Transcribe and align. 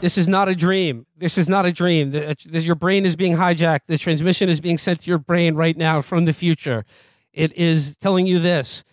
This 0.00 0.18
is 0.18 0.28
not 0.28 0.48
a 0.48 0.54
dream. 0.54 1.06
This 1.16 1.38
is 1.38 1.48
not 1.48 1.64
a 1.64 1.72
dream. 1.72 2.10
The, 2.10 2.30
uh, 2.30 2.34
this, 2.44 2.64
your 2.64 2.74
brain 2.74 3.06
is 3.06 3.16
being 3.16 3.36
hijacked. 3.36 3.86
The 3.86 3.98
transmission 3.98 4.48
is 4.48 4.60
being 4.60 4.78
sent 4.78 5.00
to 5.00 5.10
your 5.10 5.18
brain 5.18 5.54
right 5.54 5.76
now 5.76 6.00
from 6.02 6.26
the 6.26 6.32
future. 6.32 6.84
It 7.32 7.52
is 7.56 7.96
telling 7.96 8.26
you 8.26 8.38
this 8.38 8.84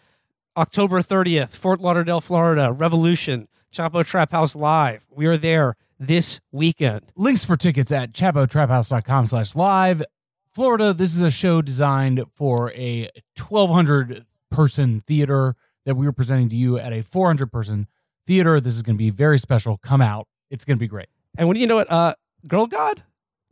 October 0.55 1.01
30th, 1.01 1.49
Fort 1.49 1.81
Lauderdale, 1.81 2.21
Florida, 2.21 2.71
Revolution, 2.71 3.47
Chapo 3.73 4.05
Trap 4.05 4.31
House 4.31 4.55
Live. 4.55 5.05
We 5.09 5.25
are 5.25 5.37
there 5.37 5.75
this 6.00 6.39
weekend. 6.52 7.11
Links 7.15 7.43
for 7.43 7.57
tickets 7.57 7.91
at 7.91 8.13
chapotraphouse.com 8.13 9.27
slash 9.27 9.55
live. 9.55 10.04
Florida, 10.49 10.93
this 10.93 11.15
is 11.15 11.21
a 11.21 11.31
show 11.31 11.61
designed 11.61 12.23
for 12.33 12.71
a 12.73 13.09
1,200 13.38 14.25
person 14.51 15.01
theater 15.07 15.55
that 15.85 15.95
we 15.95 16.07
are 16.07 16.11
presenting 16.11 16.49
to 16.49 16.55
you 16.55 16.77
at 16.77 16.93
a 16.93 17.01
400 17.01 17.51
person 17.51 17.88
theater. 18.25 18.61
This 18.61 18.75
is 18.75 18.83
going 18.83 18.95
to 18.95 19.04
be 19.04 19.09
very 19.09 19.39
special. 19.39 19.77
Come 19.77 20.01
out. 20.01 20.27
It's 20.54 20.63
going 20.65 20.77
to 20.77 20.79
be 20.79 20.88
great. 20.88 21.07
And 21.35 21.47
when 21.47 21.57
you 21.57 21.65
know 21.65 21.75
what, 21.75 21.91
uh, 21.91 22.14
Girl 22.46 22.68
God, 22.68 23.01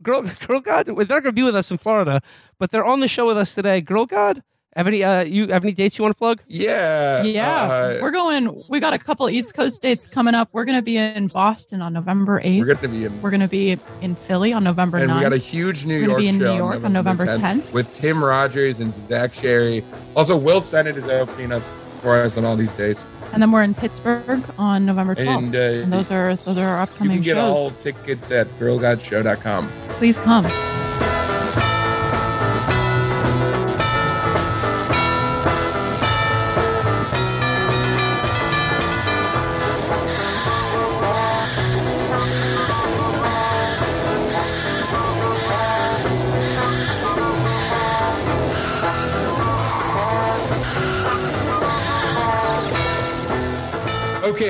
Girl 0.02 0.22
Girl 0.46 0.60
God, 0.60 0.86
they're 0.86 0.94
not 0.94 1.08
going 1.08 1.24
to 1.24 1.32
be 1.32 1.42
with 1.42 1.56
us 1.56 1.70
in 1.72 1.78
Florida, 1.78 2.20
but 2.60 2.70
they're 2.70 2.84
on 2.84 3.00
the 3.00 3.08
show 3.08 3.26
with 3.26 3.36
us 3.36 3.54
today. 3.54 3.80
Girl 3.80 4.06
God, 4.06 4.44
have 4.76 4.86
any 4.86 5.02
uh, 5.02 5.24
you 5.24 5.48
have 5.48 5.64
any 5.64 5.72
dates 5.72 5.98
you 5.98 6.04
want 6.04 6.14
to 6.14 6.18
plug? 6.18 6.42
Yeah, 6.46 7.24
Yeah, 7.24 7.62
uh, 7.62 7.98
we're 8.00 8.12
going. 8.12 8.62
We 8.68 8.78
got 8.78 8.94
a 8.94 8.98
couple 8.98 9.28
East 9.28 9.52
Coast 9.52 9.82
dates 9.82 10.06
coming 10.06 10.34
up. 10.34 10.50
We're 10.52 10.64
going 10.64 10.78
to 10.78 10.82
be 10.82 10.96
in 10.96 11.26
Boston 11.26 11.82
on 11.82 11.92
November 11.92 12.40
8th. 12.40 12.60
we're 12.60 12.66
going 12.66 12.78
to 12.78 12.88
be 12.88 13.04
in. 13.04 13.20
We're 13.20 13.30
going 13.30 13.40
to 13.40 13.48
be 13.48 13.76
in 14.00 14.14
Philly 14.14 14.52
on 14.52 14.62
November 14.62 14.98
and 14.98 15.10
9th. 15.10 15.16
we 15.16 15.20
got 15.22 15.32
a 15.32 15.38
huge 15.38 15.84
New 15.84 15.94
We're 15.94 16.00
gonna 16.06 16.12
York 16.12 16.20
be 16.20 16.28
in 16.28 16.38
New 16.38 16.54
York 16.54 16.84
on 16.84 16.92
November 16.92 17.26
10th. 17.26 17.72
with 17.72 17.92
Tim 17.94 18.22
Rogers 18.22 18.78
and 18.78 18.92
Zach 18.92 19.34
Sherry. 19.34 19.84
Also, 20.14 20.36
Will 20.36 20.60
Sennett 20.60 20.96
is 20.96 21.08
opening 21.08 21.50
us 21.50 21.74
for 22.02 22.16
us 22.16 22.36
on 22.36 22.44
all 22.44 22.56
these 22.56 22.74
dates. 22.74 23.06
and 23.32 23.40
then 23.40 23.50
we're 23.52 23.62
in 23.62 23.72
Pittsburgh 23.74 24.44
on 24.58 24.84
November 24.84 25.14
12th. 25.14 25.36
And, 25.38 25.54
And, 25.54 25.94
uh, 25.94 25.96
those 25.96 26.10
are 26.10 26.34
those 26.36 26.58
are 26.58 26.66
our 26.66 26.80
upcoming 26.80 27.12
You 27.12 27.18
can 27.18 27.24
get 27.24 27.36
shows. 27.36 27.56
all 27.56 27.70
tickets 27.70 28.30
at 28.30 28.46
girlgodshow.com. 28.58 29.70
Please 29.90 30.18
come. 30.18 30.44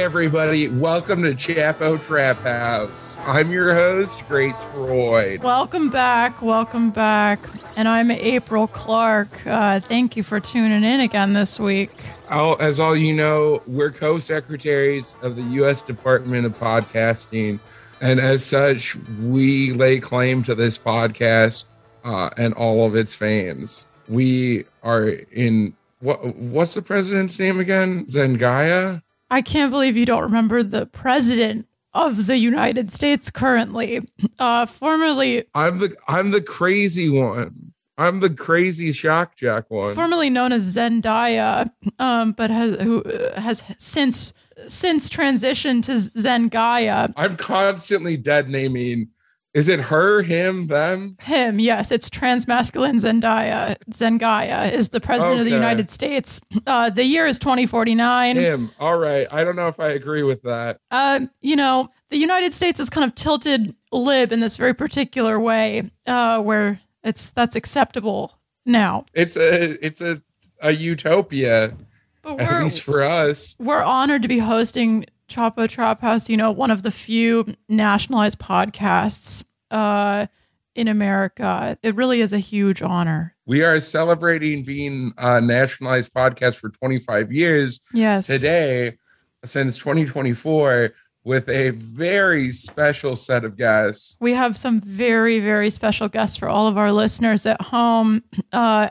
Everybody, 0.02 0.68
welcome 0.68 1.22
to 1.22 1.32
Chapo 1.32 1.96
Trap 2.04 2.38
House. 2.38 3.20
I'm 3.20 3.52
your 3.52 3.72
host, 3.72 4.26
Grace 4.26 4.60
Freud. 4.72 5.44
Welcome 5.44 5.90
back. 5.90 6.42
Welcome 6.42 6.90
back. 6.90 7.38
And 7.76 7.86
I'm 7.86 8.10
April 8.10 8.66
Clark. 8.66 9.46
Uh, 9.46 9.78
thank 9.78 10.16
you 10.16 10.24
for 10.24 10.40
tuning 10.40 10.82
in 10.82 10.98
again 10.98 11.34
this 11.34 11.60
week. 11.60 11.92
Oh, 12.32 12.54
as 12.54 12.80
all 12.80 12.96
you 12.96 13.14
know, 13.14 13.62
we're 13.68 13.92
co-secretaries 13.92 15.16
of 15.22 15.36
the 15.36 15.42
U.S. 15.42 15.82
Department 15.82 16.46
of 16.46 16.58
Podcasting, 16.58 17.60
and 18.00 18.18
as 18.18 18.44
such, 18.44 18.96
we 19.20 19.72
lay 19.72 20.00
claim 20.00 20.42
to 20.42 20.56
this 20.56 20.78
podcast 20.78 21.66
uh, 22.02 22.30
and 22.36 22.54
all 22.54 22.84
of 22.84 22.96
its 22.96 23.14
fans. 23.14 23.86
We 24.08 24.64
are 24.82 25.10
in 25.10 25.76
what? 26.00 26.34
What's 26.34 26.74
the 26.74 26.82
president's 26.82 27.38
name 27.38 27.60
again? 27.60 28.06
Zengaya. 28.06 29.00
I 29.32 29.40
can't 29.40 29.70
believe 29.70 29.96
you 29.96 30.04
don't 30.04 30.24
remember 30.24 30.62
the 30.62 30.84
president 30.84 31.66
of 31.94 32.26
the 32.26 32.36
United 32.36 32.92
States 32.92 33.30
currently. 33.30 34.06
Uh, 34.38 34.66
formerly 34.66 35.44
I'm 35.54 35.78
the 35.78 35.96
I'm 36.06 36.32
the 36.32 36.42
crazy 36.42 37.08
one. 37.08 37.72
I'm 37.96 38.20
the 38.20 38.28
crazy 38.28 38.92
shock 38.92 39.36
jack 39.36 39.70
one. 39.70 39.94
formerly 39.94 40.28
known 40.28 40.52
as 40.52 40.76
Zendaya, 40.76 41.70
um, 41.98 42.32
but 42.32 42.50
has 42.50 42.78
who 42.82 43.02
has 43.36 43.62
since 43.78 44.34
since 44.66 45.08
transitioned 45.08 45.84
to 45.84 45.92
Zengaya. 45.92 47.12
I'm 47.16 47.36
constantly 47.36 48.18
dead 48.18 48.50
naming. 48.50 49.08
Is 49.54 49.68
it 49.68 49.80
her, 49.80 50.22
him, 50.22 50.68
them? 50.68 51.16
Him, 51.20 51.58
yes, 51.60 51.90
it's 51.90 52.08
transmasculine 52.08 52.94
Zendaya. 53.00 53.76
Zengaya 53.90 54.72
is 54.72 54.88
the 54.88 55.00
president 55.00 55.40
of 55.40 55.44
the 55.44 55.52
United 55.52 55.90
States. 55.90 56.40
Uh, 56.66 56.88
the 56.88 57.04
year 57.04 57.26
is 57.26 57.38
2049. 57.38 58.36
Him. 58.36 58.70
All 58.80 58.96
right. 58.96 59.26
I 59.30 59.44
don't 59.44 59.56
know 59.56 59.68
if 59.68 59.78
I 59.78 59.88
agree 59.88 60.22
with 60.22 60.42
that. 60.42 60.78
Uh, 60.90 61.20
you 61.42 61.56
know, 61.56 61.90
the 62.08 62.16
United 62.16 62.54
States 62.54 62.80
is 62.80 62.88
kind 62.88 63.04
of 63.04 63.14
tilted 63.14 63.74
lib 63.90 64.32
in 64.32 64.40
this 64.40 64.56
very 64.56 64.72
particular 64.74 65.38
way, 65.38 65.90
uh, 66.06 66.40
where 66.40 66.78
it's 67.04 67.30
that's 67.30 67.54
acceptable 67.56 68.38
now. 68.64 69.04
It's 69.12 69.36
a 69.36 69.84
it's 69.84 70.00
a 70.00 70.22
a 70.62 70.70
utopia, 70.72 71.74
But 72.22 72.40
at 72.40 72.62
least 72.62 72.82
for 72.82 73.02
us. 73.02 73.56
we're 73.58 73.82
honored 73.82 74.22
to 74.22 74.28
be 74.28 74.38
hosting 74.38 75.06
Chapo 75.32 75.68
Trap 75.68 76.00
House. 76.00 76.28
You 76.28 76.36
know, 76.36 76.50
one 76.50 76.70
of 76.70 76.82
the 76.82 76.90
few 76.90 77.46
nationalized 77.68 78.38
podcasts 78.38 79.42
uh, 79.70 80.26
in 80.74 80.88
America. 80.88 81.78
It 81.82 81.94
really 81.94 82.20
is 82.20 82.32
a 82.32 82.38
huge 82.38 82.82
honor. 82.82 83.34
We 83.46 83.62
are 83.64 83.80
celebrating 83.80 84.64
being 84.64 85.12
a 85.18 85.40
nationalized 85.40 86.12
podcast 86.14 86.56
for 86.56 86.68
25 86.70 87.32
years 87.32 87.80
Yes, 87.92 88.26
today, 88.26 88.98
since 89.44 89.76
2024, 89.78 90.94
with 91.24 91.48
a 91.48 91.70
very 91.70 92.50
special 92.50 93.16
set 93.16 93.44
of 93.44 93.56
guests. 93.56 94.16
we 94.20 94.32
have 94.32 94.58
some 94.58 94.80
very 94.80 95.38
very 95.40 95.70
special 95.70 96.08
guests 96.08 96.36
for 96.36 96.48
all 96.48 96.66
of 96.66 96.76
our 96.76 96.92
listeners 96.92 97.46
at 97.46 97.60
home. 97.60 98.22
Uh, 98.52 98.88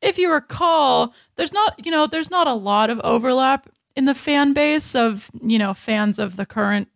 if 0.00 0.18
you 0.18 0.32
recall, 0.32 1.12
there's 1.36 1.52
not 1.52 1.84
you 1.84 1.90
know 1.92 2.06
there's 2.06 2.30
not 2.30 2.46
a 2.46 2.54
lot 2.54 2.88
of 2.90 3.00
overlap 3.00 3.68
in 3.96 4.04
the 4.06 4.14
fan 4.14 4.52
base 4.52 4.94
of 4.94 5.30
you 5.42 5.58
know 5.58 5.74
fans 5.74 6.18
of 6.18 6.36
the 6.36 6.46
current 6.46 6.88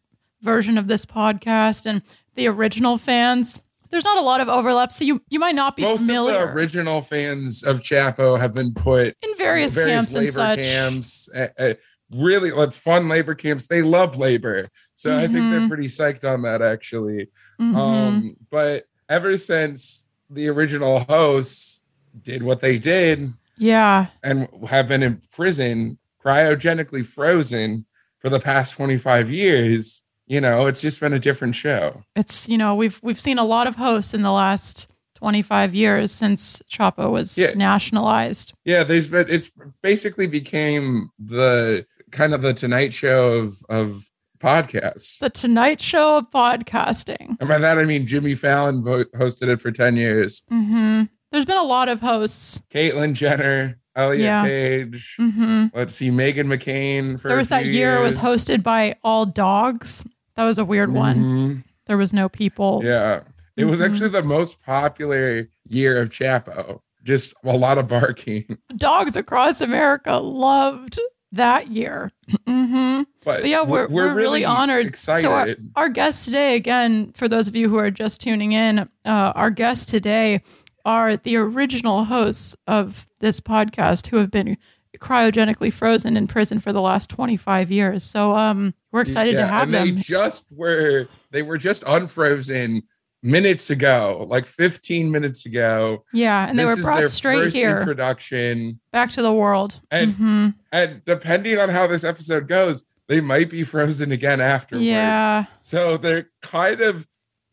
version 0.43 0.79
of 0.79 0.87
this 0.87 1.07
podcast 1.07 1.87
and 1.87 2.03
the 2.35 2.47
original 2.47 2.99
fans. 2.99 3.63
There's 3.91 4.05
not 4.05 4.19
a 4.19 4.23
lot 4.23 4.41
of 4.41 4.49
overlap, 4.49 4.91
so 4.93 5.05
you 5.05 5.23
you 5.29 5.39
might 5.39 5.55
not 5.55 5.77
be 5.77 5.83
Most 5.83 6.07
familiar 6.07 6.43
of 6.43 6.49
the 6.49 6.55
original 6.55 7.03
fans 7.03 7.63
of 7.63 7.81
Chapo 7.81 8.39
have 8.39 8.53
been 8.55 8.75
put 8.75 9.15
in 9.23 9.37
various, 9.37 9.75
camps 9.77 10.15
and 10.15 10.31
such. 10.33 10.59
camps, 10.59 11.29
uh, 11.35 11.47
uh, 11.59 11.75
really 12.13 12.51
like 12.51 12.73
fun 12.73 13.09
labor 13.09 13.35
camps. 13.35 13.69
They 13.69 13.83
love 13.83 14.17
labor, 14.17 14.69
so 14.95 15.17
I 15.17 15.23
think 15.23 15.35
they're 15.51 15.61
Mhm. 15.61 15.69
pretty 15.69 15.87
psyched 15.87 16.25
on 16.31 16.43
that 16.43 16.63
actually. 16.63 17.29
Mhm. 17.61 17.77
Um, 17.77 18.37
but 18.51 18.85
ever 19.09 19.39
since 19.39 20.05
the 20.29 20.49
original 20.49 21.01
hosts 21.09 21.81
did 22.23 22.43
what 22.43 22.59
they 22.61 22.79
did 22.79 23.31
yeah, 23.57 24.07
and 24.25 24.49
have 24.69 24.89
been 24.89 25.03
in 25.05 25.21
prison, 25.33 25.99
cryogenically 26.27 27.07
frozen 27.07 27.87
for 28.19 28.29
the 28.29 28.41
past 28.41 28.75
25 28.75 29.31
years, 29.31 30.03
you 30.27 30.41
know, 30.41 30.67
it's 30.67 30.81
just 30.81 31.01
been 31.01 31.13
a 31.13 31.19
different 31.19 31.55
show. 31.55 32.03
it's 32.17 32.49
you 32.49 32.59
know 32.59 32.75
we've 32.75 32.99
we've 33.03 33.21
seen 33.21 33.39
a 33.39 33.45
lot 33.45 33.67
of 33.67 33.77
hosts 33.77 34.13
in 34.15 34.23
the 34.23 34.33
last 34.33 34.89
25 35.15 35.75
years 35.75 36.13
since 36.13 36.61
Chapo 36.71 37.11
was 37.11 37.39
Yeah. 37.39 37.53
nationalized. 37.55 38.53
Yeah, 38.65 38.83
there's 38.85 39.09
been 39.09 39.27
it's 39.29 39.51
basically 39.83 40.27
became 40.27 41.09
the 41.19 41.87
kind 42.11 42.35
of 42.35 42.43
the 42.43 42.53
Tonight 42.55 42.93
Show 42.93 43.35
of 43.39 43.57
of 43.69 44.05
podcasts. 44.39 45.19
The 45.21 45.31
Tonight 45.31 45.81
Show 45.81 46.19
of 46.19 46.31
podcasting. 46.31 47.37
And 47.41 47.49
by 47.49 47.59
that 47.59 47.79
I 47.79 47.85
mean 47.85 48.07
Jimmy 48.07 48.35
Fallon 48.35 48.83
hosted 48.83 49.49
it 49.49 49.61
for 49.63 49.71
10 49.71 49.97
years. 49.97 50.43
hmm 50.49 51.05
There's 51.33 51.47
been 51.47 51.57
a 51.57 51.63
lot 51.63 51.89
of 51.89 52.01
hosts. 52.01 52.61
Caitlyn 52.73 53.15
Jenner, 53.15 53.79
Elliot 53.97 54.23
Yeah. 54.25 54.43
Page. 54.45 55.15
hmm 55.19 55.67
Let's 55.75 55.95
see, 55.95 56.11
Meghan 56.11 56.47
McCain. 56.47 57.21
For 57.21 57.29
There 57.29 57.37
was 57.37 57.49
that 57.49 57.67
year 57.67 57.97
it 57.97 58.03
was 58.03 58.17
hosted 58.19 58.63
by 58.63 58.95
all 59.03 59.27
dogs. 59.27 60.05
That 60.37 60.45
was 60.45 60.59
a 60.59 60.65
weird 60.65 60.93
one. 60.93 61.17
Mhm. 61.17 61.65
There 61.87 61.97
was 61.97 62.13
no 62.13 62.29
people. 62.29 62.83
Yeah. 62.85 63.23
It 63.57 63.65
was 63.65 63.81
Mhm. 63.81 63.91
actually 63.91 64.09
the 64.11 64.23
most 64.23 64.63
popular 64.63 65.49
year 65.69 65.99
of 66.01 66.11
Chapo. 66.11 66.81
Just 67.03 67.33
a 67.45 67.57
lot 67.57 67.79
of 67.79 67.89
barking. 67.89 68.59
Dogs 68.77 69.17
across 69.17 69.61
America 69.61 70.15
loved 70.17 70.99
that 71.33 71.69
year. 71.71 72.11
hmm 72.47 73.03
But, 73.25 73.41
But 73.43 73.49
yeah, 73.49 73.63
we're, 73.63 73.89
we're, 73.89 74.15
really, 74.15 74.45
honored. 74.45 74.87
Excited. 74.87 75.23
So 75.23 75.31
our, 75.33 75.47
our 75.77 75.89
guests 75.89 76.25
today, 76.25 76.55
again, 76.55 77.13
for 77.15 77.29
those 77.29 77.49
of 77.49 77.57
you 77.57 77.69
who 77.69 77.77
are 77.79 77.91
just 77.91 78.21
tuning 78.21 78.53
in, 78.53 78.81
uh, 78.81 78.89
our 79.05 79.51
guests 79.51 79.85
today 79.87 80.41
are 80.87 81.17
the 81.19 81.37
original 81.37 82.05
hosts 82.05 82.57
of 82.67 83.07
this 83.21 83.41
podcast 83.41 84.07
who 84.07 84.17
have 84.17 84.31
been 84.31 84.57
cryogenically 84.99 85.71
frozen 85.73 86.17
in 86.17 86.27
prison 86.27 86.59
for 86.59 86.73
the 86.73 86.81
last 86.81 87.11
25 87.11 87.71
years. 87.71 88.03
So 88.03 88.35
um, 88.35 88.73
we're 88.93 89.03
excited 89.03 89.33
to 89.33 89.39
Yeah, 89.39 89.49
have 89.49 89.65
and 89.65 89.75
them. 89.75 89.95
they 89.97 90.01
just 90.01 90.47
were 90.51 91.07
they 91.31 91.43
were 91.43 91.59
just 91.59 91.85
unfrozen 91.87 92.83
minutes 93.23 93.69
ago, 93.71 94.25
like 94.31 94.47
15 94.47 95.11
minutes 95.11 95.45
ago. 95.45 96.05
yeah, 96.13 96.49
and 96.49 96.59
they 96.59 96.63
This 96.65 96.77
were 96.77 96.81
is 96.81 96.85
brought 96.87 96.97
their 96.99 97.09
straight 97.09 97.45
first 97.45 97.57
here, 97.57 97.79
introduction. 97.79 98.79
back 98.93 99.11
to 99.11 99.23
the 99.23 99.33
world. 99.33 99.81
And- 99.91 100.15
Mhm. 100.15 100.55
And 100.73 101.05
depending 101.05 101.59
on 101.59 101.69
how 101.71 101.87
this 101.89 102.05
episode 102.05 102.47
goes, 102.49 102.85
they 103.09 103.21
might 103.21 103.51
be 103.51 103.65
frozen 103.65 104.13
again 104.13 104.41
afterwards. 104.41 104.85
Yeah. 104.87 105.47
So 105.61 105.97
they're 105.97 106.31
kind 106.43 106.81
of, 106.81 107.07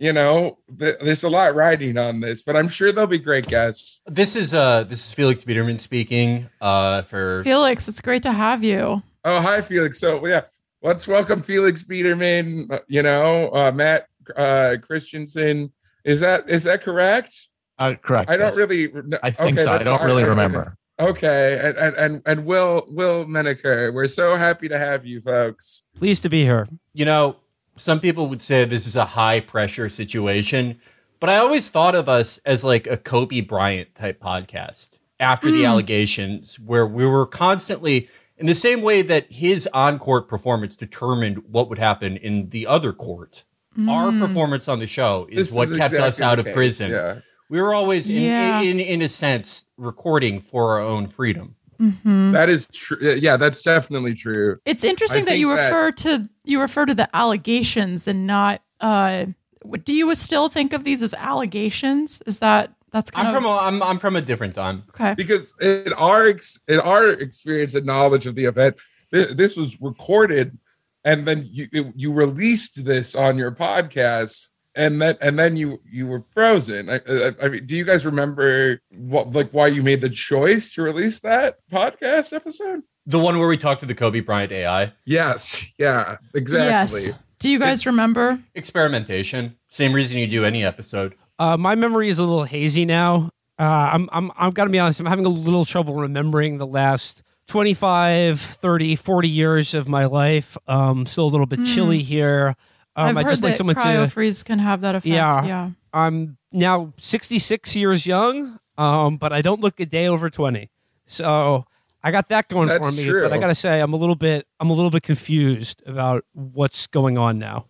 you 0.03 0.11
know, 0.11 0.57
th- 0.79 0.97
there's 1.01 1.23
a 1.23 1.29
lot 1.29 1.55
riding 1.55 1.97
on 1.97 2.19
this, 2.19 2.43
but 2.43 2.55
I'm 2.57 2.67
sure 2.67 2.91
they'll 2.91 3.07
be 3.07 3.17
great 3.19 3.47
guests. 3.47 4.01
This 4.05 4.35
is 4.35 4.53
uh 4.53 4.83
this 4.83 5.07
is 5.07 5.13
Felix 5.13 5.43
Biederman 5.45 5.79
speaking. 5.79 6.49
Uh 6.59 7.03
for 7.03 7.41
Felix, 7.43 7.87
it's 7.87 8.01
great 8.01 8.23
to 8.23 8.31
have 8.33 8.63
you. 8.63 9.01
Oh, 9.25 9.39
hi, 9.39 9.61
Felix. 9.61 9.99
So 9.99 10.25
yeah, 10.27 10.41
let's 10.81 11.07
welcome 11.07 11.41
Felix 11.41 11.83
Biederman. 11.83 12.67
uh, 12.69 12.79
You 12.89 13.03
know, 13.03 13.49
uh, 13.55 13.71
Matt 13.71 14.07
uh, 14.35 14.75
Christensen. 14.85 15.71
Is 16.03 16.19
that 16.19 16.49
is 16.49 16.63
that 16.65 16.81
correct? 16.83 17.47
Uh, 17.79 17.95
correct. 18.01 18.29
I 18.29 18.35
don't 18.35 18.47
yes. 18.47 18.57
really. 18.57 18.91
I 19.23 19.31
think 19.31 19.57
so. 19.59 19.71
I 19.71 19.83
don't 19.83 20.03
really 20.03 20.25
remember. 20.25 20.75
Okay, 20.99 21.59
and 21.63 21.77
and 21.77 21.95
and, 21.95 22.21
and 22.25 22.45
Will 22.45 22.85
Will 22.89 23.25
Menaker, 23.25 23.91
we're 23.91 24.07
so 24.07 24.35
happy 24.35 24.67
to 24.67 24.77
have 24.77 25.05
you, 25.05 25.21
folks. 25.21 25.83
Pleased 25.95 26.21
to 26.23 26.29
be 26.29 26.43
here. 26.43 26.67
you 26.93 27.05
know, 27.05 27.37
some 27.75 27.99
people 27.99 28.27
would 28.27 28.41
say 28.41 28.65
this 28.65 28.87
is 28.87 28.95
a 28.95 29.05
high 29.05 29.39
pressure 29.39 29.89
situation, 29.89 30.79
but 31.19 31.29
I 31.29 31.37
always 31.37 31.69
thought 31.69 31.95
of 31.95 32.09
us 32.09 32.39
as 32.45 32.63
like 32.63 32.87
a 32.87 32.97
Kobe 32.97 33.41
Bryant 33.41 33.95
type 33.95 34.19
podcast 34.19 34.91
after 35.19 35.49
the 35.49 35.59
hmm. 35.59 35.65
allegations, 35.65 36.59
where 36.59 36.85
we 36.85 37.05
were 37.05 37.25
constantly 37.25 38.09
in 38.37 38.45
the 38.45 38.55
same 38.55 38.81
way 38.81 39.01
that 39.01 39.31
his 39.31 39.67
on 39.73 39.99
court 39.99 40.27
performance 40.27 40.75
determined 40.75 41.43
what 41.49 41.69
would 41.69 41.79
happen 41.79 42.17
in 42.17 42.49
the 42.49 42.67
other 42.67 42.93
court. 42.93 43.43
Our 43.87 44.11
hmm. 44.11 44.19
performance 44.19 44.67
on 44.67 44.79
the 44.79 44.87
show 44.87 45.27
is 45.31 45.49
This 45.49 45.55
what 45.55 45.69
is 45.69 45.77
kept 45.77 45.95
us 45.95 46.21
out 46.21 46.39
of 46.39 46.45
case, 46.45 46.53
prison. 46.53 46.91
Yeah. 46.91 47.19
We 47.49 47.61
were 47.61 47.73
always, 47.73 48.09
in, 48.09 48.21
Yeah. 48.21 48.61
in, 48.61 48.79
in, 48.79 48.85
in 48.85 49.01
a 49.01 49.09
sense, 49.09 49.65
recording 49.77 50.41
for 50.41 50.73
our 50.73 50.81
own 50.81 51.07
freedom. 51.07 51.55
That 52.03 52.49
is 52.49 52.67
true. 52.67 52.97
Yeah, 53.01 53.37
that's 53.37 53.61
definitely 53.63 54.13
true. 54.13 54.59
It's 54.65 54.83
interesting 54.83 55.23
I 55.23 55.25
that 55.25 55.37
you 55.37 55.47
think 55.49 55.59
that- 55.59 55.65
refer 55.67 55.91
to 55.91 56.29
you 56.45 56.61
refer 56.61 56.85
to 56.85 56.93
the 56.95 57.13
allegations 57.15 58.07
and 58.07 58.25
not. 58.27 58.61
uh 58.81 59.25
what- 59.61 59.85
Do 59.85 59.93
you 59.93 60.13
still 60.15 60.49
think 60.49 60.73
of 60.73 60.83
these 60.83 61.01
as 61.01 61.13
allegations? 61.13 62.21
Is 62.25 62.39
that 62.39 62.73
that's 62.91 63.09
kind 63.09 63.27
I'm 63.27 63.35
of 63.35 63.41
from 63.41 63.49
a, 63.51 63.57
I'm, 63.57 63.81
I'm 63.83 63.99
from 63.99 64.15
a 64.15 64.21
different 64.21 64.53
time. 64.55 64.83
okay? 64.89 65.13
because 65.15 65.53
in 65.61 65.93
our 65.93 66.27
ex- 66.27 66.59
in 66.67 66.79
our 66.79 67.09
experience 67.09 67.73
and 67.75 67.85
knowledge 67.85 68.25
of 68.27 68.35
the 68.35 68.45
event, 68.45 68.75
th- 69.11 69.29
this 69.29 69.55
was 69.57 69.79
recorded, 69.81 70.57
and 71.03 71.25
then 71.27 71.47
you 71.51 71.93
you 71.95 72.13
released 72.13 72.83
this 72.85 73.15
on 73.15 73.37
your 73.37 73.51
podcast, 73.51 74.47
and 74.75 75.01
then 75.01 75.17
and 75.21 75.37
then 75.37 75.55
you 75.55 75.81
you 75.89 76.07
were 76.07 76.23
frozen. 76.31 76.89
I, 76.89 77.01
I, 77.07 77.33
I 77.43 77.49
mean, 77.49 77.65
do 77.65 77.75
you 77.75 77.83
guys 77.83 78.05
remember 78.05 78.81
what 78.89 79.31
like 79.31 79.51
why 79.51 79.67
you 79.67 79.83
made 79.83 80.01
the 80.01 80.09
choice 80.09 80.73
to 80.75 80.81
release 80.81 81.19
that 81.19 81.59
podcast 81.71 82.33
episode? 82.33 82.83
The 83.05 83.19
one 83.19 83.37
where 83.37 83.47
we 83.47 83.57
talked 83.57 83.81
to 83.81 83.85
the 83.85 83.95
Kobe 83.95 84.21
Bryant 84.21 84.51
AI. 84.51 84.93
Yes, 85.05 85.71
yeah, 85.77 86.17
exactly. 86.33 87.01
Yes. 87.01 87.11
Do 87.39 87.49
you 87.49 87.59
guys 87.59 87.85
remember? 87.85 88.39
experimentation. 88.55 89.57
Same 89.69 89.91
reason 89.91 90.17
you 90.17 90.27
do 90.27 90.45
any 90.45 90.63
episode. 90.63 91.15
Uh, 91.37 91.57
my 91.57 91.75
memory 91.75 92.07
is 92.07 92.17
a 92.17 92.23
little 92.23 92.45
hazy 92.45 92.85
now. 92.85 93.29
Uh, 93.59 93.91
I'm, 93.93 94.09
I'm, 94.13 94.31
I've 94.37 94.53
got 94.53 94.63
to 94.63 94.69
be 94.69 94.79
honest. 94.79 94.99
I'm 95.01 95.05
having 95.05 95.25
a 95.25 95.29
little 95.29 95.65
trouble 95.65 95.95
remembering 95.95 96.57
the 96.57 96.65
last 96.65 97.21
25, 97.47 98.39
30, 98.39 98.95
40 98.95 99.27
years 99.27 99.73
of 99.73 99.87
my 99.89 100.05
life. 100.05 100.57
Um, 100.67 101.05
still 101.05 101.25
a 101.25 101.27
little 101.27 101.45
bit 101.45 101.65
chilly 101.65 102.01
here. 102.01 102.55
Um, 102.95 103.07
I've 103.09 103.17
I 103.17 103.23
heard 103.23 103.29
just 103.29 103.43
like 103.43 103.53
that 103.53 103.57
someone 103.57 103.75
to. 103.75 103.81
cryofreeze 103.81 104.45
can 104.45 104.59
have 104.59 104.81
that 104.81 104.95
effect. 104.95 105.07
Yeah. 105.07 105.43
Yeah. 105.45 105.69
I'm 105.93 106.37
now 106.51 106.93
66 106.97 107.75
years 107.75 108.05
young, 108.05 108.59
um, 108.77 109.17
but 109.17 109.33
I 109.33 109.41
don't 109.41 109.61
look 109.61 109.79
a 109.79 109.85
day 109.85 110.07
over 110.07 110.29
20. 110.29 110.69
So 111.07 111.65
I 112.03 112.11
got 112.11 112.29
that 112.29 112.47
going 112.49 112.69
for 112.69 112.91
me. 112.91 113.03
true. 113.05 113.23
But 113.23 113.33
I 113.33 113.37
got 113.37 113.47
to 113.47 113.55
say, 113.55 113.79
I'm 113.79 113.93
a 113.93 113.97
little 113.97 114.15
bit, 114.15 114.47
I'm 114.59 114.69
a 114.69 114.73
little 114.73 114.91
bit 114.91 115.03
confused 115.03 115.81
about 115.85 116.25
what's 116.33 116.87
going 116.87 117.17
on 117.17 117.39
now. 117.39 117.67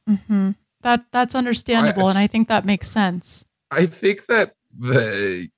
That 0.81 1.06
that's 1.12 1.36
understandable, 1.36 2.08
I- 2.08 2.10
and 2.10 2.18
I 2.20 2.28
think 2.28 2.48
that 2.50 2.66
makes 2.66 2.90
sense. 2.90 3.46
I 3.72 3.86
think 3.86 4.25
that 4.28 4.56
the 4.78 5.50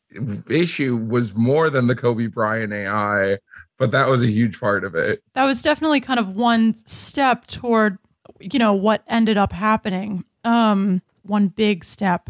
issue 0.50 0.96
was 0.96 1.36
more 1.36 1.70
than 1.70 1.88
the 1.88 1.96
Kobe 1.96 2.28
Bryant 2.28 2.72
AI, 2.72 3.38
but 3.78 3.92
that 3.92 4.08
was 4.08 4.24
a 4.24 4.28
huge 4.28 4.60
part 4.60 4.84
of 4.84 4.96
it. 4.96 5.22
That 5.34 5.46
was 5.46 5.62
definitely 5.62 6.00
kind 6.00 6.20
of 6.20 6.36
one 6.36 6.76
step 6.86 7.48
toward, 7.48 7.98
you 8.40 8.60
know, 8.60 8.74
what 8.74 9.04
ended 9.08 9.38
up 9.38 9.52
happening. 9.54 10.26
Um, 10.44 11.02
one 11.24 11.48
big 11.48 11.84
step, 11.84 12.30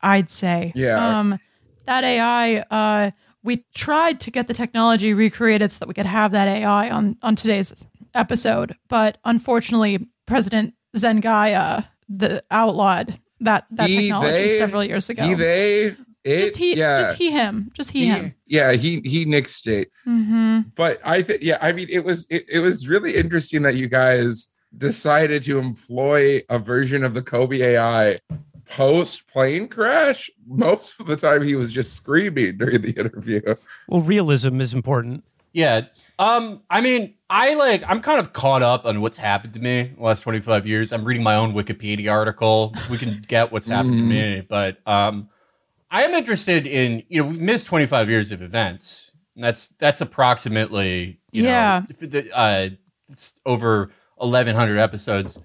I'd 0.00 0.28
say. 0.30 0.72
Yeah. 0.74 1.18
Um, 1.20 1.38
that 1.86 2.02
AI, 2.04 2.58
uh, 2.70 3.10
we 3.42 3.64
tried 3.74 4.20
to 4.20 4.30
get 4.30 4.48
the 4.48 4.54
technology 4.54 5.12
recreated 5.14 5.70
so 5.70 5.80
that 5.80 5.88
we 5.88 5.94
could 5.94 6.06
have 6.06 6.32
that 6.32 6.48
AI 6.48 6.90
on 6.90 7.16
on 7.22 7.36
today's 7.36 7.84
episode, 8.14 8.74
but 8.88 9.18
unfortunately, 9.24 10.08
President 10.26 10.74
Zengaya 10.96 11.86
the 12.08 12.42
outlawed 12.50 13.18
that 13.40 13.66
that 13.70 13.88
He, 13.90 13.96
technology 14.08 14.32
they- 14.48 14.58
several 14.58 14.82
years 14.84 15.10
ago. 15.10 15.24
He, 15.26 15.34
they, 15.34 15.96
it, 16.24 16.38
just 16.38 16.56
he, 16.56 16.76
yeah, 16.76 16.98
just 17.02 17.16
he, 17.16 17.30
him, 17.30 17.70
just 17.74 17.90
he, 17.90 18.00
he- 18.00 18.06
him. 18.06 18.34
yeah, 18.46 18.72
he 18.72 19.00
he 19.04 19.26
nixed 19.26 19.66
it. 19.66 19.88
hmm 20.04 20.60
But 20.74 20.98
I 21.04 21.20
think, 21.22 21.42
yeah, 21.42 21.58
I 21.60 21.72
mean, 21.72 21.88
it 21.90 22.02
was 22.04 22.26
it, 22.30 22.46
it 22.48 22.60
was 22.60 22.88
really 22.88 23.14
interesting 23.14 23.62
that 23.62 23.74
you 23.74 23.88
guys 23.88 24.48
decided 24.76 25.42
to 25.44 25.58
employ 25.58 26.42
a 26.48 26.58
version 26.58 27.04
of 27.04 27.14
the 27.14 27.22
Kobe 27.22 27.60
AI 27.60 28.18
post 28.66 29.28
plane 29.28 29.68
crash. 29.68 30.30
Most 30.46 30.98
of 31.00 31.06
the 31.06 31.16
time, 31.16 31.42
he 31.42 31.54
was 31.54 31.72
just 31.72 31.94
screaming 31.94 32.56
during 32.58 32.82
the 32.82 32.90
interview. 32.92 33.42
Well, 33.88 34.00
realism 34.00 34.60
is 34.60 34.72
important. 34.72 35.24
Yeah. 35.52 35.86
Um, 36.18 36.62
I 36.70 36.80
mean, 36.80 37.14
I 37.28 37.54
like 37.54 37.82
I'm 37.86 38.00
kind 38.00 38.20
of 38.20 38.32
caught 38.32 38.62
up 38.62 38.84
on 38.84 39.00
what's 39.00 39.16
happened 39.16 39.54
to 39.54 39.60
me 39.60 39.92
the 39.96 40.02
last 40.02 40.20
25 40.22 40.66
years. 40.66 40.92
I'm 40.92 41.04
reading 41.04 41.22
my 41.24 41.34
own 41.34 41.52
Wikipedia 41.54 42.10
article. 42.12 42.72
We 42.88 42.98
can 42.98 43.20
get 43.26 43.50
what's 43.50 43.66
happened 43.68 43.96
to 43.98 44.02
me, 44.04 44.46
but 44.48 44.78
um 44.86 45.28
I 45.90 46.02
am 46.04 46.12
interested 46.14 46.66
in, 46.66 47.02
you 47.08 47.22
know, 47.22 47.28
we've 47.28 47.40
missed 47.40 47.66
25 47.68 48.08
years 48.08 48.32
of 48.32 48.42
events. 48.42 49.10
And 49.34 49.42
that's 49.44 49.68
that's 49.78 50.00
approximately, 50.00 51.18
you 51.32 51.44
Yeah. 51.44 51.82
know, 52.00 52.06
the, 52.06 52.30
uh 52.36 52.68
it's 53.10 53.34
over 53.44 53.90
1100 54.16 54.78
episodes. 54.78 55.38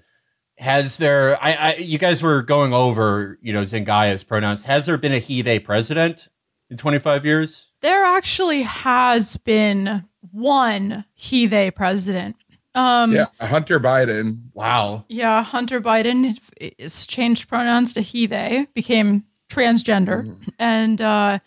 Has 0.58 0.98
there 0.98 1.42
I, 1.42 1.52
I 1.52 1.74
you 1.76 1.98
guys 1.98 2.22
were 2.22 2.42
going 2.42 2.74
over, 2.74 3.38
you 3.40 3.52
know, 3.52 3.62
Zengaya's 3.62 4.24
pronouns. 4.24 4.64
Has 4.64 4.86
there 4.86 4.98
been 4.98 5.14
a 5.14 5.18
he 5.18 5.42
they 5.42 5.58
president 5.58 6.28
in 6.68 6.76
25 6.76 7.24
years? 7.24 7.72
There 7.80 8.04
actually 8.04 8.62
has 8.62 9.36
been 9.38 10.04
one 10.32 11.04
he 11.14 11.46
they 11.46 11.70
president. 11.70 12.36
Um, 12.74 13.12
Yeah, 13.12 13.26
Hunter 13.40 13.80
Biden. 13.80 14.42
Wow. 14.54 15.04
yeah, 15.08 15.42
Hunter 15.42 15.80
Biden 15.80 16.38
is 16.78 17.06
changed 17.06 17.48
pronouns 17.48 17.92
to 17.94 18.00
he 18.00 18.26
they, 18.26 18.68
became 18.74 19.24
transgender, 19.50 20.36
and 20.58 21.00
uh, 21.00 21.38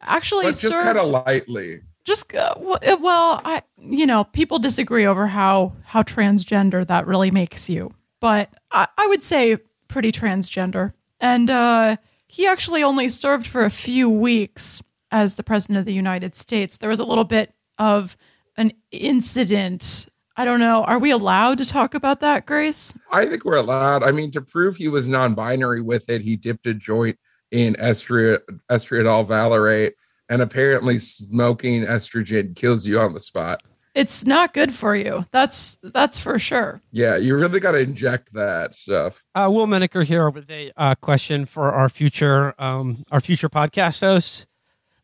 actually 0.00 0.46
But 0.46 0.56
just 0.56 0.74
kind 0.74 0.96
of 0.96 1.08
lightly. 1.08 1.80
Just 2.04 2.34
uh, 2.34 2.54
uh, 2.58 2.96
well, 3.00 3.40
I 3.44 3.62
you 3.78 4.06
know 4.06 4.24
people 4.24 4.58
disagree 4.58 5.06
over 5.06 5.26
how 5.26 5.72
how 5.84 6.02
transgender 6.02 6.86
that 6.86 7.06
really 7.06 7.30
makes 7.30 7.68
you, 7.68 7.90
but 8.20 8.50
I, 8.70 8.88
I 8.96 9.06
would 9.06 9.22
say 9.22 9.58
pretty 9.88 10.12
transgender. 10.12 10.92
And 11.20 11.50
uh, 11.50 11.96
he 12.26 12.46
actually 12.46 12.82
only 12.82 13.08
served 13.08 13.46
for 13.46 13.64
a 13.64 13.70
few 13.70 14.08
weeks 14.08 14.82
as 15.10 15.34
the 15.34 15.42
president 15.42 15.78
of 15.78 15.84
the 15.84 15.92
United 15.92 16.34
States. 16.34 16.78
There 16.78 16.88
was 16.88 17.00
a 17.00 17.04
little 17.04 17.24
bit 17.24 17.52
of 17.78 18.16
an 18.56 18.72
incident. 18.90 20.08
I 20.36 20.44
don't 20.44 20.60
know. 20.60 20.84
Are 20.84 20.98
we 20.98 21.10
allowed 21.10 21.58
to 21.58 21.66
talk 21.66 21.94
about 21.94 22.20
that, 22.20 22.46
Grace? 22.46 22.96
I 23.12 23.26
think 23.26 23.44
we're 23.44 23.56
allowed. 23.56 24.02
I 24.02 24.12
mean, 24.12 24.30
to 24.30 24.40
prove 24.40 24.76
he 24.76 24.88
was 24.88 25.08
non-binary 25.08 25.82
with 25.82 26.08
it, 26.08 26.22
he 26.22 26.36
dipped 26.36 26.66
a 26.66 26.72
joint 26.72 27.18
in 27.50 27.74
estradiol 27.74 29.26
valerate, 29.26 29.94
and 30.30 30.40
apparently 30.40 30.96
smoking 30.96 31.82
estrogen 31.84 32.56
kills 32.56 32.86
you 32.86 32.98
on 32.98 33.12
the 33.12 33.20
spot. 33.20 33.60
It's 33.94 34.24
not 34.24 34.54
good 34.54 34.72
for 34.72 34.94
you. 34.94 35.26
That's 35.32 35.76
that's 35.82 36.18
for 36.20 36.38
sure. 36.38 36.80
Yeah, 36.92 37.16
you 37.16 37.36
really 37.36 37.58
got 37.58 37.72
to 37.72 37.78
inject 37.80 38.32
that 38.34 38.72
stuff. 38.72 39.24
Uh, 39.34 39.50
Will 39.52 39.66
Menaker 39.66 40.04
here 40.04 40.30
with 40.30 40.48
a 40.48 40.70
uh, 40.76 40.94
question 40.94 41.44
for 41.44 41.72
our 41.72 41.88
future 41.88 42.54
um, 42.58 43.04
our 43.10 43.20
future 43.20 43.48
podcast 43.48 44.00
hosts. 44.00 44.46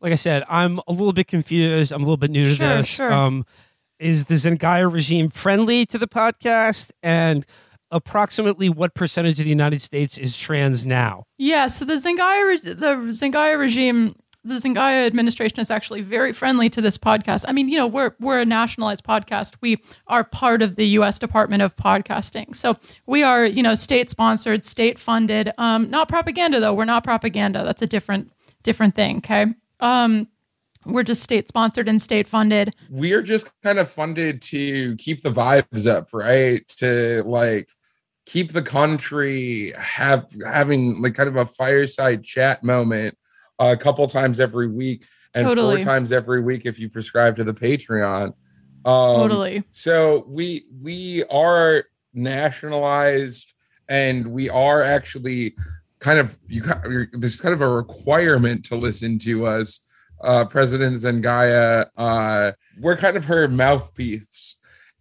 Like 0.01 0.13
I 0.13 0.17
said, 0.17 0.45
I'm 0.49 0.79
a 0.87 0.93
little 0.93 1.13
bit 1.13 1.27
confused. 1.27 1.91
I'm 1.91 2.03
a 2.03 2.05
little 2.05 2.17
bit 2.17 2.31
new 2.31 2.45
to 2.45 2.55
Sure, 2.55 2.69
this. 2.77 2.87
sure. 2.87 3.13
Um, 3.13 3.45
is 3.99 4.27
the 4.27 4.35
Zengaya 4.35 4.91
regime 4.93 5.31
friendly 5.31 5.85
to 5.87 5.99
the 5.99 6.07
podcast? 6.07 6.93
And 7.03 7.45
approximately 7.91 8.69
what 8.69 8.95
percentage 8.95 9.39
of 9.41 9.45
the 9.45 9.51
United 9.51 9.81
States 9.83 10.19
is 10.19 10.37
trans 10.39 10.85
now? 10.85 11.25
Yeah, 11.39 11.67
so 11.69 11.85
the 11.85 11.95
Zengaya 11.95 12.47
re- 12.47 12.59
the 12.75 12.95
Zengaya 13.11 13.59
regime, 13.59 14.15
the 14.47 14.55
Zengaya 14.55 15.07
administration 15.07 15.61
is 15.61 15.71
actually 15.71 16.03
very 16.03 16.33
friendly 16.33 16.71
to 16.71 16.81
this 16.81 16.97
podcast. 16.97 17.45
I 17.49 17.53
mean, 17.53 17.69
you 17.69 17.77
know, 17.77 17.87
we're 17.87 18.13
we're 18.21 18.41
a 18.41 18.45
nationalized 18.45 19.05
podcast. 19.05 19.55
We 19.61 19.83
are 20.07 20.23
part 20.25 20.63
of 20.63 20.77
the 20.77 20.87
U.S. 20.89 21.19
Department 21.19 21.63
of 21.63 21.77
Podcasting, 21.77 22.55
so 22.55 22.77
we 23.07 23.23
are 23.23 23.45
you 23.45 23.63
know 23.63 23.75
state 23.75 24.09
sponsored, 24.11 24.65
state 24.65 24.99
funded. 24.99 25.51
Um, 25.59 25.91
not 25.91 26.09
propaganda 26.09 26.61
though. 26.61 26.75
We're 26.75 26.85
not 26.85 27.03
propaganda. 27.05 27.65
That's 27.65 27.83
a 27.83 27.87
different 27.87 28.33
different 28.63 28.95
thing. 28.95 29.19
Okay. 29.19 29.47
Um, 29.81 30.29
We're 30.85 31.03
just 31.03 31.23
state 31.23 31.49
sponsored 31.49 31.89
and 31.89 32.01
state 32.01 32.29
funded. 32.29 32.75
we're 32.89 33.23
just 33.23 33.51
kind 33.63 33.79
of 33.79 33.91
funded 33.91 34.41
to 34.43 34.95
keep 34.97 35.23
the 35.23 35.31
vibes 35.31 35.87
up, 35.91 36.09
right? 36.13 36.67
To 36.79 37.23
like 37.27 37.69
keep 38.27 38.53
the 38.53 38.63
country 38.63 39.73
have 39.77 40.27
having 40.45 41.03
like 41.03 41.15
kind 41.15 41.29
of 41.29 41.37
a 41.37 41.47
fireside 41.47 42.23
chat 42.25 42.63
moment 42.63 43.17
a 43.59 43.77
couple 43.77 44.07
times 44.07 44.41
every 44.41 44.69
week 44.69 45.07
and 45.35 45.47
Totally. 45.47 45.77
four 45.77 45.85
times 45.85 46.13
every 46.13 46.41
week 46.41 46.67
if 46.67 46.79
you 46.79 46.89
prescribe 46.89 47.37
to 47.37 47.45
the 47.45 47.55
Patreon. 47.55 48.33
Um, 48.85 49.17
totally. 49.17 49.65
So 49.71 50.25
we 50.29 50.67
we 50.81 51.25
are 51.25 51.85
nationalized, 52.15 53.53
and 53.89 54.29
we 54.29 54.49
are 54.49 54.83
actually 54.83 55.57
kind 55.99 56.19
of 56.19 56.39
you. 56.47 56.63
There's 57.13 57.41
kind 57.41 57.53
of 57.53 57.61
a 57.61 57.69
requirement 57.69 58.65
to 58.67 58.77
listen 58.77 59.19
to 59.21 59.47
us, 59.47 59.81
uh, 60.23 60.45
President 60.45 60.97
Zengaya. 60.97 61.87
Uh, 61.97 62.53
we're 62.81 62.97
kind 62.97 63.17
of 63.17 63.25
her 63.25 63.49
mouthpiece, 63.49 64.27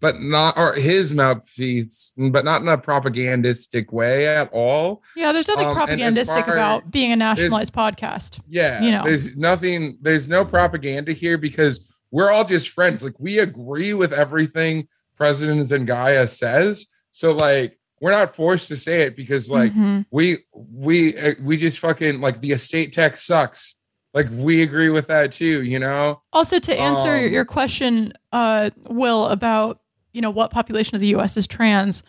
but 0.02 0.20
not 0.20 0.58
or 0.58 0.74
his 0.74 1.14
mouthpiece, 1.14 2.12
but 2.18 2.46
not 2.46 2.62
in 2.62 2.68
a 2.68 2.78
propagandistic 2.78 3.92
way 3.92 4.28
at 4.28 4.50
all. 4.52 5.02
Yeah, 5.16 5.32
there's 5.32 5.48
nothing 5.48 5.68
Um, 5.68 5.75
propagandistic 5.75 6.48
about 6.48 6.92
being 6.92 7.12
a 7.12 7.16
nationalized 7.16 7.74
podcast. 7.74 8.40
Yeah, 8.50 8.82
You 8.82 8.92
know. 8.92 9.04
there's 9.04 9.36
nothing. 9.36 9.98
There's 10.02 10.28
no 10.28 10.46
propaganda 10.46 11.12
here 11.14 11.38
because 11.38 11.88
we're 12.12 12.30
all 12.30 12.46
just 12.46 12.70
friends. 12.70 13.04
Like 13.04 13.20
we 13.20 13.40
agree 13.40 13.94
with 13.94 14.12
everything 14.12 14.88
President 15.18 15.62
Zengaya 15.62 16.28
says. 16.28 16.88
So 17.12 17.32
like 17.34 17.80
we're 18.02 18.12
not 18.12 18.36
forced 18.36 18.68
to 18.68 18.75
say 18.75 19.04
it 19.04 19.16
because 19.16 19.50
like 19.50 19.72
Mhm. 19.74 20.06
we 20.12 20.38
we 20.54 21.18
uh, 21.18 21.34
we 21.42 21.56
just 21.58 21.80
fucking 21.80 22.20
like 22.22 22.42
the 22.42 22.52
estate 22.52 22.92
tax 22.94 23.24
sucks. 23.24 23.75
Like 24.14 24.28
we 24.32 24.62
agree 24.62 24.90
with 24.90 25.08
that 25.08 25.32
too. 25.32 25.64
You 25.64 25.80
know. 25.80 26.22
Also, 26.34 26.60
to 26.60 26.80
answer 26.80 27.16
Um, 27.16 27.32
your 27.32 27.46
question, 27.46 28.14
uh, 28.34 28.70
Will, 28.90 29.25
about 29.28 29.80
you 30.15 30.22
know 30.22 30.31
what 30.31 30.50
population 30.51 30.95
of 30.95 31.01
the 31.01 31.07
U.S. 31.10 31.36
is 31.38 31.45
trans, 31.48 32.01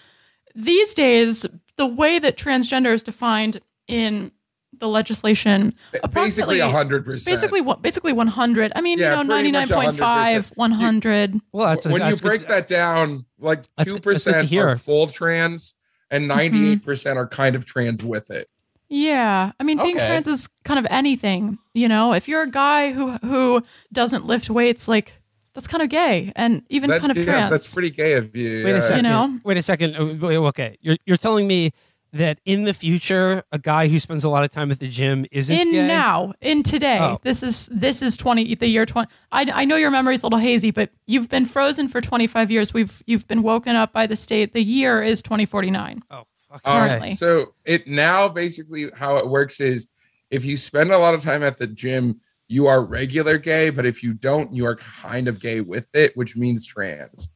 these 0.55 0.95
days 0.95 1.45
the 1.77 1.87
way 1.87 2.19
that 2.19 2.37
transgender 2.39 2.95
is 2.95 3.03
defined 3.03 3.61
in 3.89 4.33
the 4.79 4.89
legislation, 4.89 5.75
Basically 5.93 6.01
approximately 6.03 6.61
hundred 6.61 7.05
percent. 7.05 7.35
basically 7.35 7.63
basically 7.83 8.13
100. 8.13 8.73
I 8.77 8.81
mean, 8.83 8.99
Yeah, 8.99 9.19
you 9.21 9.25
know, 9.25 9.35
pretty 9.35 9.51
99.5, 9.53 10.57
100. 10.57 11.41
Well, 11.53 11.67
that's 11.69 11.85
when 11.87 11.95
you 11.95 11.99
that's 12.01 12.21
good. 12.21 12.29
break 12.29 12.47
that 12.49 12.67
down, 12.67 13.25
like 13.39 13.65
That's 13.77 13.91
two 13.93 13.99
good- 13.99 14.15
that's 14.15 14.25
good 14.25 14.33
to 14.33 14.39
percent 14.41 14.53
are 14.55 14.77
full 14.79 15.07
trans 15.07 15.75
and 16.11 16.25
Mm-hmm. 16.29 16.39
ninety 16.39 16.73
eight 16.73 16.85
percent 16.85 17.19
are 17.19 17.27
kind 17.27 17.57
of 17.57 17.65
trans 17.67 18.05
with 18.05 18.31
it. 18.31 18.49
Yeah, 18.89 19.51
I 19.59 19.63
mean, 19.65 19.79
being 19.79 19.97
Okay. 19.97 20.07
trans 20.07 20.27
is 20.29 20.49
kind 20.65 20.79
of 20.79 20.87
anything. 20.91 21.59
You 21.75 21.89
know, 21.89 22.13
if 22.13 22.29
you're 22.29 22.43
a 22.43 22.51
guy 22.51 22.93
who 22.93 23.13
who 23.19 23.63
doesn't 23.93 24.27
lift 24.27 24.49
weights, 24.51 24.87
like 24.89 25.15
that's 25.57 25.67
kind 25.67 25.83
of 25.83 25.89
gay 25.89 26.33
and 26.37 26.63
even 26.69 26.89
That's 26.91 27.01
kind 27.05 27.11
of 27.11 27.17
yeah, 27.19 27.25
trans. 27.25 27.51
that's 27.51 27.75
pretty 27.75 27.91
gay 27.91 28.13
of 28.13 28.37
you. 28.37 28.63
Wait 28.65 28.71
yeah. 28.71 28.77
a 28.77 28.81
second. 28.83 29.03
know? 29.05 29.39
Wait 29.43 29.57
a 29.57 29.63
second. 29.63 29.97
Uh, 29.97 30.15
wait, 30.27 30.37
Okay, 30.37 30.77
you're 30.81 30.97
you're 31.07 31.17
telling 31.17 31.49
me 31.49 31.73
that 32.13 32.39
in 32.45 32.65
the 32.65 32.73
future, 32.73 33.43
a 33.53 33.59
guy 33.59 33.89
who 33.89 33.99
spends 33.99 34.23
a 34.25 34.29
lot 34.29 34.45
of 34.45 34.51
time 34.51 34.71
at 34.71 34.79
the 34.79 34.89
gym 34.89 35.27
isn't 35.33 35.55
in 35.55 35.71
gay? 35.73 35.87
now 35.87 36.33
in 36.41 36.63
today 36.63 36.99
Oh. 37.01 37.19
this 37.23 37.43
is 37.43 37.69
this 37.73 38.01
is 38.01 38.17
20 38.17 38.55
the 38.55 38.69
year 38.69 38.87
20 38.87 39.09
I, 39.33 39.47
I 39.53 39.65
know 39.65 39.77
your 39.77 39.91
memory's 39.91 40.23
a 40.23 40.27
little 40.27 40.39
hazy 40.39 40.71
but 40.71 40.91
you've 41.07 41.29
been 41.29 41.45
frozen 41.47 41.89
for 41.89 42.01
25 42.01 42.51
years 42.51 42.73
we've 42.73 43.03
you've 43.07 43.27
been 43.29 43.43
woken 43.43 43.77
up 43.77 43.93
by 43.93 44.07
the 44.07 44.17
state 44.17 44.55
the 44.55 44.63
year 44.63 45.03
is 45.03 45.21
2049 45.21 46.01
Oh, 46.11 46.23
fuck. 46.49 46.61
Um, 46.65 47.11
so 47.17 47.55
it 47.65 47.87
now 47.87 48.29
basically 48.29 48.87
how 48.95 49.17
it 49.17 49.27
works 49.29 49.61
is 49.61 49.89
if 50.31 50.45
you 50.45 50.57
spend 50.57 50.93
a 50.93 50.99
lot 50.99 51.13
of 51.15 51.21
time 51.21 51.43
at 51.43 51.59
the 51.59 51.67
gym, 51.67 52.21
you 52.49 52.67
are 52.67 52.83
regular 52.85 53.39
gay, 53.39 53.71
but 53.71 53.85
if 53.87 54.03
you 54.03 54.13
don't, 54.15 54.53
you 54.53 54.67
are 54.67 54.77
kind 54.77 55.29
of 55.29 55.41
gay 55.41 55.61
with 55.61 55.89
it, 55.95 56.17
which 56.17 56.37
means 56.37 56.65
trans. 56.67 57.29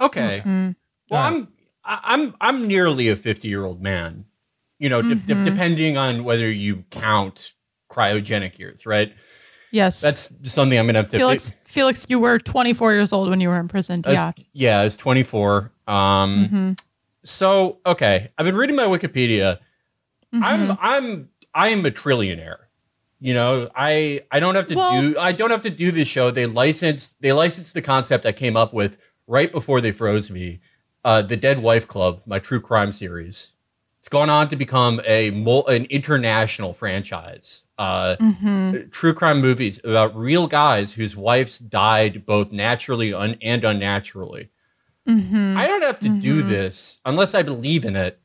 Okay. 0.00 0.42
Mhm. 0.44 0.76
Well, 1.10 1.22
I'm 1.22 1.48
I- 1.84 2.00
I'm 2.04 2.34
I'm 2.40 2.66
nearly 2.66 3.08
a 3.08 3.16
50 3.16 3.48
year 3.48 3.64
old 3.64 3.82
man. 3.82 4.24
You 4.78 4.88
know, 4.88 5.00
de- 5.02 5.14
de- 5.16 5.44
depending 5.44 5.96
on 5.96 6.22
whether 6.22 6.50
you 6.50 6.84
count 6.90 7.52
cryogenic 7.90 8.58
years, 8.58 8.84
right? 8.86 9.12
yes 9.70 10.00
That's 10.00 10.30
something 10.44 10.78
I'm 10.78 10.86
gonna 10.86 11.00
have 11.00 11.10
to. 11.10 11.18
felix 11.18 11.52
felix 11.66 12.06
you 12.08 12.18
were 12.18 12.38
24 12.38 12.94
years 12.94 13.12
old 13.12 13.28
when 13.28 13.38
you 13.38 13.50
were 13.50 13.58
imprisoned 13.58 14.06
I 14.06 14.10
was- 14.10 14.16
yeah 14.16 14.32
yeah, 14.54 14.80
I 14.80 14.84
was 14.84 14.96
24. 14.96 15.72
Um, 15.86 16.48
Mhm. 16.76 16.80
so 17.24 17.78
okay, 17.84 18.30
I've 18.38 18.46
been 18.46 18.56
reading 18.56 18.76
my 18.76 18.84
Wikipedia. 18.84 19.58
Mhm. 20.34 20.42
I'm 20.42 20.78
I'm 20.80 21.28
I 21.54 21.68
am 21.68 21.84
a 21.84 21.90
trillionaire. 21.90 22.56
You 23.20 23.34
know, 23.34 23.68
I 23.74 24.22
I 24.30 24.38
don't 24.40 24.54
have 24.54 24.66
to 24.68 24.74
Well- 24.76 25.00
do 25.00 25.18
I 25.18 25.32
don't 25.32 25.50
have 25.50 25.62
to 25.62 25.70
do 25.70 25.90
this 25.90 26.08
show. 26.08 26.30
They 26.30 26.46
licensed 26.46 27.14
they 27.20 27.32
licensed 27.32 27.74
the 27.74 27.82
concept 27.82 28.24
I 28.26 28.32
came 28.32 28.56
up 28.56 28.72
with 28.72 28.96
right 29.26 29.50
before 29.50 29.80
they 29.80 29.90
froze 29.92 30.30
me. 30.30 30.60
Uh, 31.04 31.22
the 31.22 31.36
Dead 31.36 31.60
Wife 31.60 31.88
Club, 31.88 32.22
my 32.26 32.38
true 32.38 32.60
crime 32.60 32.92
series. 32.92 33.52
It's 34.00 34.08
gone 34.08 34.30
on 34.30 34.48
to 34.48 34.56
become 34.56 35.00
a 35.06 35.28
an 35.28 35.84
international 35.86 36.72
franchise. 36.74 37.64
Uh, 37.76 38.16
Mhm. 38.20 38.90
true 38.92 39.14
crime 39.14 39.40
movies 39.40 39.80
about 39.84 40.16
real 40.16 40.46
guys 40.46 40.92
whose 40.94 41.16
wives 41.16 41.58
died 41.58 42.24
both 42.26 42.50
naturally 42.52 43.12
un- 43.12 43.36
and 43.42 43.64
unnaturally. 43.64 44.50
Mhm. 45.08 45.56
I 45.56 45.66
don't 45.66 45.82
have 45.82 45.98
to 46.00 46.08
do 46.08 46.42
Mhm. 46.42 46.48
this 46.48 46.98
unless 47.04 47.34
I 47.34 47.42
believe 47.42 47.84
in 47.84 47.96
it. 47.96 48.18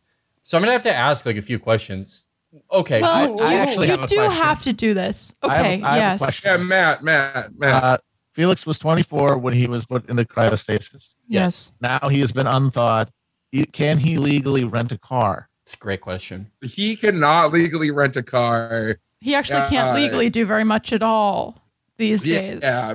So 0.44 0.58
I'm 0.58 0.62
gonna 0.64 0.74
have 0.74 0.84
to 0.84 0.94
ask 0.96 1.26
like 1.26 1.38
a 1.38 1.42
few 1.42 1.58
questions. 1.60 2.23
Okay, 2.72 3.02
well 3.02 3.28
who- 3.38 3.40
I 3.44 3.54
you, 3.54 3.60
actually 3.60 3.86
you 3.88 3.92
have 3.92 4.04
a 4.04 4.08
do 4.08 4.16
question. 4.18 4.44
have 4.44 4.64
to 4.64 4.74
do 4.74 4.94
this 4.94 5.34
I 5.42 5.54
have- 5.56 5.66
okay 5.66 5.82
I 5.82 5.88
have 5.88 5.96
a 5.96 5.98
yes 6.00 6.20
question. 6.20 6.52
Yeah, 6.52 6.58
Matt, 6.58 7.04
Matt, 7.04 7.58
Matt. 7.58 7.84
Uh, 7.84 7.98
Felix 8.34 8.66
was 8.66 8.80
24 8.80 9.38
when 9.38 9.54
he 9.54 9.68
was 9.68 9.86
put 9.86 10.10
in 10.10 10.16
the 10.16 10.26
cryostasis. 10.26 11.16
yes 11.28 11.72
Now 11.82 12.00
he 12.10 12.20
has 12.20 12.32
been 12.32 12.48
unthawed. 12.48 13.10
He- 13.52 13.66
Can 13.66 14.00
he 14.00 14.18
legally 14.18 14.64
rent 14.64 14.92
a 14.92 14.98
car? 14.98 15.50
it's 15.66 15.74
a 15.76 15.78
great 15.78 16.02
question. 16.02 16.52
he 16.62 16.96
cannot 16.96 17.52
legally 17.54 17.90
rent 17.92 18.16
a 18.16 18.24
car. 18.24 18.98
he 19.20 19.34
actually 19.36 19.60
Yeah, 19.60 19.70
can't 19.70 19.90
uh, 19.90 19.94
legally 20.02 20.30
do 20.30 20.46
very 20.46 20.64
much 20.66 20.92
at 20.94 21.02
all 21.02 21.64
these 21.98 22.26
Yeah, 22.26 22.40
days 22.40 22.60
yeah, 22.64 22.94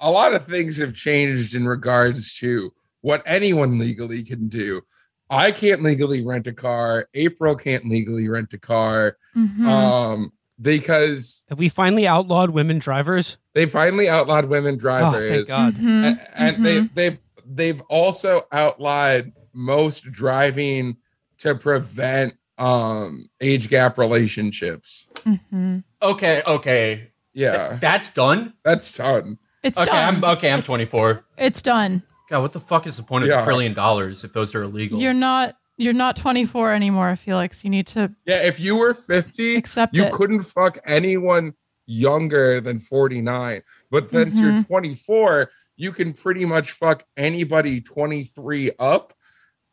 a 0.00 0.10
lot 0.10 0.32
of 0.34 0.44
things 0.46 0.76
have 0.78 0.94
changed 0.94 1.54
in 1.54 1.66
regards 1.66 2.34
to 2.38 2.72
what 3.00 3.22
anyone 3.26 3.78
legally 3.78 4.22
can 4.22 4.48
do. 4.48 4.82
I 5.30 5.50
can't 5.52 5.82
legally 5.82 6.24
rent 6.24 6.46
a 6.46 6.52
car. 6.52 7.08
April 7.14 7.54
can't 7.56 7.84
legally 7.86 8.28
rent 8.28 8.52
a 8.52 8.58
car. 8.58 9.16
Mhm. 9.36 9.64
Um, 9.66 10.32
because 10.60 11.44
Have 11.48 11.58
we 11.58 11.68
finally 11.68 12.06
outlawed 12.06 12.50
women 12.50 12.78
drivers? 12.78 13.36
they 13.52 13.66
finally 13.66 14.08
outlawed 14.08 14.46
women 14.46 14.74
Oh, 14.76 14.78
drivers. 14.78 15.28
thank 15.30 15.48
God. 15.48 15.74
Mhm. 15.74 16.18
A- 16.18 16.40
and 16.40 16.64
they 16.64 16.80
they 16.94 17.18
they've 17.44 17.80
also 17.88 18.46
outlawed 18.52 19.32
most 19.52 20.10
driving 20.12 20.96
to 21.38 21.54
prevent 21.54 22.34
um 22.58 23.28
age 23.40 23.68
gap 23.68 23.98
relationships. 23.98 25.06
Mhm. 25.26 25.84
Okay, 26.02 26.42
okay, 26.46 27.10
Yeah, 27.34 27.76
that's 27.80 28.08
done. 28.10 28.54
that's 28.64 28.96
done. 28.96 29.38
it's 29.62 29.76
Okay, 29.78 29.86
done 29.90 30.14
I'm 30.16 30.24
okay. 30.36 30.48
I'm 30.52 30.60
It's- 30.60 30.66
24. 30.66 31.24
it's 31.36 31.60
done 31.60 32.02
God, 32.28 32.42
what 32.42 32.52
the 32.52 32.60
fuck 32.60 32.86
is 32.86 32.96
the 32.96 33.02
point 33.02 33.24
of 33.24 33.28
Yeah. 33.30 33.42
a 33.42 33.44
trillion 33.44 33.72
dollars 33.74 34.24
if 34.24 34.32
those 34.32 34.54
are 34.54 34.62
illegal? 34.62 34.98
You're 35.00 35.12
not 35.14 35.56
you're 35.78 35.92
not 35.92 36.16
24 36.16 36.72
anymore, 36.72 37.14
Felix. 37.16 37.62
You 37.62 37.68
need 37.70 37.86
to 37.88 38.10
Yeah, 38.24 38.42
if 38.42 38.58
you 38.58 38.76
were 38.76 38.94
50, 38.94 39.56
accept 39.56 39.94
you 39.94 40.04
it. 40.04 40.12
couldn't 40.12 40.40
fuck 40.40 40.78
anyone 40.86 41.52
younger 41.86 42.60
than 42.62 42.78
49. 42.78 43.62
But 43.90 44.10
since 44.10 44.40
you're 44.40 44.52
Mm-hmm. 44.52 44.62
24, 44.62 45.50
you 45.76 45.92
can 45.92 46.14
pretty 46.14 46.46
much 46.46 46.70
fuck 46.72 47.04
anybody 47.16 47.80
23 47.82 48.70
up. 48.78 49.12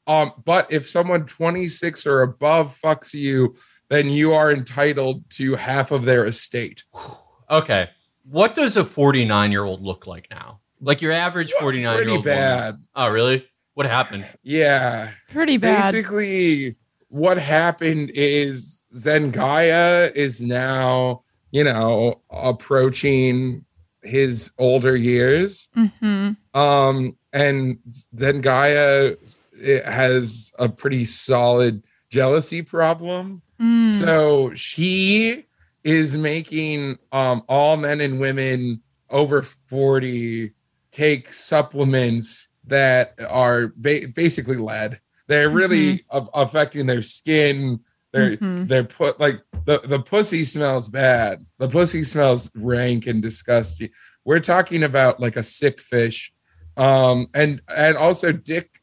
Um, 0.06 0.34
but 0.44 0.68
if 0.70 0.90
someone 0.90 1.26
26 1.26 2.06
or 2.06 2.22
above 2.22 2.78
fucks 2.84 3.14
you, 3.14 3.56
then 3.90 4.10
you 4.10 4.34
are 4.34 4.52
entitled 4.52 5.30
to 5.32 5.56
half 5.56 5.92
of 5.92 6.04
their 6.04 6.26
estate. 6.26 6.84
okay. 7.50 7.90
What 8.30 8.56
does 8.56 8.76
a 8.76 8.84
49 8.84 9.52
year 9.52 9.64
old 9.64 9.82
look 9.82 10.06
like 10.06 10.28
now? 10.30 10.60
Like 10.86 11.02
your 11.02 11.12
average 11.12 11.52
49 11.54 11.82
year 11.82 11.96
Pretty 11.96 12.12
old. 12.18 12.26
bad. 12.26 12.78
Oh, 12.96 13.10
really? 13.10 13.48
What 13.74 13.86
happened? 13.88 14.26
Yeah. 14.44 15.12
Pretty 15.30 15.58
bad. 15.58 15.92
Basically, 15.94 16.76
what 17.10 17.38
happened 17.38 18.12
is 18.14 18.84
Zengaya 18.96 20.14
is 20.16 20.42
now, 20.42 21.24
you 21.52 21.64
know, 21.64 22.22
approaching 22.30 23.66
his 24.04 24.52
older 24.58 24.96
years. 24.96 25.70
hmm 25.74 26.32
Um, 26.54 27.18
and 27.32 27.80
Zengaya 28.16 29.16
it 29.54 29.86
has 29.86 30.52
a 30.60 30.68
pretty 30.68 31.06
solid 31.06 31.84
jealousy 32.10 32.62
problem. 32.62 33.42
Mm. 33.62 33.88
So 33.88 34.54
she 34.56 35.46
is 35.84 36.18
making 36.18 36.98
um 37.12 37.44
all 37.48 37.78
men 37.78 38.02
and 38.02 38.20
women 38.20 38.82
over 39.10 39.42
40 39.42 40.52
take 40.94 41.34
supplements 41.34 42.48
that 42.68 43.16
are 43.30 43.74
ba- 43.76 44.08
basically 44.16 44.56
lead. 44.56 45.00
They're 45.28 45.50
really 45.50 46.06
a- 46.10 46.28
affecting 46.34 46.86
their 46.86 47.02
skin. 47.02 47.80
They're 48.14 48.38
Mhm. 48.38 48.68
they're 48.68 48.84
put 48.84 49.20
like 49.20 49.42
the 49.66 49.82
the 49.84 50.00
pussy 50.00 50.44
smells 50.44 50.88
bad. 50.88 51.46
The 51.58 51.68
pussy 51.68 52.04
smells 52.04 52.52
rank 52.56 53.08
and 53.08 53.22
disgusting. 53.22 53.90
we're 54.26 54.40
talking 54.40 54.84
about 54.84 55.20
like 55.20 55.36
a 55.36 55.44
sick 55.44 55.82
fish, 55.82 56.32
um, 56.78 57.28
and 57.34 57.62
and 57.68 57.98
also 57.98 58.32
dick 58.32 58.82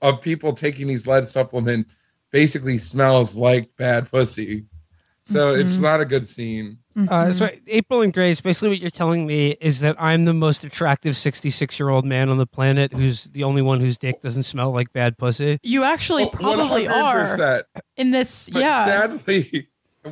of 0.00 0.22
people 0.22 0.52
taking 0.54 0.86
these 0.86 1.06
lead 1.06 1.28
supplement 1.28 1.86
basically 2.30 2.78
smells 2.78 3.36
like 3.36 3.68
bad 3.76 4.10
pussy. 4.10 4.64
So 5.26 5.54
it's 5.54 5.78
not 5.78 6.00
a 6.00 6.04
good 6.04 6.28
scene. 6.28 6.78
Uh, 7.08 7.32
so 7.32 7.48
April 7.66 8.02
and 8.02 8.12
Grace, 8.12 8.40
basically 8.40 8.68
what 8.68 8.78
you're 8.78 8.90
telling 8.90 9.26
me 9.26 9.56
is 9.60 9.80
that 9.80 9.96
I'm 9.98 10.26
the 10.26 10.34
most 10.34 10.64
attractive 10.64 11.16
66 11.16 11.78
year 11.80 11.88
old 11.88 12.04
man 12.04 12.28
on 12.28 12.36
the 12.38 12.46
planet 12.46 12.92
who's 12.92 13.24
the 13.24 13.42
only 13.42 13.62
one 13.62 13.80
whose 13.80 13.96
dick 13.98 14.20
doesn't 14.20 14.42
smell 14.44 14.70
like 14.70 14.92
bad 14.92 15.16
pussy. 15.18 15.58
You 15.62 15.82
actually 15.82 16.24
Oh, 16.24 16.28
probably 16.28 16.86
are 16.86 17.24
100%. 17.24 17.62
in 17.96 18.10
this. 18.10 18.48
But 18.50 18.60
yeah. 18.60 18.84
sadly, 18.84 19.68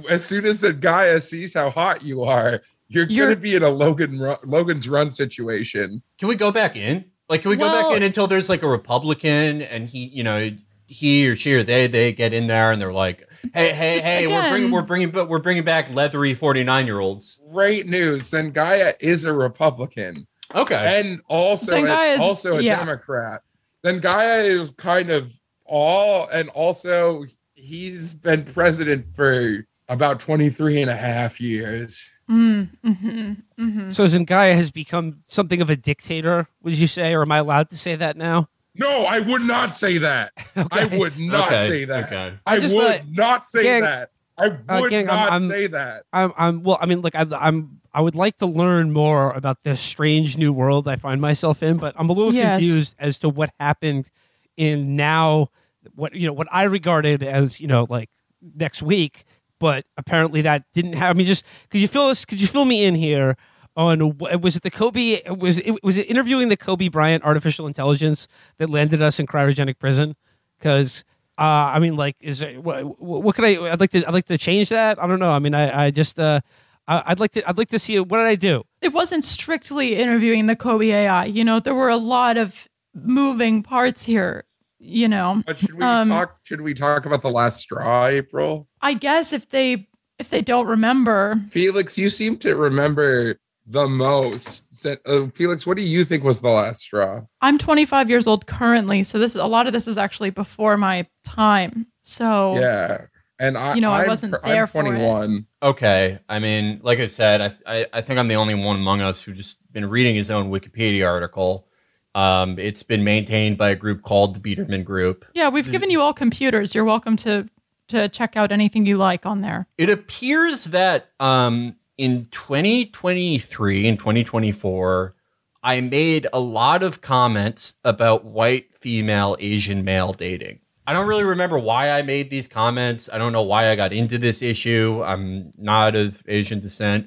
as 0.09 0.25
soon 0.25 0.47
as 0.47 0.63
the 0.63 0.73
Gaia 0.73 1.21
sees 1.21 1.53
how 1.55 1.69
hot 1.71 2.03
you 2.03 2.23
are, 2.23 2.63
you're, 2.89 3.07
You're- 3.07 3.27
going 3.27 3.37
to 3.37 3.41
be 3.41 3.55
in 3.55 3.63
a 3.63 3.69
Logan 3.71 4.19
Ru- 4.19 4.37
Logan's 4.45 4.89
Run 4.89 5.11
situation. 5.11 6.03
Can 6.19 6.29
we 6.29 6.35
go 6.37 6.51
back 6.51 6.75
in? 6.75 7.05
Like, 7.29 7.43
can 7.43 7.51
we 7.51 7.57
go 7.57 7.71
back 7.71 7.97
in 7.97 8.03
until 8.03 8.27
there's 8.27 8.49
like 8.49 8.63
a 8.63 8.69
Republican 8.69 9.63
and 9.63 9.89
he, 9.89 10.07
you 10.07 10.23
know, 10.25 10.51
he 10.93 11.29
or 11.29 11.37
she 11.37 11.55
or 11.55 11.63
they 11.63 11.87
they 11.87 12.13
get 12.13 12.33
in 12.33 12.47
there 12.47 12.71
and 12.71 12.81
they're 12.81 12.93
like, 12.93 13.29
hey, 13.55 13.73
hey, 13.73 14.01
hey, 14.01 14.27
we're 14.27 14.49
bringing 14.51 14.71
we're 14.71 14.83
bringing 14.83 15.11
but 15.11 15.29
we're 15.29 15.39
bringing 15.39 15.65
back 15.65 15.95
leathery 15.95 16.35
forty 16.35 16.63
nine 16.65 16.87
year 16.87 17.01
olds. 17.01 17.41
Great 17.51 17.87
news. 17.87 18.31
Zendaya 18.31 18.95
is 19.01 19.25
a 19.25 19.33
Republican 19.33 20.27
Okay, 20.55 21.01
and 21.01 21.21
also 21.29 21.77
Zendaya 21.77 22.17
is- 22.17 22.21
also 22.21 22.57
a 22.59 22.63
yeah. 22.63 22.77
Democrat. 22.77 23.41
Zendaya 23.85 24.45
is 24.45 24.71
kind 24.73 25.11
of 25.11 25.41
all, 25.65 26.29
and 26.29 26.49
also 26.51 27.25
he's 27.55 28.15
been 28.15 28.45
president 28.45 29.07
for 29.15 29.67
about 29.89 30.21
23 30.21 30.83
and 30.83 30.91
a 30.91 30.97
half 30.97 31.41
years. 31.41 32.11
Mm, 32.31 32.71
hmm 32.85 33.33
hmm 33.59 33.91
So 33.91 34.05
Zendaya 34.07 34.55
has 34.55 34.71
become 34.71 35.23
something 35.27 35.61
of 35.61 35.69
a 35.69 35.77
dictator, 35.77 36.49
would 36.63 36.79
you 36.79 36.87
say? 36.87 37.15
Or 37.15 37.23
am 37.23 37.33
I 37.33 37.39
allowed 37.39 37.71
to 37.71 37.77
say 37.77 37.97
that 37.97 38.17
now? 38.17 38.49
No, 38.75 39.05
I 39.05 39.21
would 39.21 39.43
not 39.43 39.75
say 39.75 39.99
that. 39.99 40.33
I 40.73 40.87
would 40.87 41.19
not 41.19 41.49
Okay, 41.49 41.67
say 41.67 41.85
that. 41.87 42.05
okay. 42.07 42.35
I, 42.47 42.57
I 42.57 42.59
would 42.59 42.73
let- 42.73 43.09
not 43.09 43.49
say 43.49 43.63
Gang- 43.65 43.83
that. 43.83 44.11
I 44.39 44.49
would 44.49 44.61
uh, 44.69 44.89
gang, 44.89 45.09
I'm- 45.11 45.19
not 45.19 45.33
I'm- 45.33 45.47
say 45.49 45.67
that. 45.69 46.05
I'm, 46.13 46.33
I'm 46.39 46.63
well. 46.63 46.79
I 46.81 46.87
mean, 46.87 47.03
like 47.03 47.15
I, 47.15 47.27
I'm. 47.39 47.81
I 47.95 48.01
would 48.01 48.15
like 48.15 48.39
to 48.39 48.47
learn 48.47 48.91
more 48.91 49.33
about 49.33 49.63
this 49.65 49.79
strange 49.79 50.39
new 50.39 50.51
world 50.55 50.89
I 50.89 50.97
find 50.97 51.21
myself 51.21 51.63
in, 51.63 51.77
but 51.77 51.95
I'm 51.99 52.09
a 52.09 52.15
little 52.15 52.33
Yes. 52.33 52.59
confused 52.59 52.95
as 52.99 53.19
to 53.19 53.29
what 53.29 53.51
happened 53.61 54.09
in 54.57 54.97
now. 54.97 55.49
What 55.95 56.15
you 56.15 56.27
know, 56.27 56.33
what 56.33 56.49
I 56.51 56.63
regarded 56.65 57.23
as 57.23 57.61
you 57.61 57.67
know, 57.67 57.87
like 57.91 58.09
next 58.57 58.83
week, 58.83 59.25
but 59.61 59.85
apparently 59.99 60.41
that 60.43 60.65
didn't 60.73 60.95
have. 60.95 61.15
I 61.15 61.19
mean, 61.19 61.27
just 61.27 61.45
could 61.69 61.83
you 61.83 61.89
fill 61.89 62.09
this? 62.09 62.25
Could 62.25 62.41
you 62.41 62.47
fill 62.47 62.65
me 62.65 62.85
in 62.85 62.95
here 62.95 63.37
on 63.77 64.01
wh- 64.01 64.43
was 64.43 64.57
it 64.57 64.63
the 64.63 64.71
Kobe? 64.71 65.21
Was 65.31 65.59
it 65.59 65.83
was 65.83 65.97
it 65.97 66.03
interviewing 66.11 66.49
the 66.49 66.57
Kobe 66.57 66.89
Bryant 66.89 67.25
artificial 67.25 67.67
intelligence 67.67 68.29
that 68.59 68.71
landed 68.71 69.01
us 69.03 69.19
in 69.21 69.27
cryogenic 69.27 69.79
prison? 69.79 70.17
Because. 70.59 71.05
Uh, 71.39 71.73
I 71.75 71.79
mean, 71.79 71.97
like, 71.97 72.15
is 72.21 72.41
there, 72.41 72.61
what, 72.61 73.01
what 73.01 73.35
could 73.35 73.47
I? 73.47 73.73
I'd 73.73 73.81
like 73.81 73.91
to. 73.93 74.07
I'd 74.07 74.13
like 74.13 74.27
to 74.27 74.37
change 74.37 74.69
that. 74.69 75.03
I 75.03 75.07
don't 75.07 75.19
know. 75.19 75.33
I 75.33 75.39
mean, 75.39 75.55
I, 75.55 75.87
I 75.87 75.91
just. 75.91 76.19
Uh, 76.21 76.41
I- 76.87 77.03
I'd 77.07 77.21
like 77.21 77.31
to. 77.33 77.49
I'd 77.49 77.57
like 77.57 77.71
to 77.71 77.79
see. 77.79 77.99
What 77.99 78.19
did 78.19 78.27
I 78.27 78.35
do? 78.35 78.65
It 78.83 78.93
wasn't 78.93 79.25
strictly 79.25 79.97
interviewing 79.97 80.47
the 80.47 80.55
Kobe 80.55 80.89
AI. 80.91 81.25
You 81.25 81.43
know, 81.43 81.59
there 81.59 81.75
were 81.75 81.89
a 81.89 81.97
lot 81.97 82.37
of 82.37 82.69
moving 82.95 83.63
parts 83.63 84.05
here. 84.05 84.45
You 84.79 85.09
know, 85.09 85.43
But 85.47 85.59
should 85.59 85.75
we 85.75 85.83
Um, 85.83 86.11
talk? 86.11 86.37
Should 86.43 86.61
we 86.61 86.75
talk 86.75 87.07
about 87.07 87.23
the 87.23 87.31
last 87.31 87.61
straw, 87.61 88.07
April? 88.07 88.69
I 88.83 88.93
guess 88.93 89.33
if 89.33 89.49
they 89.49 89.89
if 90.19 90.29
they 90.29 90.43
don't 90.43 90.67
remember, 90.67 91.41
Felix, 91.51 91.97
you 91.97 92.11
seem 92.11 92.37
to 92.39 92.55
remember 92.57 93.39
the 93.67 93.89
most. 93.89 94.63
Uh, 95.07 95.27
Felix, 95.29 95.67
what 95.67 95.77
do 95.77 95.83
you 95.83 96.05
think 96.05 96.25
was 96.25 96.41
the 96.41 96.49
last 96.51 96.83
straw? 96.83 97.23
I'm 97.41 97.59
25 97.59 98.11
years 98.11 98.27
old 98.27 98.47
currently, 98.47 99.05
so 99.05 99.19
this 99.19 99.33
is 99.35 99.41
a 99.41 99.47
lot 99.47 99.67
of 99.67 99.73
this 99.73 99.87
is 99.87 99.99
actually 99.99 100.31
before 100.31 100.77
my 100.77 101.07
time. 101.25 101.87
So 102.03 102.59
Yeah, 102.59 103.03
and 103.39 103.57
I, 103.57 103.75
You 103.75 103.81
know, 103.81 103.93
I 103.93 104.03
I'm, 104.03 104.09
wasn't 104.09 104.33
pr- 104.33 104.47
there 104.49 104.63
I'm 104.63 104.67
for 104.67 104.81
it. 104.81 104.91
21. 104.99 105.47
okay. 105.63 106.19
I 106.29 106.39
mean, 106.41 106.81
like 106.83 106.99
I 106.99 107.07
said, 107.07 107.41
I, 107.41 107.81
I 107.81 107.87
I 107.93 108.01
think 108.01 108.19
I'm 108.19 108.29
the 108.29 108.35
only 108.37 108.55
one 108.55 108.77
among 108.77 109.01
us 109.01 109.23
who 109.23 109.33
just 109.33 109.59
been 109.73 109.89
reading 109.89 110.17
his 110.17 110.31
own 110.31 110.51
Wikipedia 110.51 111.07
article. 111.09 111.69
Um, 112.15 112.59
it's 112.59 112.83
been 112.83 113.05
maintained 113.05 113.57
by 113.57 113.71
a 113.71 113.75
group 113.77 114.03
called 114.03 114.35
the 114.35 114.41
Biederman 114.41 114.83
Group. 114.85 115.25
yeah, 115.35 115.49
we've 115.49 115.71
given 115.71 115.89
you 115.91 116.01
all 116.03 116.13
computers. 116.13 116.75
You're 116.75 116.85
welcome 116.85 117.17
to 117.19 117.49
to 117.89 118.09
check 118.09 118.37
out 118.37 118.53
anything 118.53 118.85
you 118.87 118.97
like 118.97 119.25
on 119.27 119.41
there. 119.41 119.67
It 119.79 119.89
appears 119.91 120.65
that 120.65 121.11
um, 121.21 121.77
in 122.03 122.27
2023 122.33 123.87
and 123.87 123.97
2024, 123.97 125.15
I 125.63 125.81
made 125.81 126.27
a 126.33 126.41
lot 126.41 126.83
of 126.83 127.01
comments 127.01 127.77
about 127.85 128.25
white 128.25 128.77
female 128.77 129.37
Asian 129.39 129.85
male 129.85 130.13
dating. 130.13 130.59
I 130.85 130.95
don't 130.95 131.07
really 131.07 131.23
remember 131.23 131.61
why 131.61 131.93
I 131.93 132.03
made 132.03 132.29
these 132.29 132.49
comments. 132.49 133.09
I 133.13 133.19
don't 133.19 133.33
know 133.33 133.45
why 133.45 133.71
I 133.71 133.77
got 133.77 133.93
into 133.93 134.19
this 134.19 134.43
issue. 134.43 135.01
I'm 135.05 135.53
not 135.57 135.95
of 135.95 136.21
Asian 136.27 136.59
descent. 136.59 137.07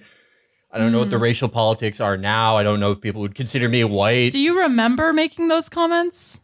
I 0.72 0.78
don't 0.78 0.94
know 0.94 1.00
what 1.00 1.10
the 1.10 1.18
racial 1.18 1.50
politics 1.50 2.00
are 2.00 2.16
now. 2.16 2.56
I 2.56 2.64
don't 2.64 2.80
know 2.80 2.92
if 2.92 3.02
people 3.02 3.20
would 3.20 3.36
consider 3.36 3.68
me 3.68 3.84
white. 3.84 4.32
Do 4.32 4.40
you 4.40 4.62
remember 4.62 5.12
making 5.12 5.50
those 5.50 5.68
comments? 5.68 6.40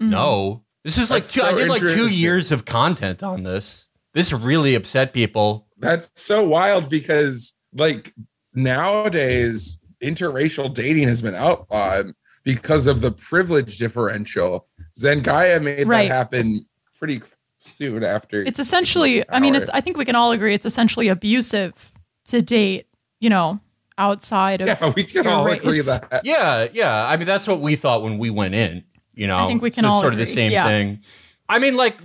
Mm. 0.00 0.10
no. 0.10 0.62
This 0.84 0.96
is 0.96 1.10
like 1.10 1.24
That's 1.24 1.32
two, 1.32 1.42
I 1.42 1.54
did 1.54 1.68
like 1.68 1.82
two 1.82 2.06
years 2.06 2.52
of 2.52 2.66
content 2.66 3.24
on 3.24 3.42
this. 3.42 3.88
This 4.14 4.32
really 4.32 4.76
upset 4.76 5.12
people. 5.12 5.66
That's 5.76 6.08
so 6.14 6.46
wild 6.46 6.88
because, 6.88 7.55
like, 7.76 8.14
nowadays, 8.54 9.78
interracial 10.02 10.72
dating 10.72 11.08
has 11.08 11.22
been 11.22 11.34
outlawed 11.34 12.12
because 12.44 12.86
of 12.86 13.00
the 13.00 13.10
privilege 13.12 13.78
differential. 13.78 14.66
Zendaya 14.98 15.62
made 15.62 15.86
Right. 15.86 16.08
that 16.08 16.14
happen 16.14 16.64
pretty 16.98 17.20
soon 17.60 18.04
after. 18.04 18.42
It's 18.42 18.58
essentially. 18.58 19.28
I 19.28 19.40
mean, 19.40 19.54
it's. 19.54 19.68
I 19.70 19.80
think 19.80 19.96
we 19.96 20.04
can 20.04 20.14
all 20.14 20.32
agree 20.32 20.54
it's 20.54 20.66
essentially 20.66 21.08
abusive 21.08 21.92
to 22.26 22.40
date. 22.42 22.86
You 23.20 23.30
know, 23.30 23.60
outside 23.98 24.60
of 24.60 24.68
yeah, 24.68 24.92
we 24.94 25.02
can 25.04 25.24
your 25.24 25.32
all 25.32 25.46
agree 25.46 25.78
race. 25.78 25.98
that. 25.98 26.22
Yeah, 26.24 26.68
yeah. 26.72 27.06
I 27.06 27.16
mean, 27.16 27.26
that's 27.26 27.46
what 27.46 27.60
we 27.60 27.76
thought 27.76 28.02
when 28.02 28.18
we 28.18 28.30
went 28.30 28.54
in. 28.54 28.84
You 29.14 29.26
know, 29.26 29.38
I 29.38 29.46
think 29.48 29.62
we 29.62 29.70
can 29.70 29.84
So 29.84 29.90
all 29.90 30.00
sort 30.02 30.12
of 30.12 30.18
the 30.18 30.26
same 30.26 30.52
yeah. 30.52 30.64
thing. 30.66 31.00
I 31.48 31.58
mean, 31.58 31.74
like, 31.76 31.96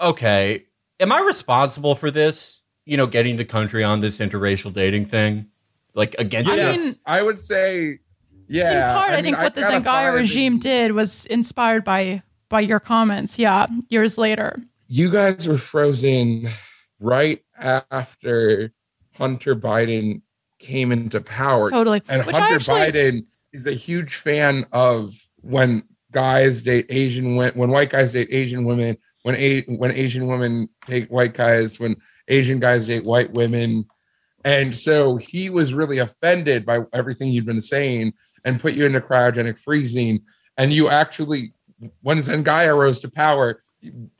okay, 0.00 0.64
am 1.00 1.10
I 1.12 1.20
responsible 1.20 1.94
for 1.96 2.10
this? 2.10 2.61
You 2.84 2.96
know, 2.96 3.06
getting 3.06 3.36
the 3.36 3.44
country 3.44 3.84
on 3.84 4.00
this 4.00 4.18
interracial 4.18 4.72
dating 4.72 5.06
thing, 5.06 5.46
like 5.94 6.14
against 6.18 6.50
I 6.50 6.56
this? 6.56 6.78
mean- 6.84 6.94
I 7.06 7.22
would 7.22 7.38
say, 7.38 8.00
yeah. 8.48 8.88
in 8.88 8.94
part, 8.98 9.10
I, 9.10 9.14
mean, 9.16 9.24
think 9.24 9.38
what 9.38 9.54
the 9.54 9.60
gotta 9.60 9.76
Zengaya 9.80 10.14
regime 10.14 10.58
did 10.58 10.92
was 10.92 11.26
inspired 11.26 11.84
by 11.84 12.22
by 12.48 12.60
your 12.60 12.80
comments. 12.80 13.38
Yeah, 13.38 13.66
years 13.88 14.18
later. 14.18 14.56
you 14.88 15.10
guys 15.10 15.46
were 15.48 15.56
frozen 15.58 16.48
right 17.00 17.42
after 17.58 18.72
Hunter 19.16 19.54
Biden 19.56 20.22
came 20.58 20.92
into 20.92 21.20
power. 21.20 21.70
Totally. 21.70 22.02
And 22.08 22.26
Which 22.26 22.36
Hunter 22.36 22.56
actually, 22.56 22.80
Biden 22.80 23.26
is 23.52 23.66
a 23.66 23.72
huge 23.72 24.14
fan 24.14 24.66
of 24.72 25.14
when 25.40 25.84
guys 26.10 26.62
date 26.62 26.86
Asian 26.88 27.36
when 27.36 27.52
when 27.54 27.70
white 27.70 27.90
guys 27.90 28.12
date 28.12 28.28
Asian 28.30 28.64
women, 28.64 28.96
when 29.22 29.34
a, 29.36 29.62
when 29.62 29.92
Asian 29.92 30.26
women 30.26 30.68
take 30.86 31.08
white 31.10 31.34
guys, 31.34 31.78
when 31.80 31.96
Asian 32.28 32.60
guys 32.60 32.86
date 32.86 33.04
white 33.04 33.32
women. 33.32 33.86
And 34.44 34.74
so 34.74 35.16
he 35.16 35.50
was 35.50 35.72
really 35.72 35.98
offended 35.98 36.66
by 36.66 36.80
everything 36.92 37.30
you'd 37.30 37.46
been 37.46 37.60
saying 37.60 38.14
and 38.44 38.60
put 38.60 38.74
you 38.74 38.84
into 38.86 39.00
cryogenic 39.00 39.58
freezing. 39.58 40.22
And 40.56 40.72
you 40.72 40.88
actually, 40.88 41.52
when 42.00 42.18
Zengaya 42.18 42.76
rose 42.76 42.98
to 43.00 43.10
power, 43.10 43.62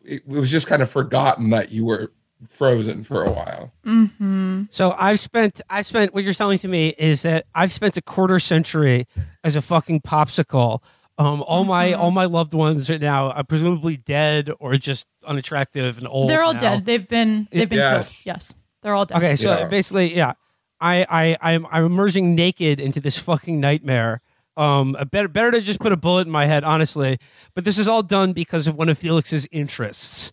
it 0.05 0.27
was 0.27 0.51
just 0.51 0.67
kind 0.67 0.83
of 0.83 0.91
forgotten 0.91 1.51
that 1.51 1.73
you 1.73 1.85
were 1.85 2.12
frozen 2.49 3.05
for 3.05 3.23
a 3.23 3.31
while. 3.31 3.73
Mhm. 3.87 4.67
So 4.73 4.95
I've 4.99 5.21
spent. 5.21 5.61
I've 5.71 5.87
spent. 5.87 6.12
What 6.12 6.25
you're 6.25 6.35
telling 6.35 6.59
to 6.59 6.69
me 6.69 6.95
is 6.99 7.23
that 7.23 7.47
I've 7.55 7.73
spent 7.73 7.97
a 7.97 8.03
quarter 8.03 8.41
century 8.41 9.07
as 9.45 9.55
a 9.55 9.62
fucking 9.62 10.01
popsicle. 10.01 10.83
Um, 11.18 11.42
all 11.42 11.64
my 11.64 11.90
Mm-hmm. 11.92 12.01
all 12.01 12.11
my 12.11 12.25
loved 12.25 12.55
ones 12.55 12.88
are 12.90 12.98
now 12.98 13.29
uh, 13.29 13.42
presumably 13.42 13.96
dead 13.98 14.51
or 14.61 14.77
just 14.77 15.07
unattractive 15.27 15.98
and 15.98 16.09
old. 16.09 16.31
They're 16.31 16.42
all 16.42 16.55
now. 16.55 16.61
dead. 16.61 16.87
They've 16.87 17.07
been 17.07 17.48
they've 17.51 17.68
been 17.68 17.79
Yes. 17.79 18.25
killed. 18.25 18.37
Yes, 18.37 18.55
they're 18.83 18.94
all 18.94 19.05
dead. 19.05 19.18
Okay, 19.18 19.37
so 19.37 19.59
Yeah. 19.59 19.64
basically, 19.66 20.14
yeah, 20.16 20.33
I, 20.81 21.07
I, 21.09 21.53
I'm, 21.53 21.66
I'm 21.70 21.85
emerging 21.85 22.35
naked 22.35 22.81
into 22.81 23.01
this 23.01 23.18
fucking 23.18 23.61
nightmare. 23.61 24.20
Um, 24.57 24.96
a 24.98 25.07
better, 25.07 25.29
better 25.29 25.51
to 25.53 25.61
just 25.61 25.79
put 25.81 25.92
a 25.92 25.96
bullet 25.96 26.27
in 26.27 26.33
my 26.33 26.46
head, 26.46 26.64
honestly. 26.64 27.18
But 27.55 27.64
this 27.64 27.79
is 27.79 27.87
all 27.88 28.03
done 28.03 28.33
because 28.33 28.66
of 28.66 28.77
one 28.77 28.88
of 28.88 28.98
Felix's 28.98 29.46
interests. 29.53 30.33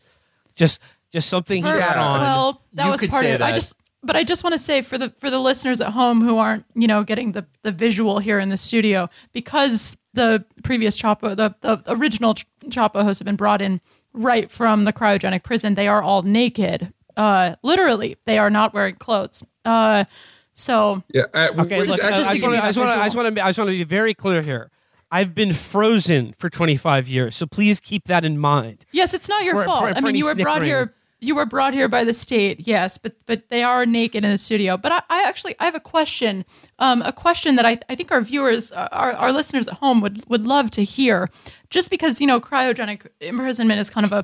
Just, 0.55 0.81
just 1.11 1.29
something 1.29 1.63
he 1.63 1.69
For- 1.69 1.79
had 1.79 1.97
on. 1.97 2.19
Well, 2.19 2.61
that 2.73 2.85
You 2.85 2.91
was 2.91 2.99
could 2.99 3.09
part 3.11 3.23
of 3.25 3.29
say 3.29 3.35
it. 3.35 3.41
I 3.41 3.51
just, 3.53 3.73
but 4.03 4.15
I 4.15 4.23
just 4.23 4.43
want 4.43 4.53
to 4.53 4.59
say 4.59 4.81
for 4.81 4.97
the 4.97 5.09
for 5.12 5.29
the 5.29 5.39
listeners 5.39 5.81
at 5.81 5.89
home 5.91 6.21
who 6.21 6.38
aren't, 6.38 6.65
you 6.75 6.88
know, 6.88 7.03
getting 7.03 7.33
the 7.33 7.45
the 7.63 7.71
visual 7.71 8.19
here 8.19 8.39
in 8.39 8.49
the 8.49 8.57
studio 8.57 9.07
because 9.33 9.97
the 10.13 10.43
previous 10.63 10.99
Chapo, 10.99 11.35
the 11.35 11.55
the 11.62 11.81
original 11.88 12.33
Ch- 12.33 12.45
Chapo 12.65 13.03
hosts 13.03 13.19
have 13.19 13.25
been 13.25 13.35
brought 13.35 13.62
in 13.62 13.79
right 14.13 14.49
from 14.51 14.83
the 14.85 14.93
cryogenic 14.93 15.43
prison. 15.43 15.75
They 15.75 15.88
are 15.88 16.01
all 16.01 16.21
naked, 16.23 16.91
uh, 17.17 17.55
literally. 17.62 18.17
They 18.25 18.38
are 18.39 18.49
not 18.49 18.73
wearing 18.73 18.95
clothes. 18.95 19.43
Uh, 19.65 20.05
So 20.53 21.03
Yeah. 21.13 21.23
uh, 21.33 21.49
Okay, 21.59 21.79
which 21.79 21.89
look, 21.89 22.03
I, 22.03 22.07
I 22.07 22.12
just 22.23 22.41
want 22.41 22.55
to, 22.55 22.63
I 22.63 22.65
just 22.67 22.77
want 22.77 22.89
to, 22.89 22.99
I 22.99 23.03
just 23.05 23.15
want 23.15 23.35
to, 23.35 23.43
I 23.43 23.47
just 23.49 23.59
want 23.59 23.69
to 23.69 23.77
be 23.77 23.83
very 23.85 24.13
clear 24.13 24.41
here. 24.41 24.71
I've 25.12 25.33
been 25.33 25.53
frozen 25.53 26.35
for 26.38 26.49
25 26.49 27.07
years, 27.07 27.35
so 27.35 27.45
please 27.47 27.79
keep 27.79 28.05
that 28.05 28.25
in 28.25 28.38
mind. 28.38 28.85
yes, 28.91 29.13
it's 29.13 29.29
not 29.29 29.43
your 29.45 29.55
For- 29.55 29.63
fault. 29.65 29.79
for- 29.91 29.97
I 29.97 30.01
mean, 30.01 30.15
you 30.15 30.25
were 30.25 30.35
brought 30.35 30.62
here. 30.63 30.93
You 31.21 31.36
were 31.36 31.45
brought 31.45 31.73
here 31.73 31.89
by 31.89 32.03
the 32.05 32.13
state, 32.13 32.62
yes, 32.65 32.97
but 32.97 33.15
but 33.25 33.49
they 33.49 33.62
are 33.62 33.86
naked 33.86 34.23
in 34.23 34.32
the 34.32 34.38
studio. 34.38 34.77
But 34.77 34.91
I, 34.91 35.01
I 35.10 35.23
actually 35.27 35.55
I 35.60 35.65
have 35.65 35.75
a 35.75 35.79
question, 35.79 36.45
um, 36.79 37.01
a 37.01 37.12
question 37.12 37.55
that 37.58 37.65
I, 37.65 37.79
I 37.89 37.95
think 37.95 38.12
our 38.12 38.21
viewers, 38.21 38.71
our, 38.71 39.13
our 39.13 39.32
listeners 39.32 39.67
at 39.67 39.75
home 39.75 39.99
would 40.01 40.27
would 40.29 40.45
love 40.47 40.71
to 40.71 40.84
hear, 40.84 41.29
just 41.69 41.89
because 41.89 42.21
you 42.21 42.27
know 42.27 42.39
cryogenic 42.39 43.08
imprisonment 43.19 43.79
is 43.79 43.89
kind 43.89 44.05
of 44.05 44.13
a 44.13 44.23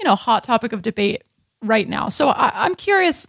you 0.00 0.04
know 0.04 0.16
hot 0.16 0.42
topic 0.42 0.72
of 0.72 0.82
debate 0.82 1.22
right 1.62 1.88
now. 1.88 2.08
So 2.08 2.30
I, 2.30 2.50
I'm 2.64 2.74
curious 2.74 3.26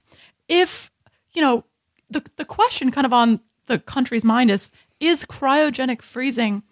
if 0.47 0.91
you 1.34 1.41
know 1.41 1.65
the 2.10 2.23
the 2.38 2.45
question 2.45 2.91
kind 2.91 3.06
of 3.06 3.13
on 3.13 3.41
the 3.67 3.80
country's 3.80 4.23
mind 4.23 4.52
is 4.52 4.71
is 4.99 5.26
cryogenic 5.26 6.02
freezing 6.02 6.63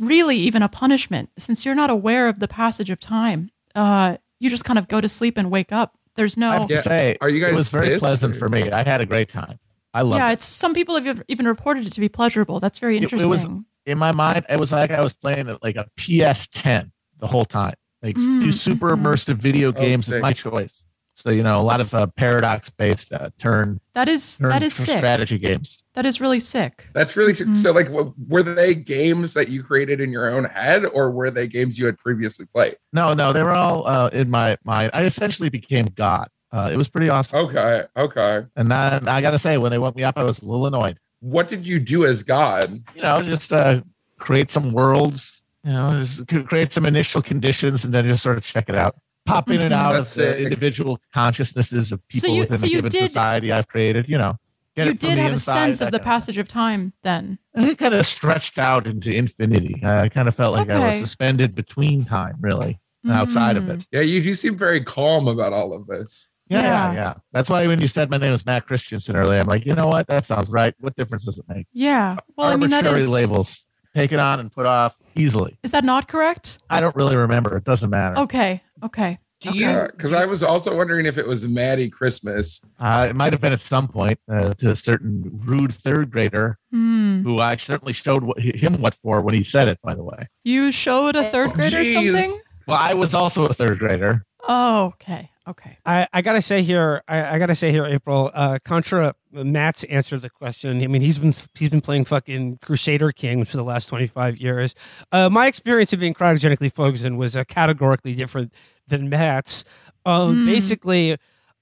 really 0.00 0.36
even 0.36 0.62
a 0.62 0.68
punishment 0.68 1.30
since 1.38 1.64
you're 1.64 1.74
not 1.74 1.90
aware 1.90 2.28
of 2.28 2.40
the 2.40 2.48
passage 2.48 2.90
of 2.90 2.98
time 2.98 3.50
uh 3.74 4.16
you 4.44 4.50
just 4.50 4.64
kind 4.64 4.78
of 4.78 4.86
go 4.88 5.00
to 5.00 5.08
sleep 5.08 5.36
and 5.38 5.50
wake 5.50 5.72
up 5.72 5.96
there's 6.16 6.36
no. 6.36 6.48
I 6.50 6.52
no 6.54 6.58
have 6.60 6.68
to 6.68 6.74
Yeah. 6.74 6.80
say, 6.82 7.16
Are 7.20 7.28
you 7.28 7.40
guys 7.40 7.52
it 7.54 7.56
was 7.56 7.70
very 7.70 7.86
pissed, 7.88 8.00
pleasant 8.00 8.36
or- 8.36 8.38
for 8.38 8.48
me. 8.48 8.70
I 8.70 8.84
had 8.84 9.00
a 9.00 9.06
great 9.06 9.28
time. 9.28 9.58
I 9.92 10.02
loved 10.02 10.18
yeah 10.20 10.30
it. 10.30 10.34
it's 10.34 10.44
some 10.46 10.72
people 10.74 11.00
have 11.00 11.22
even 11.28 11.46
reported 11.46 11.86
it 11.86 11.92
to 11.94 12.00
be 12.00 12.08
pleasurable 12.08 12.60
that's 12.60 12.78
very 12.78 12.98
It- 12.98 13.12
it 13.12 13.26
was- 13.26 13.46
In 13.86 13.98
my 13.98 14.12
mind, 14.12 14.46
it 14.48 14.58
was 14.60 14.70
like 14.72 14.90
I 14.92 15.00
was 15.02 15.12
playing 15.12 15.46
like 15.62 15.76
a 15.76 15.86
PS10 15.98 16.92
the 17.18 17.26
whole 17.26 17.44
time. 17.44 17.74
Like 18.02 18.16
Mm, 18.16 18.42
two 18.44 18.52
super 18.52 18.90
mhm. 18.96 19.02
immersive 19.02 19.36
video 19.36 19.68
Oh, 19.70 19.72
games 19.72 20.06
sick. 20.06 20.16
is 20.16 20.22
my 20.22 20.32
choice. 20.32 20.84
So 21.24 21.30
you 21.30 21.42
know, 21.42 21.58
a 21.58 21.62
lot 21.62 21.80
of 21.80 21.94
uh, 21.94 22.06
paradox-based 22.16 23.10
uh, 23.10 23.30
turn 23.38 23.80
that 23.94 24.10
is 24.10 24.36
turn 24.36 24.50
that 24.50 24.62
is 24.62 24.74
sick 24.74 24.98
strategy 24.98 25.38
games. 25.38 25.82
that 25.94 26.04
is 26.04 26.20
really 26.20 26.38
sick 26.38 26.90
That's 26.92 27.16
really 27.16 27.32
Mhm. 27.32 27.56
so. 27.56 27.72
Like, 27.72 27.86
w- 27.86 28.12
were 28.28 28.42
they 28.42 28.74
games 28.74 29.32
that 29.32 29.48
you 29.48 29.62
created 29.62 30.02
in 30.02 30.10
your 30.10 30.28
own 30.28 30.44
head, 30.44 30.84
or 30.84 31.10
were 31.10 31.30
they 31.30 31.46
games 31.46 31.78
you 31.78 31.86
had 31.86 31.96
previously 31.96 32.44
played? 32.54 32.76
No, 32.92 33.14
no, 33.14 33.32
they 33.32 33.42
were 33.42 33.52
all 33.54 33.86
uh, 33.86 34.10
in 34.12 34.28
my 34.28 34.58
mind. 34.64 34.90
I 34.92 35.04
essentially 35.04 35.48
became 35.48 35.86
God. 35.94 36.28
Uh, 36.52 36.68
it 36.70 36.76
was 36.76 36.88
pretty 36.88 37.08
awesome. 37.08 37.38
Okay, 37.46 37.84
okay. 37.96 38.44
And 38.54 38.70
then 38.70 39.08
I 39.08 39.22
got 39.22 39.30
to 39.30 39.38
say, 39.38 39.56
when 39.56 39.70
they 39.70 39.78
woke 39.78 39.96
me 39.96 40.04
up, 40.04 40.18
I 40.18 40.24
was 40.24 40.42
a 40.42 40.44
little 40.44 40.66
annoyed. 40.66 40.98
What 41.20 41.48
did 41.48 41.66
you 41.66 41.80
do 41.80 42.04
as 42.04 42.22
God? 42.22 42.82
You 42.94 43.00
know, 43.00 43.22
just 43.22 43.50
uh, 43.50 43.80
create 44.18 44.50
some 44.50 44.72
worlds. 44.72 45.42
You 45.64 45.72
know, 45.72 45.92
just 45.94 46.28
create 46.46 46.70
some 46.70 46.84
initial 46.84 47.22
conditions, 47.22 47.82
and 47.86 47.94
then 47.94 48.04
just 48.06 48.22
sort 48.22 48.36
of 48.36 48.44
check 48.44 48.68
it 48.68 48.74
out. 48.74 48.96
Pop 49.26 49.50
in 49.50 49.60
and 49.60 49.72
out 49.72 49.92
of 49.92 50.00
That's 50.02 50.14
the 50.14 50.38
individual 50.42 51.00
consciousnesses 51.12 51.92
of 51.92 52.00
So 52.10 52.20
people 52.28 52.34
you- 52.36 52.40
within 52.42 52.58
so 52.58 52.66
a 52.66 52.68
given 52.68 52.90
did- 52.90 53.00
society 53.08 53.52
I've 53.52 53.68
created. 53.68 54.08
You 54.08 54.18
know, 54.18 54.38
get 54.76 54.86
you 54.86 54.92
it 54.92 55.00
did 55.00 55.18
the 55.18 55.22
have 55.22 55.32
a 55.32 55.38
sense 55.38 55.80
of 55.80 55.86
the 55.92 55.98
kind 55.98 56.02
of 56.02 56.02
passage 56.02 56.38
of 56.38 56.48
time 56.48 56.92
then. 57.02 57.38
It 57.54 57.78
kind 57.78 57.94
of 57.94 58.04
stretched 58.06 58.58
out 58.58 58.86
into 58.86 59.14
infinity. 59.14 59.82
I 59.84 60.08
kind 60.10 60.28
of 60.28 60.34
felt 60.36 60.52
like 60.54 60.68
I 60.70 60.86
was 60.88 60.98
suspended 60.98 61.54
between 61.54 62.04
time, 62.04 62.36
really, 62.40 62.80
outside 63.10 63.56
of 63.56 63.64
Mm. 63.64 63.70
it. 63.80 63.86
Yeah, 63.92 64.00
you 64.02 64.22
do 64.22 64.34
seem 64.34 64.56
very 64.58 64.82
calm 64.82 65.26
about 65.28 65.52
all 65.52 65.72
of 65.74 65.86
this. 65.86 66.28
Yeah, 66.48 66.60
Yeah. 66.60 66.66
yeah, 66.66 66.92
yeah. 66.94 67.14
That's 67.32 67.48
why 67.48 67.66
when 67.66 67.80
you 67.80 67.88
said 67.88 68.10
my 68.10 68.18
name 68.18 68.30
was 68.32 68.44
Matt 68.44 68.66
Christensen 68.66 69.16
earlier, 69.16 69.40
I'm 69.40 69.46
like, 69.46 69.64
you 69.64 69.74
know 69.74 69.86
what? 69.86 70.06
That 70.08 70.26
sounds 70.26 70.50
right. 70.50 70.74
What 70.80 70.94
difference 70.96 71.24
does 71.24 71.38
it 71.38 71.46
make? 71.48 71.66
yeah 71.72 72.16
well 72.36 72.48
i 72.52 72.56
mean 72.56 72.68
that 72.70 72.84
Arbitrary 72.84 73.00
is 73.04 73.08
labels. 73.10 73.66
Take 73.94 74.10
it 74.12 74.18
on 74.18 74.40
and 74.40 74.50
put 74.52 74.66
off 74.66 74.96
easily. 75.14 75.56
is 75.62 75.70
that 75.70 75.84
not 75.84 76.08
correct 76.08 76.58
I 76.68 76.80
don't 76.80 76.94
really 76.96 77.16
remember. 77.16 77.56
It 77.56 77.64
doesn't 77.64 77.88
matter. 77.90 78.18
okay 78.18 78.60
okay 78.82 79.18
Do 79.40 79.50
Okay. 79.50 79.58
you? 79.58 79.66
Yeah, 79.66 79.86
because 79.88 80.12
I 80.12 80.24
was 80.24 80.42
also 80.42 80.74
wondering 80.76 81.04
if 81.06 81.18
it 81.18 81.26
was 81.26 81.46
Maddie 81.46 81.90
Christmas. 81.90 82.60
Uh, 82.80 83.08
it 83.10 83.16
might 83.16 83.32
have 83.34 83.40
been 83.42 83.52
at 83.52 83.60
some 83.60 83.88
point 83.88 84.18
uh, 84.30 84.54
to 84.54 84.70
a 84.70 84.76
certain 84.76 85.30
rude 85.44 85.72
third 85.72 86.10
grader 86.10 86.58
Hmm. 86.72 87.22
who 87.22 87.38
I 87.40 87.56
certainly 87.56 87.92
showed 87.92 88.22
what, 88.24 88.38
him 88.40 88.80
what 88.80 88.94
for 88.94 89.20
when 89.20 89.34
he 89.34 89.42
said 89.42 89.68
it, 89.68 89.78
by 89.82 89.94
the 89.94 90.02
way. 90.04 90.28
you 90.44 90.72
showed 90.72 91.14
a 91.16 91.24
third 91.30 91.50
Oh, 91.50 91.54
grader 91.54 91.76
jeez. 91.78 91.92
something 91.94 92.32
Well, 92.66 92.78
I 92.80 92.94
was 92.94 93.12
also 93.14 93.44
a 93.46 93.52
third 93.52 93.78
grader. 93.78 94.24
oh 94.48 94.86
okay 94.94 95.30
okay 95.46 95.78
I, 95.84 96.06
I 96.12 96.22
gotta 96.22 96.40
say 96.42 96.62
here, 96.62 97.02
I, 97.08 97.34
I 97.36 97.38
gotta 97.38 97.54
say 97.54 97.70
here, 97.70 97.84
April. 97.84 98.30
Uh, 98.32 98.58
Contra 98.64 99.14
Matt's 99.32 99.84
answered 99.84 100.22
the 100.22 100.30
question. 100.30 100.82
I 100.82 100.86
mean, 100.86 101.02
he's 101.02 101.18
been 101.18 101.34
he's 101.54 101.68
been 101.70 101.80
playing 101.80 102.04
fucking 102.04 102.58
Crusader 102.62 103.12
Kings 103.12 103.50
for 103.50 103.56
the 103.56 103.64
last 103.64 103.86
twenty 103.86 104.06
five 104.06 104.36
years. 104.36 104.74
Uh, 105.12 105.28
my 105.28 105.46
experience 105.46 105.92
of 105.92 106.00
being 106.00 106.14
cryogenically 106.14 106.72
frozen 106.72 107.16
was 107.16 107.36
uh, 107.36 107.44
categorically 107.44 108.14
different 108.14 108.52
than 108.86 109.08
Matt's. 109.08 109.64
Um, 110.06 110.34
Hmm. 110.34 110.46
Basically, 110.46 111.16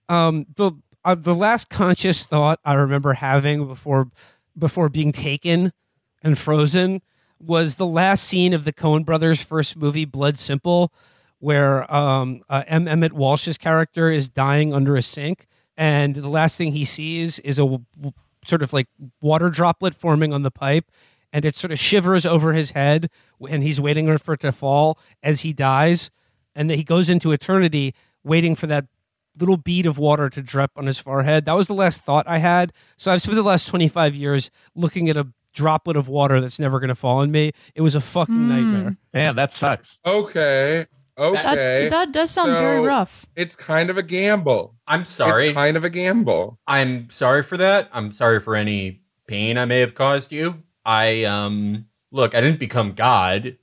um, 0.08 0.46
the 0.56 0.72
uh, 1.04 1.14
the 1.14 1.34
last 1.34 1.68
conscious 1.68 2.24
thought 2.24 2.60
I 2.64 2.74
remember 2.74 3.14
having 3.14 3.66
before 3.66 4.10
before 4.56 4.88
being 4.88 5.12
taken 5.12 5.72
and 6.22 6.38
frozen 6.38 7.00
was 7.40 7.76
the 7.76 7.86
last 7.86 8.22
scene 8.24 8.52
of 8.52 8.64
the 8.64 8.72
Coen 8.72 9.04
Brothers' 9.04 9.42
first 9.42 9.76
movie, 9.76 10.04
Blood 10.04 10.38
Simple, 10.38 10.92
where 11.42 11.92
um, 11.92 12.40
uh, 12.48 12.62
M. 12.68 12.86
Emmett 12.86 13.12
Walsh's 13.12 13.58
character 13.58 14.08
is 14.08 14.28
dying 14.28 14.72
under 14.72 14.94
a 14.94 15.02
sink, 15.02 15.48
and 15.76 16.14
the 16.14 16.28
last 16.28 16.56
thing 16.56 16.70
he 16.70 16.84
sees 16.84 17.40
is 17.40 17.58
a 17.58 17.62
w- 17.62 17.84
w- 17.96 18.12
sort 18.46 18.62
of 18.62 18.72
like 18.72 18.86
water 19.20 19.50
droplet 19.50 19.92
forming 19.92 20.32
on 20.32 20.44
the 20.44 20.52
pipe, 20.52 20.84
and 21.32 21.44
it 21.44 21.56
sort 21.56 21.72
of 21.72 21.80
shivers 21.80 22.24
over 22.24 22.52
his 22.52 22.70
head, 22.70 23.10
and 23.50 23.64
he's 23.64 23.80
waiting 23.80 24.16
for 24.18 24.34
it 24.34 24.40
to 24.40 24.52
fall 24.52 25.00
as 25.20 25.40
he 25.40 25.52
dies, 25.52 26.12
and 26.54 26.70
then 26.70 26.78
he 26.78 26.84
goes 26.84 27.08
into 27.08 27.32
eternity 27.32 27.92
waiting 28.22 28.54
for 28.54 28.68
that 28.68 28.86
little 29.40 29.56
bead 29.56 29.84
of 29.84 29.98
water 29.98 30.30
to 30.30 30.42
drip 30.42 30.70
on 30.76 30.86
his 30.86 31.00
forehead. 31.00 31.44
That 31.46 31.56
was 31.56 31.66
the 31.66 31.74
last 31.74 32.04
thought 32.04 32.28
I 32.28 32.38
had. 32.38 32.72
So 32.96 33.10
I've 33.10 33.20
spent 33.22 33.34
the 33.34 33.42
last 33.42 33.66
25 33.66 34.14
years 34.14 34.48
looking 34.76 35.08
at 35.08 35.16
a 35.16 35.26
droplet 35.54 35.96
of 35.96 36.06
water 36.06 36.40
that's 36.40 36.60
never 36.60 36.78
going 36.78 36.88
to 36.88 36.94
fall 36.94 37.18
on 37.18 37.32
me. 37.32 37.50
It 37.74 37.80
was 37.80 37.96
a 37.96 38.00
fucking 38.00 38.32
Hmm. 38.34 38.48
nightmare. 38.48 38.96
Damn, 39.12 39.34
that 39.36 39.52
sucks. 39.52 39.98
Okay, 40.06 40.86
that, 40.86 40.88
okay. 41.18 41.88
that 41.90 42.12
does 42.12 42.30
sound 42.30 42.52
very 42.52 42.80
rough 42.80 43.26
it's 43.36 43.56
kind 43.56 43.90
of 43.90 43.96
a 43.96 44.02
gamble. 44.02 44.74
I'm 44.86 45.04
sorry. 45.04 45.48
It's 45.48 45.54
kind 45.54 45.76
of 45.76 45.84
a 45.84 45.90
gamble. 45.90 46.58
I'm 46.66 47.10
sorry 47.10 47.42
for 47.42 47.56
that. 47.56 47.88
I'm 47.92 48.12
sorry 48.12 48.40
for 48.40 48.54
any 48.54 49.02
pain 49.26 49.56
I 49.58 49.64
may 49.64 49.80
have 49.80 49.94
caused 49.94 50.32
you. 50.32 50.62
I 50.84 51.24
um 51.24 51.86
look, 52.10 52.34
I 52.34 52.40
didn't 52.40 52.60
become 52.60 52.92
God. 52.92 53.56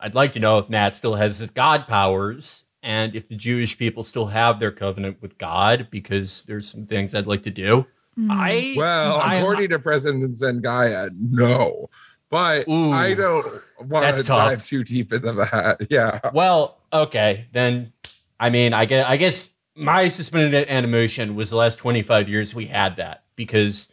I'd 0.00 0.14
like 0.14 0.32
to 0.32 0.40
know 0.40 0.58
if 0.58 0.68
Matt 0.68 0.94
still 0.94 1.14
has 1.14 1.38
his 1.38 1.50
God 1.50 1.86
powers 1.86 2.64
and 2.82 3.14
if 3.14 3.28
the 3.28 3.36
Jewish 3.36 3.78
people 3.78 4.02
still 4.02 4.26
have 4.26 4.58
their 4.58 4.72
covenant 4.72 5.18
with 5.22 5.38
God 5.38 5.86
because 5.90 6.42
there's 6.42 6.68
some 6.68 6.86
things 6.86 7.14
I'd 7.14 7.28
like 7.28 7.44
to 7.44 7.50
do. 7.50 7.86
Hmm. 8.16 8.30
I 8.30 8.74
Well, 8.76 9.20
I- 9.20 9.36
according 9.36 9.70
to 9.70 9.78
President 9.78 10.34
Zengaya, 10.34 11.10
no. 11.14 11.88
But 12.28 12.66
Ooh, 12.66 12.92
I 12.92 13.12
don't 13.12 13.62
want 13.82 14.16
to 14.16 14.22
dive 14.22 14.64
too 14.64 14.82
deep 14.84 15.12
into 15.12 15.32
that. 15.32 15.86
Yeah. 15.90 16.18
Well, 16.32 16.78
okay, 16.92 17.46
then 17.52 17.92
I 18.38 18.50
mean, 18.50 18.72
I 18.72 18.84
guess 18.84 19.06
I 19.06 19.16
guess 19.16 19.48
my 19.74 20.08
suspended 20.08 20.68
animation 20.68 21.34
was 21.34 21.50
the 21.50 21.56
last 21.56 21.76
25 21.78 22.28
years 22.28 22.54
we 22.54 22.66
had 22.66 22.96
that 22.96 23.24
because 23.36 23.88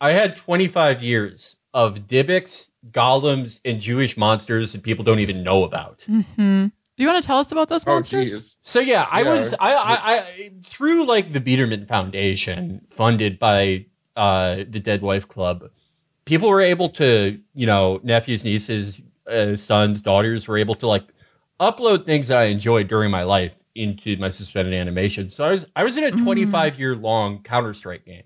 I 0.00 0.10
had 0.10 0.36
25 0.36 1.02
years 1.02 1.56
of 1.72 2.06
Dybbuk's, 2.06 2.70
golems, 2.90 3.60
and 3.64 3.80
Jewish 3.80 4.16
monsters 4.16 4.72
that 4.72 4.82
people 4.82 5.04
don't 5.04 5.20
even 5.20 5.42
know 5.42 5.64
about. 5.64 6.02
hmm 6.06 6.66
Do 6.66 7.02
you 7.02 7.06
want 7.08 7.22
to 7.22 7.26
tell 7.26 7.38
us 7.38 7.50
about 7.52 7.68
those 7.68 7.84
Oh, 7.86 7.94
monsters? 7.94 8.30
geez. 8.30 8.56
So 8.62 8.80
yeah, 8.80 9.06
I 9.10 9.22
Yeah. 9.22 9.30
was 9.30 9.54
I, 9.60 9.74
I 9.74 9.96
I 10.14 10.50
through 10.66 11.04
like 11.06 11.32
the 11.32 11.40
Biederman 11.40 11.86
Foundation, 11.86 12.80
funded 12.88 13.38
by 13.38 13.86
uh, 14.16 14.64
the 14.68 14.80
Dead 14.80 15.02
Wife 15.02 15.28
Club. 15.28 15.70
People 16.24 16.48
were 16.48 16.60
able 16.62 16.88
to, 16.90 17.38
you 17.54 17.66
know, 17.66 18.00
nephews, 18.02 18.44
nieces, 18.44 19.02
uh, 19.30 19.56
sons, 19.56 20.00
daughters 20.02 20.48
were 20.48 20.56
able 20.58 20.74
to 20.76 20.86
like 20.86 21.04
upload 21.60 22.04
things 22.06 22.28
that 22.28 22.38
I 22.38 22.44
enjoyed 22.44 22.88
during 22.88 23.10
my 23.10 23.22
life 23.22 23.52
into 23.74 24.16
my 24.18 24.30
suspended 24.30 24.74
animation. 24.74 25.30
So 25.30 25.44
I 25.44 25.50
was 25.50 25.66
I 25.76 25.84
was 25.84 25.96
in 25.96 26.04
a 26.04 26.10
Mm. 26.10 26.22
25 26.24 26.78
year 26.78 26.94
long 26.96 27.42
Counter 27.42 27.74
Strike 27.74 28.04
game. 28.04 28.24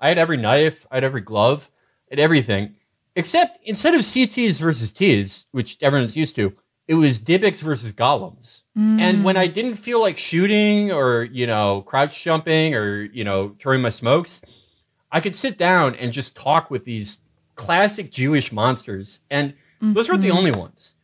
I 0.00 0.08
had 0.08 0.18
every 0.18 0.36
knife, 0.36 0.86
I 0.90 0.96
had 0.96 1.04
every 1.04 1.20
glove, 1.22 1.70
and 2.10 2.20
everything, 2.20 2.74
except 3.14 3.58
instead 3.64 3.94
of 3.94 4.00
CTs 4.02 4.60
versus 4.60 4.92
Ts, 4.92 5.46
which 5.52 5.78
everyone's 5.80 6.16
used 6.16 6.34
to, 6.36 6.52
it 6.86 6.94
was 6.94 7.18
Dybbuk's 7.18 7.60
versus 7.62 7.92
golems. 7.92 8.62
And 8.76 9.24
when 9.24 9.36
I 9.38 9.46
didn't 9.46 9.74
feel 9.76 10.00
like 10.00 10.18
shooting 10.18 10.92
or, 10.92 11.24
you 11.24 11.46
know, 11.46 11.82
crouch 11.82 12.22
jumping 12.22 12.74
or, 12.74 13.02
you 13.04 13.24
know, 13.24 13.54
throwing 13.58 13.80
my 13.80 13.88
smokes, 13.90 14.42
I 15.10 15.20
could 15.20 15.34
sit 15.34 15.56
down 15.56 15.94
and 15.94 16.12
just 16.12 16.36
talk 16.36 16.70
with 16.70 16.84
these 16.84 17.20
classic 17.54 18.10
Jewish 18.12 18.52
monsters. 18.52 19.20
And 19.30 19.54
those 19.80 20.08
weren't 20.10 20.20
the 20.22 20.30
only 20.30 20.50
ones. 20.52 20.94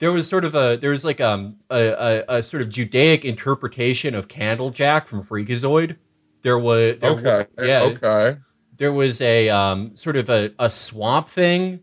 There 0.00 0.10
was 0.12 0.26
sort 0.28 0.44
of 0.44 0.54
a, 0.54 0.76
there 0.76 0.90
was 0.90 1.04
like 1.04 1.20
um, 1.20 1.56
a, 1.70 2.24
a, 2.28 2.38
a 2.38 2.42
sort 2.42 2.62
of 2.62 2.68
Judaic 2.70 3.24
interpretation 3.24 4.14
of 4.14 4.28
Candlejack 4.28 5.06
from 5.06 5.22
Freakazoid. 5.22 5.96
There 6.42 6.58
was, 6.58 6.96
there, 7.00 7.10
Okay. 7.10 7.46
yeah, 7.62 7.82
Okay. 7.82 8.38
there 8.76 8.92
was 8.92 9.20
a 9.20 9.48
um, 9.50 9.94
sort 9.94 10.16
of 10.16 10.28
a, 10.30 10.52
a 10.58 10.68
swamp 10.70 11.28
thing, 11.28 11.80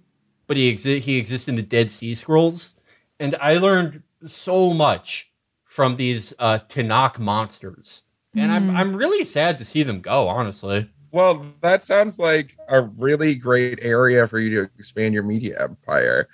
but 0.47 0.57
he 0.57 0.73
exi- 0.73 0.99
he 0.99 1.17
exists 1.17 1.47
in 1.47 1.55
the 1.55 1.61
Dead 1.61 1.89
Sea 1.91 2.13
Scrolls, 2.15 2.75
and 3.19 3.35
I 3.39 3.57
learned 3.57 4.01
so 4.27 4.73
much 4.73 5.31
from 5.65 5.95
these 5.97 6.33
uh, 6.39 6.57
Tanakh 6.67 7.19
monsters, 7.19 8.01
and 8.35 8.51
I'm 8.51 8.75
I'm 8.75 8.95
really 8.95 9.23
sad 9.25 9.59
to 9.59 9.65
see 9.65 9.83
them 9.83 10.01
go. 10.01 10.27
Honestly, 10.27 10.89
Well, 11.11 11.45
that 11.61 11.83
sounds 11.83 12.17
like 12.17 12.57
a 12.67 12.81
really 12.81 13.35
great 13.35 13.77
area 13.83 14.25
for 14.27 14.39
you 14.39 14.49
to 14.55 14.61
expand 14.79 15.13
your 15.13 15.21
media 15.23 15.61
empire. 15.63 16.27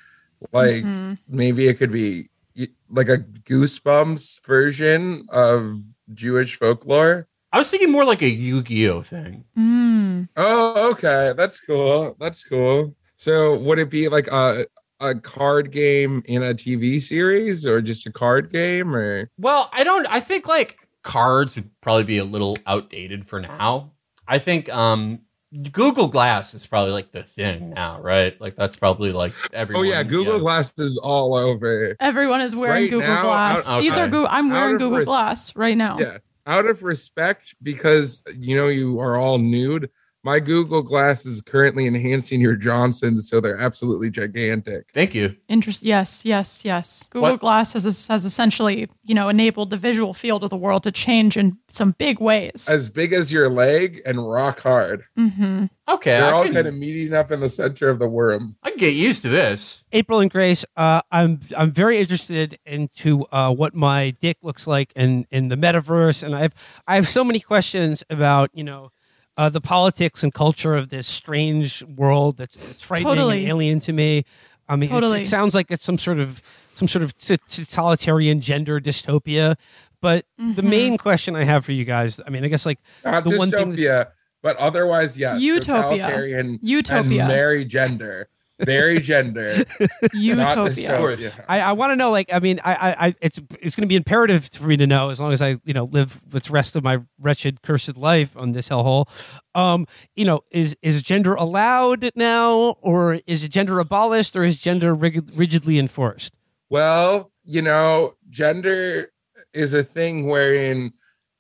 Like 0.51 0.83
Mhm. 0.83 1.17
maybe 1.27 1.67
it 1.67 1.75
could 1.75 1.91
be 1.91 2.29
like 2.89 3.09
a 3.09 3.17
Goosebumps 3.17 4.45
version 4.45 5.25
of 5.29 5.81
Jewish 6.13 6.55
folklore. 6.57 7.27
I 7.51 7.59
was 7.59 7.69
thinking 7.69 7.91
more 7.91 8.05
like 8.05 8.21
a 8.21 8.29
Yu-Gi-Oh 8.29 9.03
thing. 9.03 9.45
Mm. 9.57 10.29
Oh, 10.35 10.91
okay. 10.91 11.33
That's 11.37 11.59
cool. 11.59 12.15
That's 12.19 12.43
cool. 12.43 12.95
So 13.15 13.55
would 13.57 13.79
it 13.79 13.89
be 13.89 14.09
like 14.09 14.27
a 14.27 14.67
a 14.99 15.15
card 15.15 15.71
game 15.71 16.21
in 16.25 16.41
a 16.43 16.53
TV 16.53 17.01
series 17.01 17.65
or 17.65 17.81
just 17.81 18.05
a 18.07 18.11
card 18.11 18.49
game 18.51 18.95
or 18.95 19.29
Well, 19.37 19.69
I 19.73 19.83
don't. 19.83 20.07
I 20.09 20.19
think 20.19 20.47
like 20.47 20.77
cards 21.03 21.55
would 21.55 21.69
probably 21.81 22.05
be 22.05 22.17
a 22.19 22.23
little 22.23 22.55
outdated 22.65 23.27
for 23.27 23.41
now. 23.41 23.91
I 24.27 24.39
think 24.39 24.69
um 24.69 25.19
Google 25.71 26.07
Glass 26.07 26.53
is 26.53 26.65
probably 26.65 26.91
like 26.93 27.11
the 27.11 27.23
thing 27.23 27.71
now, 27.71 28.01
right? 28.01 28.39
Like 28.41 28.55
that's 28.55 28.75
probably 28.75 29.11
like 29.11 29.33
everyone. 29.53 29.85
Oh 29.85 29.89
yeah, 29.89 30.01
Google 30.03 30.39
Glass 30.39 30.77
is 30.79 30.97
all 30.97 31.35
over. 31.35 31.95
Everyone 31.99 32.41
is 32.41 32.55
wearing 32.55 32.83
Right 32.83 32.89
Google 32.89 33.07
now, 33.07 33.21
Glass. 33.23 33.67
out- 33.69 33.81
These 33.81 33.97
are. 33.97 34.07
Google. 34.07 34.27
I'm 34.29 34.51
Out 34.51 34.53
wearing 34.53 34.77
Google 34.77 34.97
res- 34.99 35.05
Glass 35.05 35.55
right 35.55 35.77
now. 35.77 35.99
Yeah. 35.99 36.17
Out 36.47 36.65
of 36.65 36.81
respect, 36.83 37.55
because 37.61 38.23
you 38.35 38.55
know 38.55 38.67
you 38.67 38.99
are 38.99 39.15
all 39.15 39.37
nude, 39.37 39.89
my 40.23 40.39
Google 40.39 40.81
Glass 40.81 41.25
is 41.25 41.41
currently 41.41 41.85
enhancing 41.85 42.39
your 42.39 42.55
Johnson, 42.55 43.21
so 43.21 43.41
they're 43.41 43.59
absolutely 43.59 44.09
gigantic. 44.09 44.85
Thank 44.93 45.13
you. 45.13 45.35
Interest. 45.49 45.83
Yes, 45.83 46.23
yes, 46.25 46.63
yes. 46.63 47.07
Google 47.09 47.31
What- 47.31 47.39
Glass 47.41 47.73
has 47.73 47.83
has 48.07 48.25
essentially, 48.25 48.89
you 49.03 49.13
know, 49.15 49.29
enabled 49.29 49.69
the 49.69 49.77
visual 49.77 50.13
field 50.13 50.43
of 50.43 50.49
the 50.49 50.57
world 50.57 50.83
to 50.83 50.91
change 50.91 51.35
in 51.37 51.57
some 51.69 51.91
big 51.97 52.19
ways. 52.19 52.67
As 52.69 52.89
big 52.89 53.11
as 53.13 53.33
your 53.33 53.49
leg 53.49 54.01
and 54.05 54.27
rock 54.29 54.61
hard. 54.61 55.03
hmm 55.15 55.65
Okay, 55.89 56.11
They're 56.11 56.25
I 56.27 56.31
all 56.31 56.43
can, 56.45 56.53
kind 56.53 56.67
of 56.67 56.75
meeting 56.75 57.13
up 57.13 57.29
in 57.29 57.41
the 57.41 57.49
center 57.49 57.89
of 57.89 57.99
the 57.99 58.07
worm. 58.07 58.55
I 58.63 58.69
can 58.69 58.77
get 58.79 58.93
used 58.93 59.21
to 59.23 59.29
this. 59.29 59.83
April 59.91 60.21
and 60.21 60.31
Grace, 60.31 60.63
uh, 60.77 61.01
I'm 61.11 61.41
I'm 61.57 61.71
very 61.73 61.97
interested 61.99 62.57
into 62.65 63.25
uh, 63.33 63.53
what 63.53 63.75
my 63.75 64.11
dick 64.21 64.37
looks 64.41 64.65
like 64.65 64.93
in, 64.95 65.25
in 65.29 65.49
the 65.49 65.57
metaverse, 65.57 66.23
and 66.23 66.33
I've 66.33 66.53
I 66.87 66.95
have 66.95 67.09
so 67.09 67.25
many 67.25 67.41
questions 67.41 68.01
about 68.09 68.49
you 68.53 68.63
know 68.63 68.91
uh, 69.37 69.49
the 69.49 69.61
politics 69.61 70.23
and 70.23 70.33
culture 70.33 70.75
of 70.75 70.89
this 70.89 71.07
strange 71.07 71.83
world 71.83 72.37
that's, 72.37 72.55
that's 72.67 72.81
frightening 72.83 73.15
Totally. 73.15 73.39
and 73.39 73.47
alien 73.49 73.79
to 73.81 73.93
me. 73.93 74.25
I 74.69 74.75
mean, 74.75 74.89
Totally. 74.89 75.21
it 75.21 75.25
sounds 75.25 75.53
like 75.55 75.71
it's 75.71 75.83
some 75.83 75.97
sort 75.97 76.19
of 76.19 76.41
some 76.73 76.87
sort 76.87 77.03
of 77.03 77.17
t- 77.17 77.37
totalitarian 77.49 78.41
gender 78.41 78.79
dystopia. 78.79 79.55
But 80.01 80.25
the 80.37 80.61
Mhm. 80.61 80.63
main 80.63 80.97
question 80.97 81.35
I 81.35 81.43
have 81.43 81.63
for 81.65 81.71
you 81.71 81.85
guys, 81.85 82.19
I 82.25 82.29
mean, 82.29 82.43
I 82.43 82.47
guess 82.47 82.65
like 82.65 82.79
Not 83.05 83.23
The 83.23 83.37
one 83.37 83.51
thing 83.51 83.71
that's- 83.71 83.77
dystopia, 83.77 84.07
but 84.41 84.57
otherwise, 84.57 85.17
yes. 85.17 85.39
Utopia. 85.41 86.01
totalitarian 86.01 86.59
Utopia. 86.61 87.19
And 87.21 87.27
marry 87.29 87.65
gender. 87.65 88.27
Marry 88.65 88.99
gender. 88.99 89.55
not 89.79 90.13
Utopia. 90.13 90.69
dystopia. 90.69 91.45
I, 91.47 91.61
I 91.61 91.71
want 91.73 91.91
to 91.91 91.95
know, 91.95 92.11
like, 92.11 92.31
I 92.31 92.39
mean, 92.39 92.59
I, 92.63 92.75
I, 92.75 93.07
I 93.07 93.15
it's 93.21 93.39
it's 93.59 93.75
going 93.75 93.83
to 93.83 93.87
be 93.87 93.95
imperative 93.95 94.49
for 94.53 94.67
me 94.67 94.77
to 94.77 94.87
know 94.87 95.09
as 95.09 95.19
long 95.19 95.33
as 95.33 95.41
I, 95.41 95.57
you 95.65 95.73
know, 95.73 95.85
live 95.85 96.21
the 96.27 96.41
rest 96.51 96.75
of 96.75 96.83
my 96.83 96.99
wretched, 97.19 97.61
cursed 97.61 97.97
life 97.97 98.35
on 98.37 98.51
this 98.51 98.69
hellhole. 98.69 99.07
Um, 99.55 99.87
you 100.15 100.25
know, 100.25 100.41
is 100.51 100.77
is 100.81 101.01
gender 101.01 101.33
allowed 101.33 102.11
now, 102.15 102.75
or 102.81 103.19
is 103.25 103.47
gender 103.47 103.79
abolished, 103.79 104.35
or 104.35 104.43
is 104.43 104.59
gender 104.59 104.93
rig- 104.93 105.31
rigidly 105.35 105.79
enforced? 105.79 106.35
Well, 106.69 107.31
you 107.43 107.61
know, 107.61 108.13
gender 108.29 109.11
is 109.53 109.73
a 109.73 109.83
thing 109.83 110.27
wherein 110.27 110.93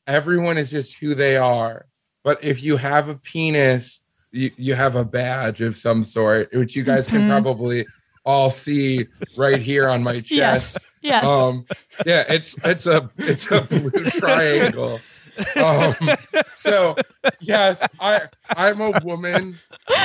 everyone 0.07 0.57
is 0.57 0.69
just 0.69 0.97
who 0.97 1.15
they 1.15 1.37
are. 1.37 1.87
But 2.23 2.43
if 2.43 2.63
you 2.63 2.77
have 2.77 3.09
a 3.09 3.15
penis, 3.15 4.01
you, 4.33 4.51
you 4.57 4.75
have 4.75 4.95
a 4.95 5.05
badge 5.05 5.61
of 5.61 5.77
some 5.77 6.03
sort, 6.03 6.49
which 6.53 6.75
you 6.75 6.83
guys 6.83 7.07
can 7.07 7.21
Mhm. 7.21 7.29
probably 7.29 7.85
all 8.25 8.49
see 8.49 9.07
right 9.37 9.61
here 9.61 9.87
on 9.87 10.03
my 10.03 10.19
chest. 10.19 10.31
Yes. 10.31 10.77
Yes. 11.01 11.23
Um, 11.25 11.65
yeah, 12.05 12.23
it's 12.29 12.57
it's 12.65 12.87
a 12.87 13.09
it's 13.17 13.51
a 13.51 13.61
blue 13.61 13.89
triangle. 14.19 14.99
Um, 15.55 15.95
so 16.53 16.95
yes, 17.39 17.87
I 17.99 18.27
I'm 18.49 18.81
a 18.81 18.91
woman, 19.03 19.57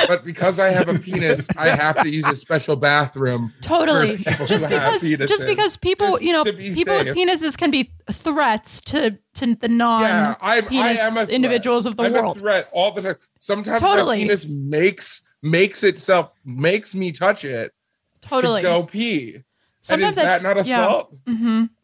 but 0.07 0.23
because 0.25 0.59
I 0.59 0.69
have 0.69 0.87
a 0.89 0.97
penis, 0.97 1.47
I 1.57 1.69
have 1.69 2.01
to 2.01 2.09
use 2.09 2.27
a 2.27 2.35
special 2.35 2.75
bathroom. 2.75 3.53
Totally. 3.61 4.17
Just 4.17 4.69
because, 4.69 5.01
just 5.01 5.45
because 5.47 5.77
people, 5.77 6.07
Just 6.11 6.21
you 6.23 6.31
know, 6.33 6.43
people 6.43 6.95
with 6.95 7.07
penises 7.15 7.57
can 7.57 7.71
be 7.71 7.91
threats 8.11 8.79
to 8.81 9.17
to 9.35 9.55
the 9.55 9.67
non 9.67 10.01
yeah, 10.01 10.35
I'm, 10.41 10.65
I 10.65 10.67
penis 10.67 10.99
am 10.99 11.17
a 11.17 11.29
individuals 11.29 11.85
of 11.85 11.95
the 11.97 12.03
I'm 12.03 12.13
world. 12.13 12.37
a 12.37 12.39
threat 12.39 12.69
all 12.71 12.91
the 12.91 13.01
time. 13.01 13.15
Sometimes 13.39 13.81
Totally. 13.81 14.17
my 14.17 14.23
penis 14.23 14.45
makes 14.47 15.23
makes 15.41 15.83
itself 15.83 16.33
makes 16.45 16.93
me 16.95 17.11
touch 17.11 17.45
it 17.45 17.73
Totally. 18.21 18.61
to 18.61 18.67
go 18.67 18.83
pee. 18.83 19.35
and 19.35 19.43
Sometimes 19.81 20.13
is 20.13 20.17
I- 20.19 20.23
that 20.25 20.43
not 20.43 20.55
yeah. 20.57 20.61
assault? 20.61 21.15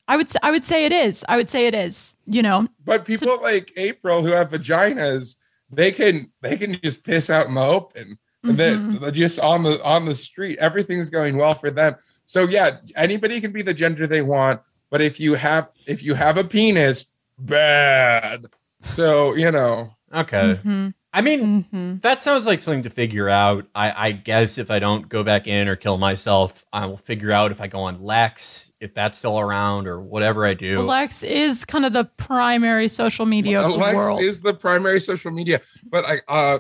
I 0.08 0.18
would 0.18 0.28
s- 0.28 0.38
I 0.44 0.52
would 0.52 0.66
say 0.66 0.86
it 0.86 0.92
is. 0.92 1.26
I 1.28 1.38
would 1.38 1.50
say 1.50 1.68
it 1.68 1.74
is. 1.74 2.16
You 2.26 2.42
know. 2.42 2.68
But 2.84 3.06
people 3.06 3.40
like 3.42 3.72
April 3.78 4.24
who 4.24 4.32
have 4.32 4.50
vaginas, 4.52 5.36
they 5.72 5.92
can 5.92 6.32
they 6.42 6.58
can 6.58 6.80
just 6.84 7.04
piss 7.04 7.30
out 7.30 7.48
in 7.48 7.56
the 7.56 7.62
open. 7.62 8.18
And 8.44 8.58
then 8.58 8.92
Mhm. 8.94 9.00
they're 9.02 9.10
just 9.12 9.40
on 9.40 9.64
the 9.64 9.84
on 9.84 10.06
the 10.06 10.14
street. 10.14 10.60
Everything's 10.60 11.10
going 11.10 11.36
well 11.38 11.54
for 11.54 11.72
them. 11.72 11.96
So 12.26 12.48
yeah, 12.48 12.78
anybody 12.96 13.42
can 13.42 13.52
be 13.52 13.64
the 13.64 13.74
gender 13.74 14.06
they 14.06 14.22
want, 14.22 14.62
but 14.92 15.02
if 15.02 15.20
you 15.20 15.34
have 15.36 15.70
if 15.88 16.04
you 16.04 16.14
have 16.14 16.38
a 16.38 16.44
penis, 16.44 17.08
bad. 17.40 18.46
So, 18.84 19.34
you 19.36 19.52
know, 19.52 19.92
Okay. 20.14 20.60
Mhm. 20.64 20.94
I 21.16 21.22
mean, 21.22 21.64
Mhm. 21.74 22.02
that 22.02 22.22
sounds 22.22 22.46
like 22.46 22.60
something 22.60 22.84
to 22.84 22.90
figure 22.90 23.30
out. 23.30 23.66
I, 23.74 24.08
I 24.08 24.12
guess 24.12 24.58
if 24.58 24.70
I 24.70 24.80
don't 24.80 25.08
go 25.08 25.24
back 25.24 25.48
in 25.48 25.70
or 25.70 25.78
kill 25.78 25.98
myself, 25.98 26.66
I 26.74 26.86
will 26.88 26.98
figure 26.98 27.32
out 27.32 27.52
if 27.54 27.62
I 27.62 27.68
go 27.68 27.80
on 27.80 28.04
Lex, 28.04 28.74
if 28.82 28.94
that's 28.94 29.18
still 29.18 29.40
around, 29.40 29.88
or 29.88 30.02
whatever 30.02 30.46
I 30.46 30.54
do. 30.54 30.82
Lex 30.82 31.24
is 31.24 31.64
kind 31.64 31.86
of 31.86 31.94
the 31.94 32.04
primary 32.04 32.90
social 32.90 33.26
media 33.26 33.62
of 33.62 33.72
the 33.72 33.80
Alex 33.80 33.96
world. 33.96 34.22
is 34.22 34.42
the 34.42 34.54
primary 34.54 35.00
social 35.00 35.32
media, 35.32 35.62
but 35.90 36.04
I 36.06 36.20
uh 36.28 36.60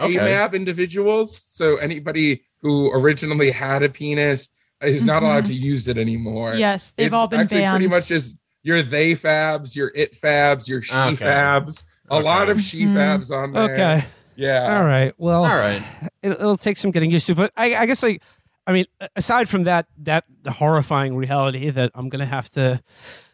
Okay. 0.00 0.16
AMAB 0.16 0.54
individuals, 0.54 1.40
so 1.46 1.76
anybody 1.76 2.42
who 2.60 2.90
originally 2.92 3.52
had 3.52 3.84
a 3.84 3.88
penis 3.88 4.48
is 4.82 5.04
not 5.04 5.22
allowed 5.22 5.44
to 5.46 5.52
use 5.54 5.86
it 5.86 5.96
anymore. 5.96 6.54
yes, 6.56 6.90
they've 6.96 7.06
It's 7.06 7.14
all 7.14 7.28
been 7.28 7.46
banned. 7.46 7.70
pretty 7.70 7.86
much 7.86 8.08
just 8.08 8.36
your 8.64 8.82
they 8.82 9.14
fabs, 9.14 9.76
your 9.76 9.92
it 9.94 10.18
fabs, 10.20 10.66
your 10.66 10.80
she 10.82 10.92
Okay. 10.96 11.24
fabs. 11.24 11.84
A 12.12 12.16
Okay. 12.16 12.24
lot 12.24 12.48
of 12.48 12.60
she 12.60 12.84
fabs 12.84 13.30
on 13.30 13.52
there. 13.52 13.72
Okay, 13.72 14.04
Yeah. 14.36 14.76
all 14.76 14.84
right. 14.84 15.12
Well, 15.18 15.44
All 15.44 15.56
right. 15.56 15.82
it, 16.22 16.30
it'll 16.32 16.56
take 16.56 16.76
some 16.76 16.90
getting 16.90 17.10
used 17.10 17.26
to, 17.26 17.34
but 17.34 17.52
I, 17.56 17.74
I 17.74 17.86
guess 17.86 18.02
like, 18.02 18.22
I 18.66 18.72
mean, 18.72 18.86
aside 19.16 19.48
from 19.48 19.64
that, 19.64 19.86
that 19.98 20.24
the 20.42 20.52
horrifying 20.52 21.16
reality 21.16 21.70
that 21.70 21.90
I'm 21.94 22.08
gonna 22.08 22.26
have 22.26 22.48
to 22.50 22.80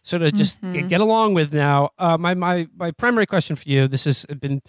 sort 0.02 0.22
of 0.22 0.32
just 0.34 0.60
Mhm. 0.62 0.72
get, 0.72 0.88
get 0.88 1.00
along 1.02 1.34
with 1.34 1.52
now. 1.52 1.90
Uh, 1.98 2.16
my 2.16 2.32
my 2.34 2.66
my 2.76 2.90
primary 2.92 3.26
question 3.26 3.54
for 3.56 3.68
you. 3.68 3.88
This 3.88 4.04
has 4.04 4.24
been. 4.26 4.62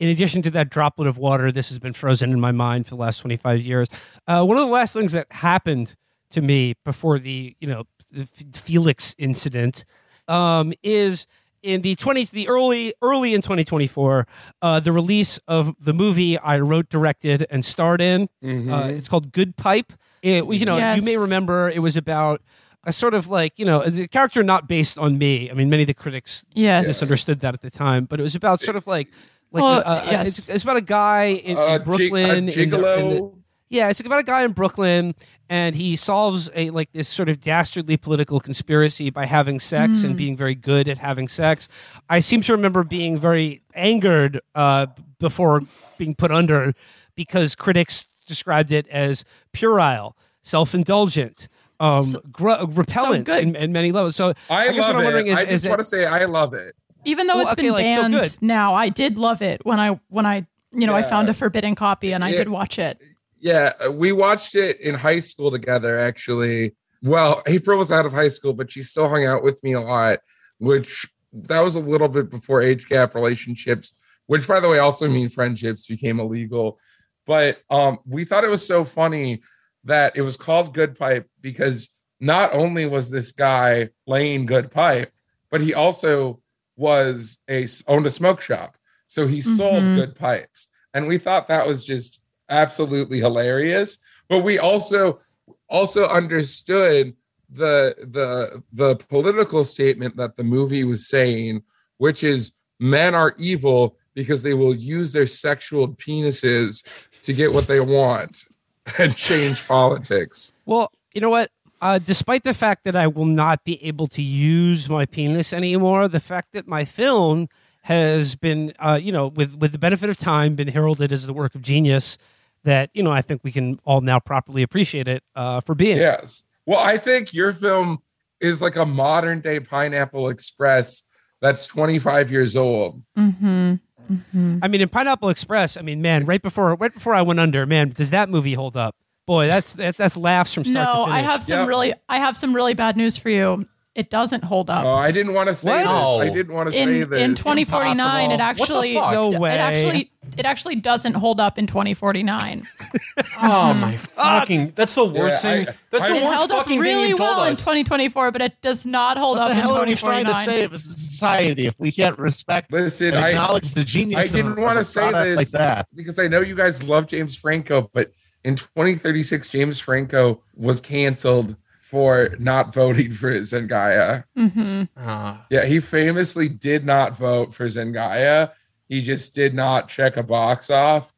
In 0.00 0.08
addition 0.08 0.42
to 0.42 0.50
that 0.52 0.70
droplet 0.70 1.08
of 1.08 1.18
water, 1.18 1.50
this 1.50 1.70
has 1.70 1.80
been 1.80 1.92
frozen 1.92 2.30
in 2.30 2.38
my 2.40 2.52
mind 2.52 2.86
for 2.86 2.90
the 2.90 3.00
last 3.00 3.18
25 3.18 3.60
years. 3.62 3.88
Uh, 4.28 4.44
one 4.44 4.56
of 4.56 4.64
the 4.64 4.72
last 4.72 4.92
things 4.92 5.10
that 5.10 5.26
happened 5.32 5.96
to 6.30 6.40
me 6.40 6.74
before 6.84 7.18
the, 7.18 7.56
you 7.58 7.66
know, 7.66 7.82
the 8.12 8.28
Felix 8.54 9.16
incident 9.18 9.84
um, 10.28 10.72
is 10.84 11.26
in 11.62 11.82
the 11.82 11.94
20 11.96 12.24
the 12.26 12.48
early 12.48 12.92
early 13.02 13.34
in 13.34 13.42
2024 13.42 14.26
uh, 14.62 14.80
the 14.80 14.92
release 14.92 15.38
of 15.48 15.74
the 15.80 15.92
movie 15.92 16.38
I 16.38 16.58
wrote 16.60 16.88
directed 16.88 17.46
and 17.50 17.64
starred 17.64 18.00
in 18.00 18.28
Mhm. 18.42 18.70
uh, 18.72 18.88
it's 18.88 19.08
called 19.08 19.32
Good 19.32 19.56
Pipe 19.56 19.92
it 20.22 20.44
you 20.46 20.64
know 20.66 20.76
you 20.94 21.02
may 21.02 21.16
remember 21.16 21.68
it 21.70 21.80
was 21.80 21.96
about 21.96 22.42
a 22.84 22.92
sort 22.92 23.14
of 23.14 23.28
like 23.28 23.58
you 23.58 23.64
know 23.64 23.82
the 23.88 24.06
character 24.08 24.42
not 24.42 24.68
based 24.68 24.98
on 24.98 25.18
me 25.18 25.50
I 25.50 25.54
mean 25.54 25.68
many 25.70 25.82
of 25.82 25.88
the 25.88 25.94
critics 25.94 26.46
yes. 26.54 26.86
misunderstood 26.86 27.40
that 27.40 27.54
at 27.54 27.60
the 27.62 27.70
time 27.70 28.04
but 28.04 28.20
it 28.20 28.22
was 28.22 28.34
about 28.34 28.60
sort 28.60 28.76
of 28.76 28.86
like 28.86 29.08
like 29.50 29.62
Well, 29.62 29.78
uh, 29.78 29.82
uh, 29.82 30.02
yes. 30.10 30.28
it's, 30.28 30.48
it's 30.50 30.62
about 30.62 30.76
a 30.76 30.82
guy 30.82 31.24
in, 31.42 31.56
Uh, 31.56 31.62
in 31.62 31.78
gi- 31.78 31.84
Brooklyn 31.84 32.48
a 32.48 32.52
in 32.52 32.70
the- 32.70 32.98
in 33.00 33.08
the- 33.08 33.32
yeah, 33.68 33.88
it's 33.90 34.00
about 34.00 34.20
a 34.20 34.24
guy 34.24 34.44
in 34.44 34.52
Brooklyn, 34.52 35.14
and 35.50 35.74
he 35.76 35.96
solves 35.96 36.50
a 36.54 36.70
like 36.70 36.92
this 36.92 37.08
sort 37.08 37.28
of 37.28 37.40
dastardly 37.40 37.96
political 37.96 38.40
conspiracy 38.40 39.10
by 39.10 39.26
having 39.26 39.60
sex 39.60 40.02
and 40.02 40.14
Mm. 40.14 40.18
being 40.18 40.36
very 40.36 40.54
good 40.54 40.88
at 40.88 40.98
having 40.98 41.28
sex. 41.28 41.68
I 42.08 42.20
seem 42.20 42.40
to 42.42 42.52
remember 42.52 42.84
being 42.84 43.18
very 43.18 43.62
angered 43.74 44.40
uh, 44.54 44.86
before 45.18 45.62
being 45.96 46.14
put 46.14 46.30
under 46.30 46.72
because 47.14 47.54
critics 47.54 48.06
described 48.26 48.70
it 48.70 48.86
as 48.88 49.24
puerile, 49.52 50.16
self-indulgent, 50.42 51.48
um, 51.80 52.02
So- 52.02 52.20
gr- 52.30 52.64
repellent 52.68 53.24
good. 53.26 53.42
in, 53.42 53.56
in 53.56 53.72
many 53.72 53.92
levels. 53.92 54.16
So 54.16 54.34
I, 54.50 54.68
I 54.68 54.72
guess 54.72 54.82
love 54.82 54.88
what 54.94 54.96
I'm 54.96 55.04
wondering 55.04 55.26
is- 55.28 55.38
I 55.38 55.42
is 55.42 55.48
just 55.48 55.66
it- 55.66 55.68
want 55.70 55.80
to 55.80 55.84
say 55.84 56.04
I 56.04 56.24
love 56.26 56.54
it. 56.54 56.74
Even 57.04 57.26
though 57.26 57.34
Well, 57.36 57.44
it's 57.44 57.52
okay, 57.52 57.62
been 57.62 57.72
like, 57.72 57.84
banned 57.84 58.12
good. 58.12 58.32
now, 58.42 58.74
I 58.74 58.88
did 58.88 59.18
love 59.18 59.40
it 59.40 59.64
when 59.64 59.78
I 59.80 59.98
when 60.08 60.26
I 60.26 60.46
you 60.72 60.86
know 60.86 60.94
I 60.94 61.02
found 61.02 61.28
a 61.30 61.34
forbidden 61.34 61.74
copy 61.74 62.12
and 62.12 62.22
I 62.24 62.30
Yeah. 62.30 62.38
did 62.38 62.48
watch 62.48 62.78
it. 62.78 63.00
Yeah, 63.40 63.72
uh, 63.84 63.92
we 63.92 64.12
watched 64.12 64.54
it 64.54 64.80
in 64.80 64.94
high 64.94 65.20
school 65.20 65.50
together, 65.50 65.96
actually. 65.98 66.74
Well, 67.02 67.42
April 67.46 67.78
was 67.78 67.92
out 67.92 68.06
of 68.06 68.12
high 68.12 68.28
school, 68.28 68.52
but 68.52 68.70
she 68.70 68.82
still 68.82 69.08
hung 69.08 69.24
out 69.24 69.42
with 69.44 69.62
me 69.62 69.72
a 69.72 69.80
lot, 69.80 70.18
which 70.58 71.06
that 71.32 71.60
was 71.60 71.76
a 71.76 71.80
little 71.80 72.08
bit 72.08 72.30
before 72.30 72.62
age 72.62 72.86
gap 72.86 73.14
relationships 73.14 73.92
which 74.28 74.46
by 74.46 74.60
the 74.60 74.68
way 74.68 74.78
also 74.78 75.08
mean 75.08 75.28
friendships 75.28 75.86
became 75.86 76.20
illegal. 76.20 76.78
But 77.26 77.60
um, 77.70 77.98
we 78.06 78.24
thought 78.24 78.44
it 78.44 78.50
was 78.50 78.64
so 78.64 78.84
funny 78.84 79.42
that 79.84 80.16
it 80.16 80.22
was 80.22 80.36
called 80.36 80.74
Good 80.74 80.96
Pipe 80.98 81.28
because 81.40 81.88
not 82.20 82.54
only 82.54 82.86
was 82.86 83.10
this 83.10 83.32
guy 83.32 83.88
laying 84.06 84.44
good 84.46 84.70
pipe, 84.70 85.12
but 85.50 85.62
he 85.62 85.72
also 85.74 86.40
was 86.76 87.38
a 87.48 87.66
owned 87.86 88.06
a 88.06 88.10
smoke 88.10 88.40
shop. 88.42 88.76
So 89.06 89.26
he 89.26 89.40
sold 89.40 89.84
Mhm. 89.84 89.94
good 89.94 90.14
pipes. 90.14 90.68
And 90.92 91.08
we 91.08 91.16
thought 91.16 91.48
that 91.48 91.66
was 91.66 91.84
just 91.86 92.20
absolutely 92.48 93.18
hilarious. 93.18 93.98
But 94.28 94.40
we 94.40 94.58
also 94.58 95.20
also 95.68 96.08
understood 96.08 97.14
the 97.50 97.94
the 97.98 98.62
the 98.72 98.96
political 99.08 99.64
statement 99.64 100.16
that 100.16 100.36
the 100.36 100.44
movie 100.44 100.84
was 100.84 101.08
saying, 101.08 101.62
which 101.96 102.22
is 102.22 102.52
men 102.78 103.14
are 103.14 103.34
evil 103.38 103.96
because 104.14 104.42
they 104.42 104.54
will 104.54 104.74
use 104.74 105.12
their 105.12 105.26
sexual 105.26 105.88
penises 105.88 106.84
to 107.22 107.32
get 107.32 107.52
what 107.52 107.68
they 107.68 107.80
want 107.80 108.44
and 108.98 109.16
change 109.16 109.66
politics. 109.66 110.52
Well, 110.66 110.90
you 111.14 111.20
know 111.20 111.30
what? 111.30 111.50
Uh, 111.80 111.98
despite 111.98 112.42
the 112.42 112.54
fact 112.54 112.82
that 112.84 112.96
I 112.96 113.06
will 113.06 113.24
not 113.24 113.62
be 113.64 113.82
able 113.84 114.08
to 114.08 114.22
use 114.22 114.88
my 114.88 115.06
penis 115.06 115.52
anymore, 115.52 116.08
the 116.08 116.20
fact 116.20 116.52
that 116.52 116.66
my 116.66 116.84
film 116.84 117.48
has 117.82 118.34
been, 118.34 118.72
uh, 118.80 118.98
you 119.00 119.12
know, 119.12 119.28
with 119.28 119.56
with 119.56 119.72
the 119.72 119.78
benefit 119.78 120.10
of 120.10 120.16
time, 120.16 120.56
been 120.56 120.68
heralded 120.68 121.12
as 121.12 121.24
the 121.26 121.32
work 121.32 121.54
of 121.54 121.62
genius. 121.62 122.18
That 122.64 122.90
you 122.92 123.02
know, 123.02 123.12
I 123.12 123.22
think 123.22 123.42
we 123.44 123.52
can 123.52 123.80
all 123.84 124.00
now 124.00 124.18
properly 124.20 124.62
appreciate 124.62 125.08
it 125.08 125.22
uh, 125.34 125.60
for 125.60 125.74
being. 125.74 125.96
Yes. 125.98 126.44
Well, 126.66 126.80
I 126.80 126.98
think 126.98 127.32
your 127.32 127.52
film 127.52 127.98
is 128.40 128.60
like 128.60 128.76
a 128.76 128.84
modern 128.84 129.40
day 129.40 129.60
Pineapple 129.60 130.28
Express 130.28 131.02
that's 131.40 131.66
25 131.66 132.30
years 132.30 132.56
old. 132.56 133.02
Mm-hmm. 133.16 133.74
Mm-hmm. 134.12 134.58
I 134.62 134.68
mean, 134.68 134.80
in 134.80 134.88
Pineapple 134.88 135.28
Express, 135.28 135.76
I 135.76 135.82
mean, 135.82 136.02
man, 136.02 136.24
right 136.26 136.42
before 136.42 136.74
right 136.74 136.92
before 136.92 137.14
I 137.14 137.22
went 137.22 137.40
under, 137.40 137.64
man, 137.66 137.90
does 137.90 138.10
that 138.10 138.28
movie 138.28 138.54
hold 138.54 138.76
up? 138.76 138.96
Boy, 139.26 139.46
that's 139.46 139.74
that, 139.74 139.96
that's 139.96 140.16
laughs 140.16 140.54
from 140.54 140.64
start 140.64 140.88
No, 140.96 141.06
to 141.06 141.12
I 141.12 141.20
have 141.20 141.44
some 141.44 141.60
Yep. 141.60 141.68
really 141.68 141.94
I 142.08 142.18
have 142.18 142.36
some 142.36 142.54
really 142.54 142.74
bad 142.74 142.96
news 142.96 143.16
for 143.16 143.28
you. 143.30 143.66
It 143.94 144.10
doesn't 144.10 144.44
hold 144.44 144.70
up. 144.70 144.84
Oh, 144.84 144.94
I 144.94 145.10
didn't 145.10 145.32
want 145.34 145.48
to 145.48 145.54
say 145.56 145.70
What? 145.70 145.78
this. 145.78 145.88
No. 145.88 146.20
I 146.20 146.28
didn't 146.28 146.54
want 146.54 146.68
to 146.68 146.72
say 146.72 147.00
in 147.00 147.10
this. 147.10 147.20
in 147.20 147.34
2049 147.34 148.30
it 148.30 148.34
Impossible. 148.34 148.42
actually 148.62 148.94
fuck? 148.94 149.12
No 149.12 149.44
it 149.44 149.48
actually 149.58 150.12
it 150.36 150.44
actually 150.46 150.76
doesn't 150.76 151.14
hold 151.14 151.40
up 151.40 151.58
in 151.58 151.66
2049 151.66 152.68
Oh 153.42 153.74
my 153.74 153.92
hmm. 153.92 153.96
fucking! 153.96 154.72
That's 154.76 154.94
the 154.94 155.04
worst 155.06 155.42
Yeah, 155.42 155.50
I- 155.50 155.54
thing. 155.64 155.74
That's 155.90 156.04
I- 156.04 156.08
the 156.10 156.16
it 156.16 156.22
worst 156.22 156.34
held 156.34 156.52
up 156.52 156.66
really 156.68 156.82
thing 156.82 157.00
you 157.10 157.16
told 157.16 157.20
well 157.38 157.44
in 157.44 157.54
2024 157.56 158.30
but 158.30 158.40
it 158.42 158.60
does 158.62 158.86
not 158.86 159.16
hold 159.18 159.38
What 159.38 159.44
up 159.44 159.48
the 159.50 159.54
in 159.56 159.60
hell 159.62 159.74
are 159.76 159.86
we 159.86 159.94
trying 159.96 160.26
to 160.26 160.30
2049 160.32 160.44
save 160.46 160.72
as 160.74 160.84
a 160.84 160.92
society 160.98 161.66
if 161.66 161.74
we 161.78 161.90
can't 161.90 162.18
respect 162.18 162.70
Listen, 162.72 163.08
and 163.08 163.18
I 163.18 163.30
acknowledge 163.30 163.72
the 163.72 163.84
genius? 163.84 164.20
I 164.20 164.32
didn't 164.32 164.52
of 164.52 164.58
wanna 164.58 164.84
say 164.84 165.10
this. 165.10 165.36
like 165.36 165.50
that. 165.50 165.88
because 165.94 166.18
I 166.20 166.28
know 166.28 166.40
you 166.40 166.54
guys 166.54 166.84
love 166.84 167.08
James 167.08 167.34
Franco, 167.36 167.90
but 167.92 168.12
in 168.44 168.54
2036, 168.54 169.48
James 169.48 169.80
Franco 169.80 170.40
was 170.54 170.80
canceled 170.80 171.56
for 171.88 172.30
not 172.38 172.74
voting 172.74 173.10
for 173.10 173.30
Zendaya. 173.40 174.24
hmm 174.36 174.82
Ah. 174.96 175.46
Yeah, 175.50 175.64
he 175.64 175.80
famously 175.80 176.48
did 176.48 176.84
not 176.84 177.16
vote 177.16 177.54
for 177.54 177.64
Zendaya. 177.66 178.52
He 178.88 179.00
just 179.00 179.34
did 179.34 179.54
not 179.54 179.88
check 179.88 180.16
a 180.16 180.22
box 180.22 180.70
off. 180.70 181.12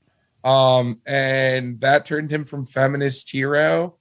Um, 0.44 1.00
and 1.04 1.80
that 1.80 2.06
turned 2.06 2.30
him 2.30 2.44
from 2.44 2.64
feminist 2.64 3.30
hero, 3.30 3.96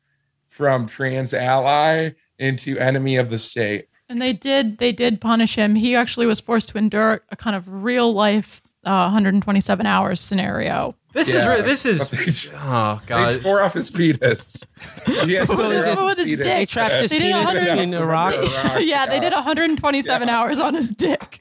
from 0.47 0.86
trans 0.88 1.34
ally 1.34 2.12
into 2.38 2.77
enemy 2.77 3.15
of 3.17 3.29
the 3.29 3.38
state. 3.38 3.88
and 4.08 4.21
they 4.21 4.32
did 4.34 4.77
they 4.77 4.91
did 4.91 5.19
punish 5.21 5.55
him 5.55 5.75
he 5.75 5.95
actually 5.95 6.25
was 6.25 6.39
forced 6.39 6.69
to 6.69 6.77
endure 6.77 7.21
a 7.29 7.36
kind 7.36 7.55
of 7.55 7.84
real 7.84 8.13
life 8.13 8.62
uh, 8.86 9.03
127 9.12 9.86
hours 9.86 10.21
scenario 10.21 10.95
This 11.12 11.28
is 11.30 11.45
re- 11.45 11.62
this 11.62 11.86
is. 11.86 12.00
But 12.10 12.12
they, 12.12 12.58
Oh 12.58 13.00
they 13.02 13.08
god. 13.08 13.41
tore 13.41 13.62
off 13.62 13.74
his 13.74 13.89
penis. 13.89 14.63
He 15.26 15.34
had 15.34 15.48
So 15.48 15.56
tear 15.58 15.74
is 15.74 15.88
off 15.88 16.00
it- 16.00 16.06
With 16.06 16.17
his 16.19 16.28
penis. 16.28 16.45
dick. 16.45 16.56
They 16.58 16.65
trapped 16.65 16.93
his 16.95 17.12
They 17.12 17.19
penis 17.19 17.45
100 17.45 17.65
between 17.65 17.93
a 17.95 18.06
rock. 18.06 18.36
yeah 18.80 19.06
they 19.08 19.19
did 19.19 19.34
127 19.34 20.30
hours 20.30 20.60
on 20.60 20.74
his 20.76 20.89
dick 20.89 21.38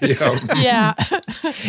Yeah. 0.00 0.38
yeah 0.56 0.94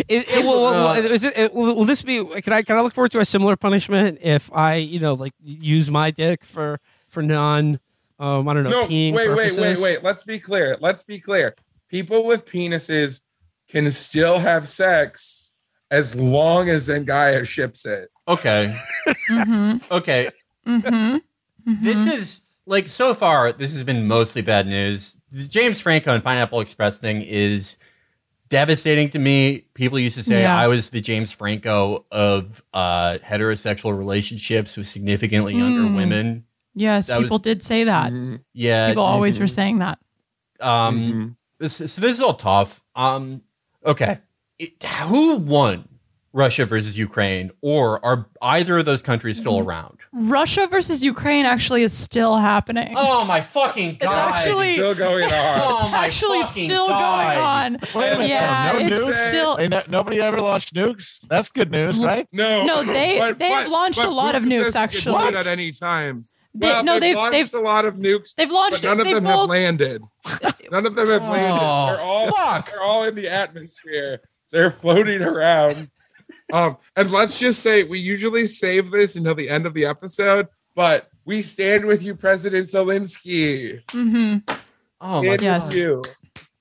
It, 0.07 0.27
it, 0.29 0.45
will, 0.45 0.61
will, 0.61 0.91
is 1.11 1.23
it, 1.23 1.37
it, 1.37 1.53
will, 1.53 1.75
will 1.75 1.85
this 1.85 2.01
be? 2.01 2.23
Can 2.41 2.53
I 2.53 2.61
can 2.63 2.77
I 2.77 2.81
look 2.81 2.93
forward 2.93 3.11
to 3.11 3.19
a 3.19 3.25
similar 3.25 3.55
punishment 3.55 4.19
if 4.21 4.51
I 4.53 4.75
you 4.75 4.99
know 4.99 5.13
like 5.13 5.33
use 5.43 5.91
my 5.91 6.11
dick 6.11 6.43
for 6.45 6.79
for 7.09 7.21
non 7.21 7.79
um 8.17 8.47
I 8.47 8.53
don't 8.53 8.63
know 8.63 8.69
No, 8.71 8.85
peeing 8.85 9.13
wait, 9.13 9.27
wait, 9.29 9.35
purposes? 9.35 9.59
wait, 9.59 9.95
wait. 9.95 10.03
Let's 10.03 10.23
be 10.23 10.39
clear. 10.39 10.77
Let's 10.79 11.03
be 11.03 11.19
clear. 11.19 11.55
People 11.89 12.25
with 12.25 12.45
penises 12.45 13.21
can 13.69 13.89
still 13.91 14.39
have 14.39 14.67
sex 14.67 15.48
as 15.91 16.15
long 16.15 16.69
as 16.69 16.87
Zendaya 16.89 17.45
ships 17.47 17.85
it. 17.85 18.09
Okay. 18.27 18.75
hmm 19.27 19.73
Okay. 19.91 20.29
hmm 20.65 21.17
This 21.65 22.05
is 22.05 22.41
like 22.65 22.87
so 22.87 23.13
far. 23.13 23.51
This 23.51 23.73
has 23.73 23.83
been 23.83 24.07
mostly 24.07 24.41
bad 24.41 24.67
news. 24.67 25.19
The 25.31 25.47
James 25.47 25.79
Franco 25.79 26.13
and 26.13 26.23
Pineapple 26.23 26.59
Express 26.61 26.97
thing 26.97 27.21
is 27.21 27.77
devastating 28.49 29.09
to 29.11 29.19
me. 29.19 29.65
People 29.73 29.99
used 29.99 30.17
to 30.17 30.23
say 30.23 30.41
Yeah. 30.41 30.57
I 30.59 30.67
was 30.67 30.89
the 30.89 31.01
James 31.01 31.31
Franco 31.31 32.05
of 32.11 32.63
uh, 32.73 33.17
heterosexual 33.23 33.97
relationships 33.97 34.77
with 34.77 34.87
significantly 34.87 35.55
younger 35.55 35.81
Mm. 35.89 35.95
women. 35.95 36.43
yes 36.75 37.07
That 37.07 37.19
people 37.21 37.35
was- 37.35 37.41
did 37.41 37.63
say 37.63 37.83
that 37.83 38.11
Mhm, 38.11 38.41
Yeah. 38.53 38.89
people 38.89 39.03
always 39.03 39.39
were 39.39 39.47
saying 39.47 39.79
that 39.79 39.99
Um. 40.59 40.99
mhm. 40.99 41.35
This, 41.59 41.73
so 41.75 41.83
this 42.01 42.11
is 42.13 42.21
all 42.21 42.35
tough. 42.35 42.81
Um. 42.95 43.41
Okay. 43.85 44.19
It, 44.59 44.83
who 44.83 45.37
won 45.37 45.87
Russia 46.33 46.65
versus 46.65 46.97
Ukraine, 46.97 47.49
or 47.61 48.03
are 48.05 48.27
either 48.41 48.77
of 48.79 48.85
those 48.85 49.01
countries 49.01 49.37
Mm. 49.37 49.39
still 49.39 49.59
around? 49.59 49.95
russia 50.11 50.65
versus 50.65 51.03
ukraine 51.03 51.45
actually 51.45 51.83
is 51.83 51.95
still 51.95 52.35
happening 52.37 52.95
Oh 52.97 53.23
my 53.25 53.41
fucking 53.41 53.97
god! 53.99 54.09
It's 54.09 54.37
actually- 54.47 54.73
Still 54.73 54.95
going 54.95 55.25
on. 55.25 55.31
Oh 55.31 55.79
it's 55.83 55.91
my 55.91 56.05
actually 56.07 56.43
still 56.45 56.87
God. 56.87 57.35
going 57.35 57.37
on 57.37 57.71
Wait 57.93 58.07
a 58.09 58.11
minute, 58.13 58.29
yeah 58.29 58.71
no 58.73 58.79
it's 58.79 58.95
nukes? 58.95 59.27
still 59.27 59.55
They 59.57 59.67
no- 59.67 59.83
nobody 59.87 60.19
ever 60.19 60.41
launched 60.41 60.73
nukes. 60.73 61.19
That's 61.27 61.49
good 61.49 61.69
news, 61.69 61.99
right? 61.99 62.27
No, 62.31 62.65
No, 62.65 62.83
they- 62.93 63.19
but- 63.19 63.37
they 63.37 63.49
have 63.49 63.67
launched 63.67 63.99
but 63.99 64.07
a 64.07 64.11
lot 64.11 64.33
of 64.33 64.41
nukes, 64.43 64.71
says 64.71 64.73
he 64.73 64.79
can 64.79 64.81
actually. 64.83 65.13
What? 65.13 65.35
at 65.35 65.45
any 65.47 65.71
times. 65.71 66.33
They- 66.55 66.67
well, 66.67 66.83
no, 66.83 66.93
they've, 66.93 67.01
they've- 67.01 67.15
launched 67.17 67.31
they've- 67.33 67.53
a 67.53 67.59
lot 67.63 67.85
of 67.85 67.93
nukes, 67.95 68.33
they've 68.35 68.49
launched 68.51 68.81
but 68.81 68.87
none 68.87 68.99
of 69.01 69.05
them 69.05 69.23
both, 69.23 69.39
have 69.41 69.49
landed. 69.49 70.01
None 70.71 70.85
of 70.87 70.95
them 70.95 71.07
have 71.09 71.21
landed. 71.21 71.59
Oh, 71.63 71.85
they're 71.87 72.01
all 72.01 72.31
fuck. 72.31 72.69
they're 72.71 72.81
all 72.81 73.03
in 73.03 73.13
the 73.15 73.27
atmosphere. 73.27 74.21
They're 74.51 74.71
floating 74.71 75.21
around. 75.21 75.89
Um, 76.51 76.77
and 76.95 77.11
let's 77.11 77.37
just 77.39 77.61
say 77.61 77.83
we 77.83 77.99
usually 77.99 78.45
save 78.45 78.91
this 78.91 79.15
until 79.15 79.35
the 79.35 79.49
end 79.49 79.65
of 79.65 79.73
the 79.73 79.85
episode, 79.85 80.47
but 80.75 81.09
we 81.25 81.41
stand 81.41 81.85
with 81.85 82.01
you, 82.03 82.15
President 82.15 82.65
Zelensky. 82.67 83.83
Mhm. 83.87 84.43
Oh 85.01 85.23
my 85.23 85.37
Yes. 85.39 85.75
you. 85.75 86.01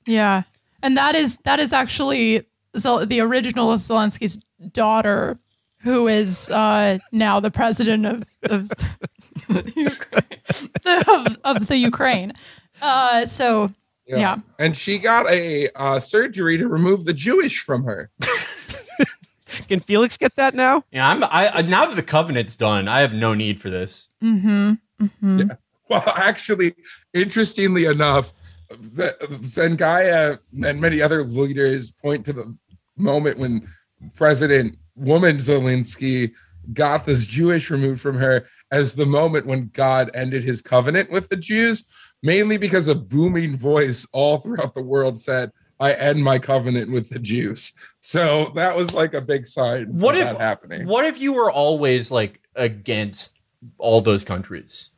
Yeah, 0.07 0.43
and 0.83 0.97
that 0.97 1.15
is 1.15 1.39
that 1.45 1.59
is 1.59 1.73
actually 1.73 2.47
Zel- 2.77 3.07
the 3.07 3.21
original 3.21 3.73
Zelensky's 3.75 4.39
daughter, 4.73 5.37
who 5.81 6.07
is 6.09 6.51
uh, 6.51 6.99
now 7.13 7.41
the 7.41 7.51
president 7.51 8.05
of 8.07 8.25
of, 8.45 8.71
Ukraine, 9.77 10.41
of, 11.09 11.39
of 11.45 11.67
the 11.67 11.77
Ukraine. 11.79 12.33
Uh, 12.83 13.25
so 13.27 13.73
yeah. 14.09 14.37
And 14.59 14.77
she 14.77 14.99
got 14.99 15.29
a 15.31 15.69
uh, 15.75 16.01
surgery 16.01 16.57
to 16.59 16.67
remove 16.69 17.05
the 17.05 17.13
Jewish 17.13 17.61
from 17.61 17.85
her. 17.85 18.11
Can 19.69 19.81
Felix 19.81 20.17
get 20.17 20.37
that 20.37 20.55
now? 20.55 20.85
Yeah, 20.91 21.09
I'm. 21.09 21.25
I 21.25 21.51
I- 21.55 21.63
now 21.63 21.87
that 21.87 21.97
the 21.97 22.03
covenant's 22.03 22.57
done, 22.57 22.87
I 22.89 23.01
have 23.01 23.13
no 23.15 23.35
need 23.35 23.61
for 23.61 23.71
this. 23.71 24.09
Mm-hmm. 24.23 24.73
Mm-hmm. 25.03 25.51
Well, 25.89 26.03
actually, 26.17 26.75
interestingly 27.15 27.87
enough, 27.87 28.33
Z- 28.85 29.11
Zengaya 29.23 30.39
and 30.65 30.81
many 30.81 31.01
other 31.01 31.25
leaders 31.25 31.91
point 31.91 32.27
to 32.27 32.33
the 32.35 32.55
moment 32.97 33.39
when 33.39 33.67
President 34.15 34.77
woman 34.97 35.37
Zelensky 35.37 36.33
got 36.75 37.07
this 37.07 37.25
Jewish 37.25 37.71
removed 37.71 38.01
from 38.03 38.17
her 38.19 38.47
as 38.71 38.95
the 38.95 39.07
moment 39.07 39.47
when 39.47 39.71
God 39.73 40.11
ended 40.13 40.45
his 40.45 40.61
covenant 40.61 41.11
with 41.11 41.31
the 41.31 41.37
Jews, 41.37 41.85
mainly 42.23 42.57
because 42.59 42.89
a 42.89 42.95
booming 42.95 43.57
voice 43.57 44.07
all 44.13 44.39
throughout 44.39 44.75
the 44.75 44.83
world 44.83 45.19
said, 45.21 45.51
I 45.81 45.93
end 45.93 46.25
my 46.25 46.39
covenant 46.39 46.91
with 46.91 47.09
the 47.11 47.19
Jews. 47.21 47.73
So 48.01 48.51
that 48.57 48.75
was 48.77 48.95
like 48.95 49.15
a 49.15 49.21
big 49.21 49.47
sign 49.47 49.87
What 49.99 50.15
of 50.17 50.23
if- 50.23 50.27
that 50.29 50.41
happening. 50.41 50.87
What 50.87 51.05
if 51.05 51.21
you 51.21 51.33
were 51.35 51.51
always 51.51 52.11
like 52.11 52.41
against 52.57 53.37
all 53.79 54.01
those 54.01 54.25
countries? 54.25 54.91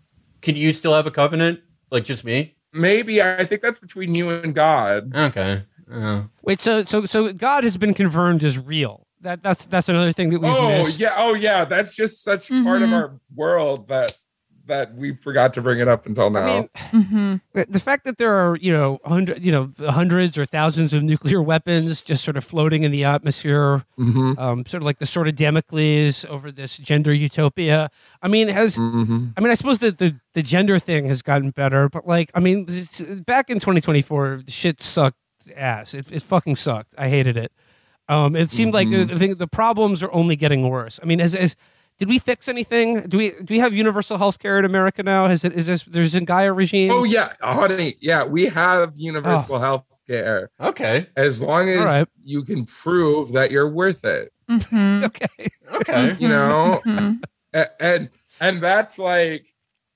Can 0.43 0.57
you 0.57 0.73
still 0.73 0.95
have 0.95 1.07
a 1.07 1.11
covenant? 1.11 1.61
Like 1.91 2.05
just 2.05 2.25
me? 2.25 2.57
Maybe 2.73 3.21
I 3.21 3.45
think 3.45 3.61
that's 3.63 3.79
between 3.79 4.15
you 4.15 4.31
and 4.31 4.55
God. 4.55 5.15
Okay. 5.15 5.65
Uh, 5.93 6.23
Wait, 6.43 6.61
so 6.61 6.85
so 6.85 7.05
so 7.05 7.33
God 7.33 7.65
has 7.65 7.77
been 7.77 7.95
confirmed 7.95 8.45
as 8.45 8.57
real. 8.59 9.07
That 9.23 9.43
that's 9.43 9.67
that's 9.67 9.89
another 9.89 10.13
thing 10.13 10.31
that 10.31 10.39
we've 10.41 10.51
oh 10.51 10.69
missed. 10.69 11.01
yeah 11.01 11.15
oh 11.17 11.35
yeah 11.35 11.65
that's 11.67 11.95
just 11.97 12.23
such 12.23 12.49
part 12.49 12.81
of 12.81 12.89
Mhm. 12.89 12.93
our 12.95 13.21
world 13.35 13.89
that 13.89 14.17
that 14.71 14.95
we 14.95 15.15
forgot 15.15 15.53
to 15.55 15.61
bring 15.61 15.79
it 15.79 15.89
up 15.89 16.07
until 16.07 16.31
now. 16.31 16.41
I 16.41 16.47
mean, 16.47 16.69
hmm 17.07 17.35
the 17.53 17.67
the 17.69 17.79
fact 17.79 18.05
that 18.07 18.17
there 18.19 18.33
are 18.33 18.57
you 18.57 18.73
know 18.73 18.99
hundred 19.05 19.45
you 19.45 19.53
know 19.53 19.71
hundreds 19.91 20.39
or 20.39 20.47
thousands 20.47 20.93
of 20.93 21.03
nuclear 21.03 21.43
weapons 21.43 22.01
just 22.01 22.25
sort 22.25 22.37
of 22.37 22.45
floating 22.45 22.83
in 22.83 22.91
the 22.93 23.05
atmosphere, 23.05 23.85
Mhm, 23.99 24.39
um, 24.39 24.65
sort 24.67 24.83
of 24.83 24.87
like 24.87 24.99
the 24.99 25.07
sword 25.07 25.29
of 25.29 25.37
Damocles 25.37 26.25
over 26.27 26.51
this 26.51 26.79
gender 26.79 27.13
utopia. 27.13 27.91
I 28.23 28.29
mean, 28.29 28.49
has 28.49 28.77
mhm. 28.79 29.33
I 29.37 29.41
mean, 29.41 29.51
I 29.51 29.55
suppose 29.55 29.79
that 29.81 29.99
the 29.99 30.17
the 30.35 30.43
gender 30.43 30.79
thing 30.79 31.07
has 31.07 31.23
gotten 31.23 31.51
better, 31.51 31.89
but 31.89 32.07
like, 32.07 32.31
I 32.35 32.41
mean, 32.41 32.65
back 33.27 33.51
in 33.51 33.59
2024, 33.61 34.43
the 34.47 34.51
shit 34.51 34.81
sucked 34.81 35.19
ass. 35.57 35.95
It, 35.95 36.11
it 36.13 36.23
fucking 36.23 36.57
sucked. 36.57 36.95
I 36.97 37.09
hated 37.09 37.37
it. 37.37 37.53
Um, 38.09 38.35
it 38.35 38.51
seemed 38.51 38.75
like 38.75 38.91
the, 38.91 39.05
the 39.05 39.19
thing, 39.19 39.35
the 39.37 39.47
problems 39.47 40.03
are 40.03 40.13
only 40.13 40.35
getting 40.35 40.69
worse. 40.69 40.99
I 41.03 41.07
mean, 41.07 41.21
as 41.21 41.35
as 41.35 41.55
did 42.01 42.09
we 42.09 42.19
fix 42.19 42.49
anything? 42.49 43.03
Do 43.03 43.19
we 43.19 43.31
do 43.31 43.47
we 43.55 43.59
have 43.59 43.75
universal 43.75 44.17
health 44.19 44.39
care 44.39 44.59
in 44.59 44.65
America 44.65 45.03
now? 45.03 45.27
Has 45.27 45.45
it 45.45 45.53
is 45.53 45.67
this 45.67 45.85
there's 45.85 46.15
a 46.15 46.23
Gaia 46.23 46.53
regime? 46.53 46.91
Oh 46.91 47.05
yeah, 47.05 47.35
honey. 47.41 47.95
Yeah, 48.01 48.25
we 48.25 48.47
have 48.47 48.95
universal 48.97 49.59
health 49.61 49.85
care 50.09 50.51
Okay. 50.59 51.07
as 51.15 51.43
long 51.43 51.69
as 51.69 51.79
All 51.81 51.85
right. 51.85 52.09
you 52.25 52.43
can 52.43 52.65
prove 52.65 53.33
that 53.33 53.51
you're 53.53 53.69
worth 53.69 54.05
it. 54.05 54.33
hmm 54.49 55.05
okay. 55.05 55.49
Okay. 55.75 56.17
You 56.19 56.29
know, 56.29 56.81
hmm 56.85 57.13
and 57.79 58.09
and 58.41 58.63
that's 58.63 58.99
like 58.99 59.47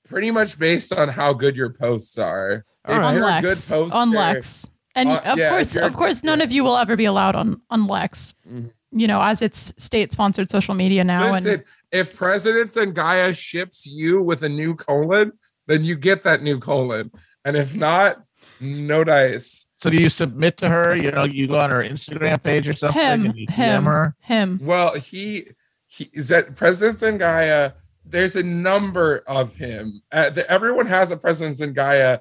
pretty 0.07 0.29
much 0.29 0.59
based 0.59 0.93
on 0.93 1.09
how 1.09 1.33
good 1.33 1.55
your 1.55 1.71
posts 1.71 2.17
are. 2.19 2.63
All 2.85 2.93
If 2.95 3.01
right. 3.01 3.07
on 3.07 3.13
you're 3.15 3.23
a 3.23 3.27
Lex. 3.27 3.41
good 3.41 3.75
poster, 3.75 3.97
on 3.97 4.11
Lex. 4.11 4.69
And 4.93 5.09
Uh, 5.09 5.21
of 5.25 5.37
yeah, 5.39 5.49
course, 5.49 5.75
of 5.75 5.95
course, 5.95 6.23
none 6.23 6.39
of 6.39 6.51
you 6.51 6.63
will 6.63 6.77
ever 6.77 6.95
be 6.95 7.05
allowed 7.05 7.35
on 7.35 7.59
on 7.71 7.87
Lex. 7.87 8.33
Mhm. 8.47 8.71
You 8.97 9.07
know, 9.07 9.21
as 9.21 9.41
it's 9.41 9.73
state 9.77 10.11
sponsored 10.11 10.49
social 10.49 10.73
media 10.73 11.03
now. 11.03 11.31
Listen, 11.31 11.53
and 11.55 11.63
if 11.91 12.15
President 12.15 12.69
Zengaya 12.69 13.37
ships 13.37 13.85
you 13.85 14.21
with 14.21 14.41
a 14.43 14.49
new 14.49 14.73
colon, 14.73 15.33
then 15.67 15.83
you 15.83 15.95
get 15.95 16.23
that 16.23 16.41
new 16.41 16.59
colon. 16.59 17.11
And 17.43 17.57
if 17.57 17.75
not, 17.75 18.23
no 18.59 19.03
dice. 19.03 19.67
So 19.79 19.89
do 19.89 19.97
you 19.97 20.09
submit 20.09 20.57
to 20.57 20.69
her? 20.69 20.95
You 20.95 21.11
know, 21.11 21.25
you 21.25 21.47
go 21.47 21.59
on 21.59 21.69
her 21.69 21.83
Instagram 21.83 22.41
page 22.41 22.67
or 22.67 22.73
something 22.73 23.01
him, 23.01 23.25
and 23.25 23.37
you 23.37 23.47
DM 23.47 23.83
her. 23.83 24.15
him. 24.21 24.59
Well, 24.63 24.95
he 24.95 25.49
he 25.87 26.09
is 26.13 26.29
that 26.29 26.55
President 26.55 26.97
Zengaya. 26.97 27.73
There's 28.07 28.35
a 28.35 28.43
number 28.43 29.23
of 29.25 29.55
him. 29.55 30.01
Uh, 30.11 30.29
the, 30.29 30.49
everyone 30.49 30.85
has 30.85 31.11
a 31.11 31.17
President 31.17 31.57
Zengaya 31.57 32.19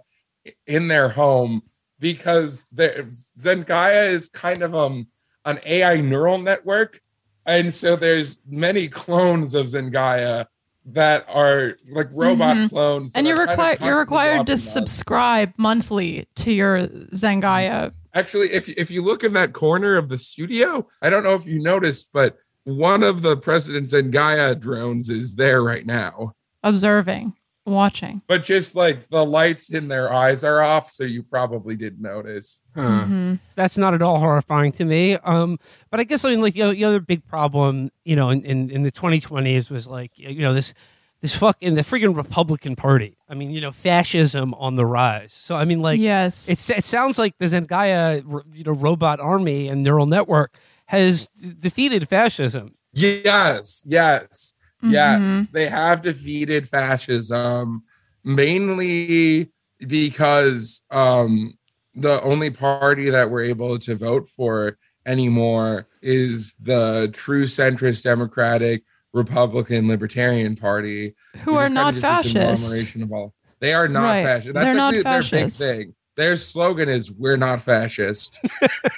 in 0.66 0.89
their 0.89 1.11
home 1.11 1.62
because 1.99 2.64
the 2.72 3.07
Zengaya 3.39 4.11
is 4.11 4.29
kind 4.29 4.62
of 4.62 4.75
um 4.75 5.07
an 5.45 5.59
AI 5.64 6.01
neural 6.01 6.38
network, 6.38 7.01
and 7.47 7.72
so 7.72 7.97
there's 7.97 8.40
many 8.49 8.88
clones 8.88 9.55
of 9.55 9.66
Zengaya 9.66 10.47
that 10.86 11.24
are 11.28 11.76
like 11.90 12.09
robot 12.12 12.57
Mhm. 12.57 12.68
clones. 12.70 13.12
And 13.14 13.26
you're 13.26 13.36
are 13.40 13.47
kind 13.47 13.51
of 13.53 13.59
required 13.59 13.80
you're 13.88 13.99
required 13.99 14.47
to 14.49 14.53
us. 14.55 14.62
subscribe 14.62 15.53
monthly 15.59 16.26
to 16.36 16.53
your 16.53 16.86
Zengaya. 17.14 17.92
Actually, 18.12 18.53
if 18.53 18.68
if 18.68 18.90
you 18.90 19.03
look 19.03 19.24
in 19.24 19.32
that 19.32 19.53
corner 19.53 19.97
of 19.97 20.09
the 20.09 20.18
studio, 20.18 20.86
I 21.03 21.11
don't 21.11 21.24
know 21.24 21.34
if 21.34 21.47
you 21.47 21.59
noticed, 21.62 22.11
but 22.12 22.36
one 22.64 23.03
of 23.03 23.22
the 23.22 23.36
President 23.36 23.86
Zengaya 23.88 24.59
drones 24.59 25.09
is 25.11 25.36
there 25.36 25.62
right 25.62 25.84
now. 25.86 26.32
observing, 26.62 27.34
watching. 27.67 28.23
But 28.27 28.45
just 28.45 28.75
like 28.75 29.09
the 29.09 29.25
lights 29.25 29.71
in 29.71 29.89
their 29.89 30.12
eyes 30.12 30.45
are 30.45 30.62
off, 30.62 30.91
so 30.91 31.05
you 31.05 31.23
probably 31.23 31.77
didn't 31.77 32.03
notice. 32.03 32.61
Huh. 32.75 33.05
Mhm. 33.07 33.41
That's 33.55 33.79
not 33.79 33.95
at 33.95 34.03
all 34.03 34.19
horrifying 34.19 34.73
to 34.73 34.85
me. 34.85 35.15
Um, 35.17 35.59
but 35.91 36.01
I 36.01 36.05
guess 36.05 36.25
I 36.25 36.31
mean, 36.31 36.43
like 36.43 36.55
the 36.55 36.62
other, 36.62 36.75
the 36.75 36.85
other 36.85 37.01
big 37.01 37.27
problem, 37.27 37.91
you 38.05 38.17
know, 38.17 38.31
in, 38.31 38.43
in, 38.45 38.71
in 38.71 38.83
the 38.83 38.93
2020s 38.93 39.71
was 39.71 39.87
like, 39.87 40.11
you 40.17 40.43
know, 40.43 40.55
this 40.55 40.75
this 41.21 41.35
fucking 41.37 41.75
the 41.75 41.81
freaking 41.81 42.15
Republican 42.15 42.77
Party. 42.77 43.17
I 43.31 43.35
mean, 43.35 43.51
you 43.51 43.61
know, 43.62 43.73
fascism 43.73 44.53
on 44.55 44.75
the 44.75 44.85
rise. 44.85 45.33
So 45.33 45.57
I 45.57 45.65
mean, 45.65 45.81
like, 45.81 45.99
yes. 45.99 46.51
It's, 46.51 46.69
it 46.69 46.85
sounds 46.85 47.19
like 47.19 47.39
the 47.39 47.47
Zengaya, 47.47 48.23
you 48.53 48.65
know, 48.65 48.73
robot 48.73 49.21
army 49.21 49.69
and 49.69 49.83
neural 49.83 50.05
network 50.05 50.59
has 50.87 51.29
defeated 51.29 52.09
fascism. 52.09 52.75
Yes, 52.93 53.83
yes, 53.87 54.54
Mm-hmm. 54.85 54.93
yes. 54.93 55.49
They 55.49 55.68
have 55.68 56.03
defeated 56.03 56.68
fascism 56.68 57.82
mainly 58.22 59.51
because 59.87 60.82
um, 60.91 61.55
the 61.95 62.20
only 62.22 62.51
party 62.51 63.11
that 63.11 63.30
we're 63.30 63.45
able 63.45 63.78
to 63.80 63.95
vote 63.95 64.28
for 64.28 64.78
anymore 65.07 65.87
is 66.03 66.55
the 66.61 67.11
true 67.12 67.45
centrist 67.45 68.03
Democratic 68.03 68.82
Republican 69.12 69.87
Libertarian 69.89 70.57
Party, 70.57 71.14
Who 71.45 71.55
are 71.55 71.68
not 71.68 71.95
fascist. 71.95 72.97
of 72.97 73.12
all- 73.12 73.35
They 73.61 73.72
are 73.74 73.87
not 73.89 74.05
Right. 74.05 74.24
fascist. 74.24 74.55
That's 74.55 74.66
They're 74.66 74.74
not 74.74 74.95
actually 74.95 75.41
fascist. 75.43 75.59
their 75.61 75.74
big 75.76 75.87
thing. 75.87 75.95
Their 76.17 76.37
slogan 76.37 76.89
is 76.89 77.11
"We're 77.11 77.37
not 77.37 77.61
fascist." 77.62 78.39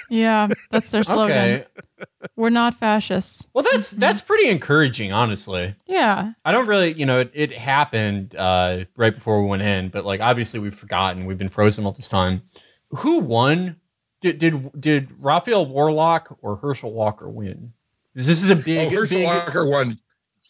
Yeah, 0.09 0.47
that's 0.71 0.89
their 0.89 1.03
slogan. 1.03 1.35
Okay. 1.37 1.65
We're 2.37 2.49
not 2.49 2.73
fascists. 2.75 3.45
Well, 3.53 3.65
that's 3.69 3.91
that's 3.91 4.21
pretty 4.21 4.47
encouraging, 4.49 5.11
honestly. 5.11 5.75
Yeah. 5.85 6.31
I 6.45 6.53
don't 6.53 6.65
really, 6.67 6.93
you 6.93 7.05
know, 7.05 7.19
it, 7.19 7.31
it 7.33 7.51
happened 7.51 8.33
uh, 8.33 8.85
right 8.95 9.13
before 9.13 9.41
we 9.43 9.49
went 9.49 9.63
in, 9.63 9.89
but 9.89 10.05
like 10.05 10.21
obviously 10.21 10.61
we've 10.61 10.73
forgotten. 10.75 11.25
We've 11.25 11.37
been 11.37 11.49
frozen 11.49 11.85
all 11.85 11.91
this 11.91 12.07
time. 12.07 12.41
Who 12.91 13.19
won? 13.19 13.75
Did 14.21 14.39
did 14.39 14.79
did 14.79 15.09
Raphael 15.19 15.65
Warlock 15.65 16.37
or 16.41 16.55
Herschel 16.55 16.93
Walker 16.93 17.27
win? 17.29 17.73
This 18.15 18.29
is 18.29 18.49
a 18.49 18.53
Oh, 18.57 18.61
big, 18.61 18.93
Herschel 18.93 19.17
big. 19.17 19.25
Walker 19.27 19.65
won 19.65 19.99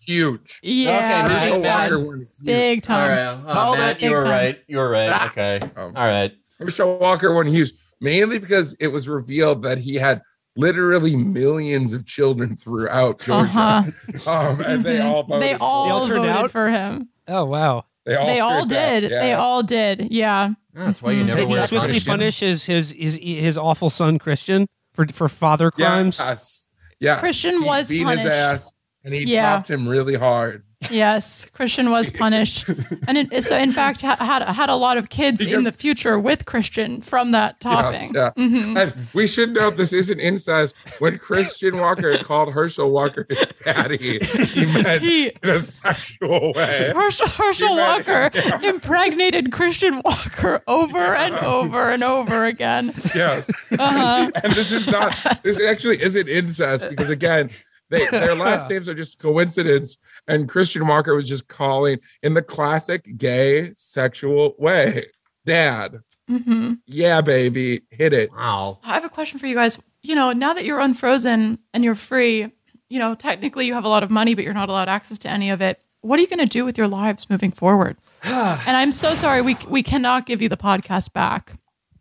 huge. 0.01 0.59
Yeah. 0.61 0.97
Okay, 0.97 1.21
big 1.23 1.31
Herschel 1.41 1.61
Matt, 1.61 1.63
time. 1.63 1.91
Walker 1.91 2.05
won 2.05 2.19
huge. 2.19 2.45
Big 2.45 2.83
time. 2.83 3.43
right, 3.43 3.55
oh, 3.57 3.75
Matt, 3.75 3.97
it. 3.97 4.03
you 4.03 4.09
Big 4.09 4.15
were 4.15 4.21
time. 4.21 4.31
right. 4.31 4.59
You 4.67 4.77
were 4.77 4.89
right. 4.89 5.25
Okay, 5.31 5.59
Um, 5.75 5.93
all 5.95 6.05
right. 6.07 6.31
Herschel 6.59 6.97
Walker 6.99 7.33
won 7.33 7.47
huge, 7.47 7.71
mainly 8.01 8.39
because 8.39 8.75
it 8.79 8.87
was 8.87 9.07
revealed 9.07 9.63
that 9.63 9.77
he 9.77 9.95
had 9.95 10.21
literally 10.55 11.15
millions 11.15 11.93
of 11.93 12.05
children 12.05 12.55
throughout 12.55 13.19
Georgia, 13.19 13.51
Uh-huh. 13.55 14.29
um, 14.51 14.61
and 14.61 14.83
they 14.83 14.97
Mhm. 14.97 15.05
all 15.05 15.23
voted 15.23 15.41
They 15.43 15.53
for 15.53 15.63
all, 15.63 15.85
him. 15.85 15.91
all 15.93 16.07
turned 16.07 16.19
voted 16.21 16.35
out? 16.35 16.51
for 16.51 16.69
him. 16.69 17.09
Oh 17.27 17.45
wow! 17.45 17.85
They 18.05 18.15
all, 18.15 18.25
they 18.27 18.39
all 18.39 18.65
did. 18.65 19.03
yeah. 19.03 19.19
They 19.21 19.33
all 19.33 19.61
did. 19.63 20.07
Yeah. 20.11 20.53
That's 20.73 21.01
why 21.01 21.11
you 21.11 21.23
Mhm. 21.23 21.25
never 21.27 21.37
Taking 21.39 21.51
wear 21.51 21.59
a 21.59 21.63
a 21.63 21.67
Swiftly 21.67 21.89
Christian. 21.91 22.11
punish 22.11 22.39
his, 22.39 22.65
his 22.65 22.91
his 22.91 23.15
his 23.21 23.57
awful 23.57 23.89
son 23.89 24.17
Christian 24.17 24.67
for 24.93 25.05
for 25.07 25.27
father 25.29 25.71
crimes. 25.71 26.17
Yes, 26.19 26.67
yes. 26.99 27.19
Christian 27.19 27.61
He 27.61 27.67
was 27.67 27.89
beat 27.89 28.03
punished. 28.03 28.23
his 28.23 28.33
ass, 28.33 28.73
and 29.03 29.13
he 29.13 29.25
Yeah. 29.25 29.57
chopped 29.57 29.69
him 29.69 29.87
really 29.87 30.15
hard. 30.15 30.63
Yes. 30.91 31.47
Christian 31.53 31.89
was 31.89 32.11
punished. 32.11 32.67
And 33.07 33.17
it, 33.17 33.43
so, 33.43 33.57
in 33.57 33.71
fact, 33.71 34.01
ha- 34.01 34.15
had, 34.19 34.43
had 34.43 34.69
a 34.69 34.75
lot 34.75 34.97
of 34.97 35.09
kids 35.09 35.41
in 35.41 35.63
the 35.63 35.71
future 35.71 36.19
with 36.19 36.45
Christian 36.45 37.01
from 37.01 37.31
that 37.31 37.59
topping. 37.59 37.93
Yes, 37.99 38.11
yeah. 38.13 38.29
Mhm. 38.37 38.77
And 38.79 38.93
we 39.13 39.25
should 39.27 39.53
note 39.53 39.75
this 39.75 39.91
isn't 39.91 40.19
incest. 40.19 40.75
When 40.99 41.17
Christian 41.17 41.77
Walker 41.77 42.15
called 42.19 42.53
Herschel 42.53 42.91
Walker 42.91 43.25
his 43.27 43.45
daddy, 43.65 44.19
he 44.19 44.65
meant 44.81 45.01
He- 45.07 45.31
in 45.43 45.49
a 45.49 45.59
sexual 45.59 46.53
way. 46.53 46.91
Herschel, 46.93 47.27
Herschel 47.27 47.75
Walker 47.75 48.29
yeah. 48.35 48.61
impregnated 48.61 49.51
Christian 49.51 50.01
Walker 50.05 50.61
over 50.67 51.15
and 51.15 51.35
over 51.39 51.89
and 51.89 52.03
over 52.03 52.45
again. 52.45 52.93
Yes. 53.15 53.49
Uh-huh. 53.77 54.31
and 54.43 54.53
this 54.53 54.71
is 54.71 54.87
not 54.87 55.15
this 55.43 55.59
actually 55.61 56.01
isn't 56.01 56.27
incest 56.29 56.89
because 56.89 57.09
again 57.09 57.49
they, 57.89 58.05
their 58.07 58.35
last 58.47 58.69
names 58.69 58.87
are 58.89 58.93
just 58.93 59.19
coincidence 59.19 59.97
and 60.27 60.49
christian 60.49 60.87
walker 60.87 61.15
was 61.15 61.27
just 61.27 61.47
calling 61.47 61.97
in 62.23 62.33
the 62.33 62.41
classic 62.41 63.17
gay 63.17 63.71
sexual 63.75 64.55
way 64.57 65.05
dad 65.45 65.99
hmm 66.27 66.73
yeah 66.85 67.21
baby 67.21 67.81
hit 67.89 68.13
it 68.13 68.31
Wow. 68.33 68.79
I 68.83 68.93
have 68.95 69.05
a 69.05 69.09
question 69.09 69.39
for 69.39 69.47
you 69.47 69.55
guys. 69.55 69.79
You 70.03 70.13
know, 70.15 70.31
now 70.31 70.53
that 70.53 70.63
you're 70.65 70.79
unfrozen 70.79 71.59
and 71.73 71.83
you're 71.83 71.95
free, 71.95 72.51
you 72.89 72.99
know, 72.99 73.15
technically 73.15 73.65
you 73.65 73.73
have 73.73 73.83
a 73.83 73.89
lot 73.89 74.03
of 74.03 74.11
money, 74.11 74.35
but 74.35 74.43
you're 74.43 74.53
not 74.53 74.69
allowed 74.69 74.87
access 74.89 75.17
to 75.19 75.29
any 75.29 75.49
of 75.49 75.61
it. 75.61 75.83
What 76.01 76.19
are 76.19 76.21
you 76.21 76.27
going 76.27 76.39
to 76.39 76.45
do 76.45 76.63
with 76.65 76.77
your 76.77 76.87
lives 76.87 77.29
moving 77.29 77.51
forward? 77.51 77.97
and 78.23 78.77
I'm 78.77 78.91
so 78.91 79.15
sorry, 79.15 79.41
we 79.41 79.55
we 79.67 79.83
cannot 79.83 80.25
give 80.25 80.41
you 80.41 80.49
the 80.49 80.57
podcast 80.57 81.13
back. 81.13 81.53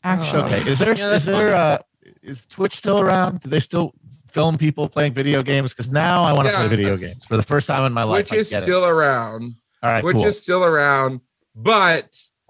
Actually, 0.04 0.42
Okay. 0.54 0.70
Is 0.70 0.78
there 0.80 0.96
Yeah, 0.96 1.14
is 1.14 1.24
there 1.24 1.54
uh 1.54 1.78
is 2.22 2.46
Twitch 2.46 2.76
still 2.76 3.00
around? 3.00 3.40
Do 3.40 3.48
they 3.48 3.60
still 3.60 3.92
film 4.36 4.58
people 4.58 4.88
playing 4.88 5.14
video 5.14 5.42
games? 5.42 5.72
Because 5.72 5.90
now 5.90 6.22
I 6.22 6.32
want 6.34 6.46
to 6.48 6.54
play 6.54 6.68
video 6.68 6.88
games 6.90 7.24
for 7.24 7.36
the 7.38 7.42
first 7.42 7.66
time 7.66 7.84
in 7.84 7.92
my 7.94 8.02
life. 8.04 8.30
which 8.30 8.32
is 8.38 8.52
I 8.52 8.56
get 8.58 8.62
still 8.64 8.84
around 8.84 9.54
all 9.82 9.90
right. 9.90 10.04
which 10.04 10.16
cool. 10.16 10.26
is 10.26 10.38
still 10.38 10.62
around 10.64 11.20
but 11.54 12.08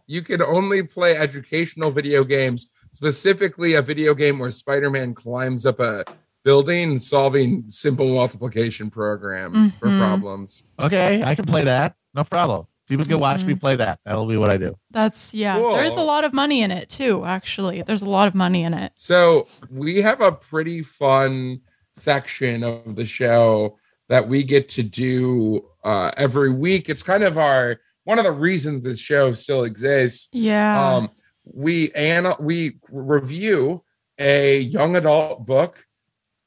you 0.08 0.20
can 0.22 0.42
only 0.42 0.82
play 0.82 1.16
educational 1.16 1.90
video 1.92 2.24
games 2.24 2.66
specifically 2.90 3.74
a 3.74 3.82
video 3.82 4.14
game 4.14 4.38
where 4.40 4.50
spider-man 4.50 5.14
climbs 5.14 5.64
up 5.64 5.78
a 5.80 6.04
building 6.44 6.98
solving 6.98 7.64
simple 7.68 8.08
multiplication 8.14 8.90
programs 8.90 9.74
for 9.76 9.86
Mhm. 9.88 9.98
problems 10.00 10.62
okay. 10.80 11.22
I 11.24 11.34
can 11.36 11.44
play 11.44 11.64
that. 11.64 11.94
No 12.14 12.24
problem. 12.24 12.66
People 12.88 13.04
can 13.04 13.18
watch 13.18 13.42
me 13.44 13.54
Mhm. 13.54 13.60
play 13.60 13.76
that. 13.76 13.98
That'll 14.04 14.26
be 14.26 14.36
what 14.36 14.48
I 14.50 14.56
do. 14.56 14.76
that's 14.92 15.34
yeah. 15.34 15.58
There 15.58 15.84
is 15.84 15.94
a 15.96 16.00
lot 16.14 16.22
of 16.24 16.32
money 16.32 16.62
in 16.62 16.70
it 16.70 16.88
too. 16.88 17.24
Actually, 17.24 17.82
there's 17.82 18.02
a 18.02 18.08
lot 18.18 18.26
of 18.28 18.34
money 18.34 18.62
in 18.62 18.72
it. 18.74 18.92
So 18.94 19.46
we 19.70 20.02
have 20.02 20.20
a 20.20 20.30
pretty 20.32 20.82
fun 20.82 21.60
section 21.96 22.62
of 22.62 22.94
the 22.96 23.06
show 23.06 23.78
that 24.08 24.28
we 24.28 24.42
get 24.44 24.68
to 24.70 24.82
do 24.82 25.64
uh, 25.84 26.10
every 26.16 26.50
week. 26.50 26.88
It's 26.88 27.02
kind 27.02 27.24
of 27.24 27.38
our 27.38 27.80
one 28.04 28.18
of 28.18 28.24
the 28.24 28.32
reasons 28.32 28.84
this 28.84 29.00
show 29.00 29.32
still 29.32 29.64
exists. 29.64 30.28
Yeah. 30.32 30.94
Um, 30.96 31.10
we 31.44 31.90
and 31.92 32.34
we 32.38 32.78
review 32.90 33.82
a 34.18 34.60
young 34.60 34.96
adult 34.96 35.44
book 35.46 35.84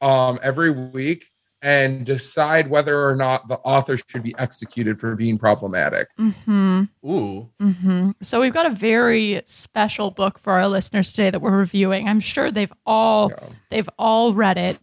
um, 0.01 0.39
every 0.41 0.71
week 0.71 1.25
and 1.61 2.05
decide 2.05 2.69
whether 2.69 3.05
or 3.05 3.17
not 3.17 3.49
the 3.49 3.57
author 3.59 3.97
should 4.07 4.23
be 4.23 4.33
executed 4.37 4.97
for 4.97 5.13
being 5.17 5.37
problematic. 5.37 6.07
hmm 6.17 6.83
Ooh. 7.05 7.49
hmm 7.59 8.11
So 8.21 8.39
we've 8.39 8.53
got 8.53 8.65
a 8.65 8.69
very 8.69 9.41
special 9.45 10.11
book 10.11 10.39
for 10.39 10.53
our 10.53 10.69
listeners 10.69 11.11
today 11.11 11.29
that 11.31 11.41
we're 11.41 11.57
reviewing. 11.57 12.07
I'm 12.07 12.21
sure 12.21 12.49
they've 12.49 12.71
all 12.85 13.31
Yeah. 13.31 13.49
they've 13.71 13.89
all 13.99 14.33
read 14.33 14.57
it. 14.57 14.79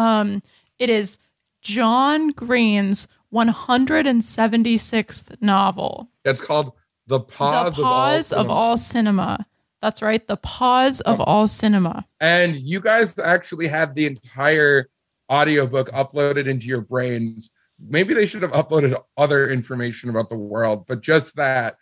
Um, 0.00 0.42
it 0.78 0.90
is 0.90 1.18
John 1.62 2.30
Green's 2.30 3.06
176th 3.32 5.40
novel, 5.40 6.10
It's 6.24 6.40
called 6.40 6.72
The 7.06 7.20
Pause, 7.20 7.76
The 7.76 7.82
Pause 7.82 8.32
of, 8.32 8.38
all 8.38 8.44
of 8.44 8.50
All 8.50 8.76
Cinema. 8.76 9.46
That's 9.82 10.02
right, 10.02 10.26
The 10.26 10.36
Pause 10.36 11.00
of 11.02 11.20
All 11.20 11.48
Cinema. 11.48 12.06
And 12.20 12.56
you 12.56 12.80
guys 12.80 13.18
actually 13.18 13.68
had 13.68 13.94
the 13.94 14.06
entire 14.06 14.88
audiobook 15.30 15.90
uploaded 15.92 16.46
into 16.46 16.66
your 16.66 16.80
brains. 16.80 17.50
Maybe 17.78 18.14
they 18.14 18.26
should 18.26 18.42
have 18.42 18.52
uploaded 18.52 19.00
other 19.16 19.48
information 19.48 20.10
about 20.10 20.28
the 20.28 20.36
world, 20.36 20.86
but 20.86 21.00
just 21.00 21.36
that. 21.36 21.76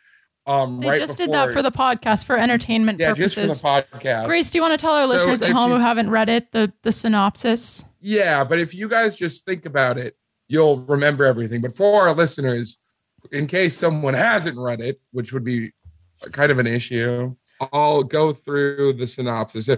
Um, 0.47 0.81
They 0.81 0.89
right 0.89 1.01
just 1.01 1.19
did 1.19 1.33
that 1.33 1.51
for 1.51 1.61
the 1.61 1.71
podcast 1.73 2.25
for 2.25 2.39
entertainment 2.39 2.99
yeah, 3.01 3.11
purposes. 3.11 3.35
just 3.35 3.61
for 3.63 3.67
the 3.67 3.99
podcast. 3.99 4.25
Grace, 4.25 4.51
do 4.51 4.57
you 4.59 4.63
want 4.63 4.79
to 4.79 4.83
tell 4.85 4.95
our 4.95 5.05
So 5.05 5.11
listeners 5.13 5.43
at 5.43 5.51
home 5.51 5.73
you- 5.73 5.77
who 5.77 5.83
haven't 5.83 6.09
read 6.11 6.29
it 6.31 6.53
the 6.53 6.73
the 6.83 6.93
synopsis? 6.93 7.85
Yeah, 8.01 8.45
but 8.45 8.59
if 8.59 8.75
you 8.75 8.89
guys 8.89 9.17
just 9.17 9.45
think 9.45 9.67
about 9.67 9.99
it, 9.99 10.17
you'll 10.49 10.81
remember 10.83 11.25
everything. 11.25 11.61
But 11.61 11.77
for 11.77 12.09
our 12.09 12.15
listeners, 12.15 12.79
in 13.33 13.47
case 13.47 13.77
someone 13.77 14.15
hasn't 14.15 14.59
read 14.59 14.81
it, 14.81 15.01
which 15.13 15.33
would 15.33 15.45
be 15.45 15.73
kind 16.33 16.51
of 16.51 16.59
an 16.59 16.67
issue, 16.67 17.35
I'll 17.73 18.05
go 18.05 18.33
through 18.33 18.95
the 18.95 19.07
synopsis. 19.07 19.69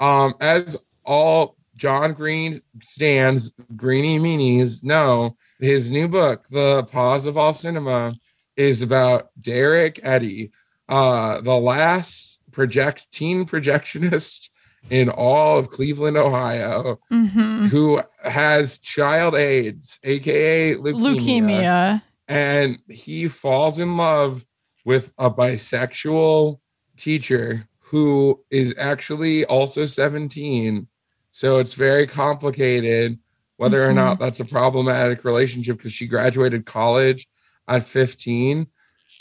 Um, 0.00 0.34
as 0.40 0.76
all 1.04 1.56
John 1.76 2.14
Green 2.14 2.60
stands, 2.82 3.52
Greeny 3.76 4.18
Meanies 4.18 4.82
know, 4.82 5.36
his 5.60 5.90
new 5.90 6.08
book, 6.08 6.46
The 6.50 6.84
Pause 6.84 7.26
of 7.26 7.38
All 7.38 7.52
Cinema, 7.52 8.14
is 8.56 8.80
about 8.80 9.28
Derek 9.40 10.00
Eddy, 10.02 10.52
uh, 10.88 11.40
the 11.42 11.56
last 11.56 12.40
project 12.52 13.06
teen 13.12 13.44
projectionist 13.44 14.48
in 14.90 15.08
all 15.08 15.58
of 15.58 15.70
Cleveland, 15.70 16.16
Ohio 16.16 16.98
hmm 17.10 17.66
who 17.68 18.00
has 18.22 18.78
child 18.78 19.34
AIDS, 19.34 19.98
aka 20.04 20.74
leukemia, 20.74 21.16
Leukemia. 21.16 22.02
and 22.28 22.78
he 22.88 23.26
falls 23.26 23.78
in 23.80 23.96
love 23.96 24.44
with 24.84 25.12
a 25.18 25.30
bisexual 25.30 26.60
teacher 26.96 27.66
who 27.80 28.40
is 28.50 28.74
actually 28.78 29.44
also 29.46 29.84
17. 29.84 30.86
So 31.32 31.58
it's 31.58 31.74
very 31.74 32.06
complicated 32.06 33.18
whether 33.56 33.80
or 33.80 33.92
Mhm. 33.92 33.96
not 33.96 34.18
that's 34.18 34.38
a 34.40 34.44
problematic 34.44 35.24
relationship 35.24 35.78
because 35.78 35.92
she 35.92 36.06
graduated 36.06 36.66
college 36.66 37.26
at 37.66 37.84
15 37.86 38.66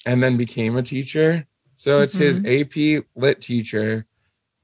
and 0.06 0.22
then 0.22 0.38
became 0.38 0.78
a 0.78 0.84
teacher. 0.84 1.48
So 1.76 2.02
it's 2.02 2.18
his 2.18 2.42
AP 2.46 3.02
lit 3.16 3.42
teacher 3.42 4.06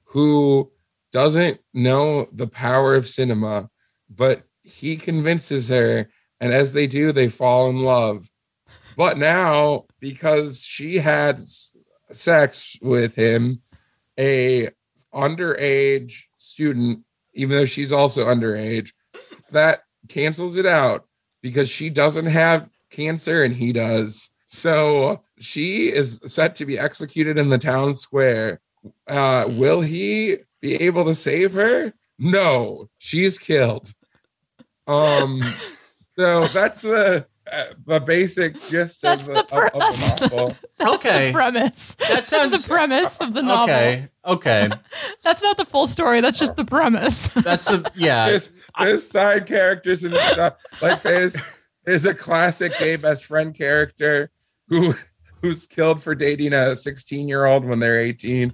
who 0.05 0.71
doesn't 1.11 1.59
know 1.73 2.25
the 2.31 2.47
power 2.47 2.95
of 2.95 3.07
cinema, 3.07 3.69
but 4.09 4.43
he 4.63 4.95
convinces 4.95 5.69
her. 5.69 6.09
And 6.39 6.53
as 6.53 6.73
they 6.73 6.87
do, 6.87 7.11
they 7.11 7.29
fall 7.29 7.69
in 7.69 7.83
love. 7.83 8.27
But 8.97 9.17
now, 9.17 9.85
because 9.99 10.63
she 10.63 10.97
had 10.97 11.39
sex 12.11 12.77
with 12.81 13.15
him, 13.15 13.61
a 14.19 14.69
underage 15.13 16.23
student, 16.37 17.03
even 17.33 17.55
though 17.55 17.65
she's 17.65 17.91
also 17.91 18.27
underage, 18.27 18.91
that 19.51 19.83
cancels 20.07 20.55
it 20.57 20.65
out 20.65 21.05
because 21.41 21.69
she 21.69 21.89
doesn't 21.89 22.25
have 22.25 22.69
cancer 22.89 23.43
and 23.43 23.55
he 23.55 23.71
does. 23.71 24.29
So 24.45 25.23
she 25.39 25.91
is 25.91 26.19
set 26.25 26.55
to 26.57 26.65
be 26.65 26.77
executed 26.77 27.39
in 27.39 27.49
the 27.49 27.57
town 27.57 27.93
square. 27.93 28.59
Uh, 29.07 29.45
will 29.47 29.81
he 29.81 30.39
be 30.61 30.75
able 30.75 31.05
to 31.05 31.15
save 31.15 31.53
her? 31.53 31.93
No, 32.19 32.89
she's 32.97 33.39
killed. 33.39 33.93
Um, 34.87 35.41
so 36.17 36.45
that's 36.47 36.81
the 36.81 37.25
uh, 37.51 37.65
the 37.85 37.99
basic 37.99 38.53
gist 38.69 39.01
That's 39.01 39.21
of 39.21 39.27
the, 39.27 39.33
the 39.33 39.43
per- 39.43 39.67
of, 39.67 39.81
of 39.81 39.81
the 39.81 40.15
the- 40.29 40.35
novel. 40.35 40.57
That's 40.77 40.91
Okay. 40.93 41.27
the 41.27 41.33
premise. 41.33 41.95
That 41.95 42.07
That's 42.09 42.29
sounds 42.29 42.63
the 42.63 42.73
premise 42.73 43.19
of 43.19 43.33
the 43.33 43.41
novel. 43.41 43.63
Okay. 43.75 44.07
Okay. 44.25 44.69
That's 45.23 45.41
not 45.41 45.57
the 45.57 45.65
full 45.65 45.87
story. 45.87 46.21
That's 46.21 46.39
just 46.39 46.55
the 46.55 46.63
premise. 46.65 47.27
That's 47.29 47.65
the 47.65 47.91
yeah. 47.95 48.27
there's, 48.29 48.51
there's 48.79 49.09
side 49.09 49.47
characters 49.47 50.03
and 50.03 50.13
stuff. 50.15 50.57
Like 50.81 51.01
there's 51.01 51.37
there's 51.85 52.05
a 52.05 52.13
classic 52.13 52.77
gay 52.77 52.95
best 52.95 53.25
friend 53.25 53.53
character 53.55 54.29
who 54.69 54.95
who's 55.41 55.65
killed 55.67 56.01
for 56.03 56.13
dating 56.15 56.53
a 56.53 56.75
16 56.75 57.27
year 57.27 57.45
old 57.45 57.65
when 57.65 57.79
they're 57.79 57.99
18. 57.99 58.53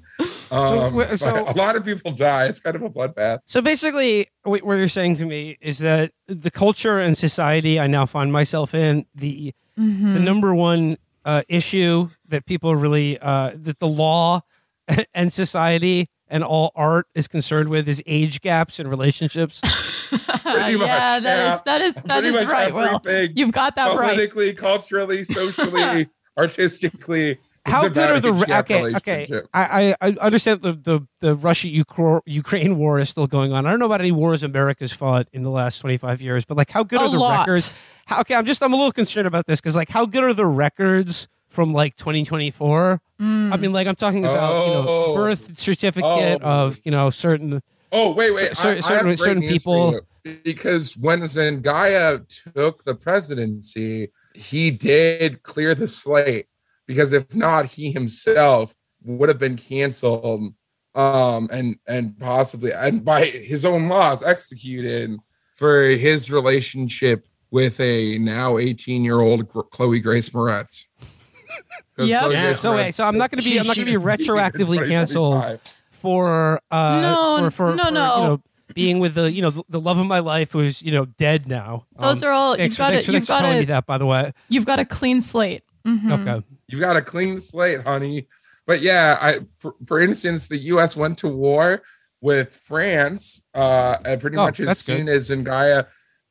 Um, 0.51 0.93
wh- 0.93 0.95
but 0.97 1.19
so- 1.19 1.47
a 1.47 1.51
lot 1.53 1.75
of 1.75 1.83
people 1.85 2.11
die. 2.11 2.45
It's 2.45 2.59
kind 2.59 2.75
of 2.75 2.81
a 2.83 2.89
bloodbath. 2.89 3.39
So 3.45 3.61
basically, 3.61 4.27
what 4.43 4.63
what 4.63 4.75
you're 4.75 4.87
saying 4.87 5.17
to 5.17 5.25
me 5.25 5.57
is 5.61 5.79
that 5.79 6.11
the 6.27 6.51
culture 6.51 6.99
and 6.99 7.17
society 7.17 7.79
I 7.79 7.87
now 7.87 8.05
find 8.05 8.31
myself 8.31 8.73
in, 8.73 9.05
the 9.15 9.53
Mm-hmm. 9.77 10.15
the 10.15 10.19
number 10.19 10.55
one 10.55 10.97
uh, 11.23 11.43
issue 11.47 12.09
that 12.29 12.47
people 12.47 12.75
really 12.75 13.19
uh, 13.19 13.51
that 13.53 13.77
the 13.77 13.87
law 13.87 14.41
and 15.13 15.31
society 15.31 16.09
and 16.29 16.43
all 16.43 16.71
art 16.75 17.05
is 17.13 17.27
concerned 17.27 17.69
with 17.69 17.87
is 17.87 18.01
age 18.07 18.41
gaps 18.41 18.79
in 18.79 18.87
relationships. 18.87 19.61
Pretty 20.41 20.77
much, 20.77 20.87
yeah, 20.87 21.19
that 21.19 21.23
yeah. 21.23 21.53
is 21.53 21.61
that 21.61 21.81
is 21.81 21.93
that 21.93 22.07
Pretty 22.21 22.29
is 22.29 22.45
right. 22.47 22.73
Well, 22.73 23.01
you've 23.35 23.51
got 23.51 23.75
that 23.75 23.95
right. 23.95 24.13
Politically, 24.15 24.53
culturally, 24.55 25.23
socially, 25.37 26.09
artistically. 26.37 27.31
is 27.31 27.37
How 27.65 27.87
good 27.89 28.09
are 28.11 28.19
the 28.19 28.33
age 28.33 28.49
okay? 28.49 28.95
Okay. 28.95 29.41
I, 29.53 29.95
I 30.01 30.09
I 30.09 30.15
understand 30.21 30.61
the 30.61 30.73
the 30.73 31.07
the 31.19 31.35
Russia 31.35 31.67
Ukraine 31.67 32.77
war 32.77 32.99
is 32.99 33.09
still 33.09 33.27
going 33.27 33.51
on. 33.53 33.65
I 33.65 33.69
don't 33.71 33.79
know 33.79 33.85
about 33.87 33.99
any 34.01 34.11
wars 34.11 34.43
America's 34.43 34.93
fought 34.93 35.27
in 35.33 35.43
the 35.43 35.49
last 35.51 35.79
twenty 35.79 35.97
five 35.97 36.21
years, 36.21 36.45
but 36.45 36.55
like 36.57 36.71
how 36.71 36.83
good 36.83 36.99
A 37.01 37.03
are 37.05 37.09
the 37.11 37.17
lot. 37.19 37.47
records? 37.47 37.73
How, 38.05 38.21
okay, 38.21 38.35
I'm 38.35 38.45
just 38.45 38.63
I'm 38.63 38.71
a 38.73 38.75
little 38.77 38.91
concerned 38.93 39.27
about 39.27 39.47
this 39.47 39.59
because 39.59 39.75
like 39.75 39.89
how 39.89 40.05
good 40.05 40.23
are 40.23 40.33
the 40.33 40.45
records 40.45 41.27
from 41.49 41.73
like 41.73 41.95
2024? 41.97 43.01
Mm. 43.21 43.53
I 43.53 43.57
mean, 43.57 43.73
like 43.73 43.87
I'm 43.87 43.95
talking 43.95 44.23
about 44.23 44.67
you 44.67 44.73
know 44.73 44.85
Oh. 44.87 45.15
birth 45.15 45.59
certificate 45.59 46.41
Oh. 46.43 46.63
of 46.65 46.77
you 46.85 46.91
know 46.91 47.09
certain. 47.09 47.61
Oh 47.91 48.11
wait, 48.13 48.31
wait. 48.33 48.55
Cer- 48.55 48.67
I- 48.67 48.71
I 48.71 48.75
have 48.75 48.85
certain- 48.85 49.05
great 49.07 49.19
certain 49.19 49.39
news 49.41 49.49
for 49.49 49.53
people- 49.53 50.01
you. 50.25 50.37
because 50.43 50.95
when 50.97 51.21
Zendaya 51.23 52.21
took 52.53 52.83
the 52.83 52.95
presidency, 52.95 54.09
he 54.37 54.71
did 54.71 55.43
clear 55.43 55.75
the 55.75 55.87
slate. 55.87 56.45
Because 56.85 57.11
if 57.11 57.35
not, 57.35 57.65
he 57.65 57.91
himself 57.91 58.73
would 59.03 59.27
have 59.27 59.39
been 59.39 59.57
canceled, 59.57 60.53
um, 60.95 61.49
and 61.51 61.75
and 61.85 62.17
possibly 62.17 62.71
and 62.71 63.03
by 63.03 63.25
his 63.25 63.65
own 63.65 63.89
laws 63.89 64.23
executed 64.23 65.17
for 65.57 65.81
his 65.89 66.31
relationship 66.31 67.27
with 67.51 67.79
a 67.81 68.17
now 68.19 68.57
18 68.57 69.03
year 69.03 69.19
old 69.19 69.49
Chloe 69.49 69.99
Grace 69.99 70.29
Moretz. 70.29 70.83
'Cause 71.97 72.07
Yep. 72.09 72.21
Chloe 72.21 72.33
Yeah, 72.35 72.43
Grace 72.45 72.59
so 72.61 72.71
wait, 72.75 72.77
Moretz- 72.89 72.93
so 72.93 73.03
I'm 73.05 73.17
not 73.17 73.31
gonna 73.31 73.41
be- 73.43 73.59
I'm 73.59 73.67
not 73.67 73.75
gonna 73.75 73.85
be 73.85 73.93
retroactively 73.97 74.87
canceled. 74.87 75.59
for 75.91 76.61
uh 76.71 77.01
No, 77.01 77.37
for, 77.45 77.51
for, 77.51 77.75
no, 77.75 77.83
for, 77.85 77.91
no. 77.91 78.15
you 78.21 78.23
know 78.27 78.41
being 78.77 78.99
with 78.99 79.15
the 79.15 79.31
you 79.31 79.41
know 79.41 79.49
the, 79.49 79.63
the 79.69 79.79
love 79.79 79.97
of 79.97 80.05
my 80.05 80.19
life 80.19 80.51
who's 80.53 80.81
you 80.81 80.91
know 80.91 81.05
dead 81.05 81.47
now. 81.47 81.85
Those 81.99 82.23
Um, 82.23 82.29
are 82.29 82.31
all 82.31 82.55
thanks, 82.55 82.73
you've 82.73 82.77
got 82.77 82.91
thanks, 82.91 83.05
to 83.05 83.11
for- 83.11 83.11
you've 83.17 83.27
thanks 83.27 83.27
for 83.27 83.43
telling 83.43 83.59
me 83.59 83.59
got 83.59 83.61
to 83.61 83.67
that 83.73 83.85
by 83.85 83.97
the 83.97 84.05
way. 84.05 84.31
you've 84.49 84.65
got 84.65 84.79
a 84.79 84.85
clean 84.85 85.21
slate. 85.21 85.63
Mhm. 85.85 86.11
Okay. 86.27 86.45
You've 86.67 86.81
got 86.81 86.95
a 86.97 87.01
clean 87.01 87.37
slate, 87.37 87.81
honey. 87.81 88.27
But 88.65 88.81
yeah, 88.81 89.17
I 89.21 89.39
for, 89.57 89.75
for 89.85 89.99
instance, 89.99 90.47
the 90.47 90.57
U.S. 90.73 90.95
went 90.97 91.17
to 91.19 91.27
war 91.27 91.81
with 92.19 92.51
France, 92.53 93.43
uh, 93.53 93.97
and 94.03 94.19
pretty 94.19 94.35
Oh, 94.37 94.45
much 94.45 94.59
as 94.59 94.65
that's 94.67 94.79
soon 94.81 95.05
good. 95.05 95.15
as 95.15 95.29
Zendaya 95.29 95.85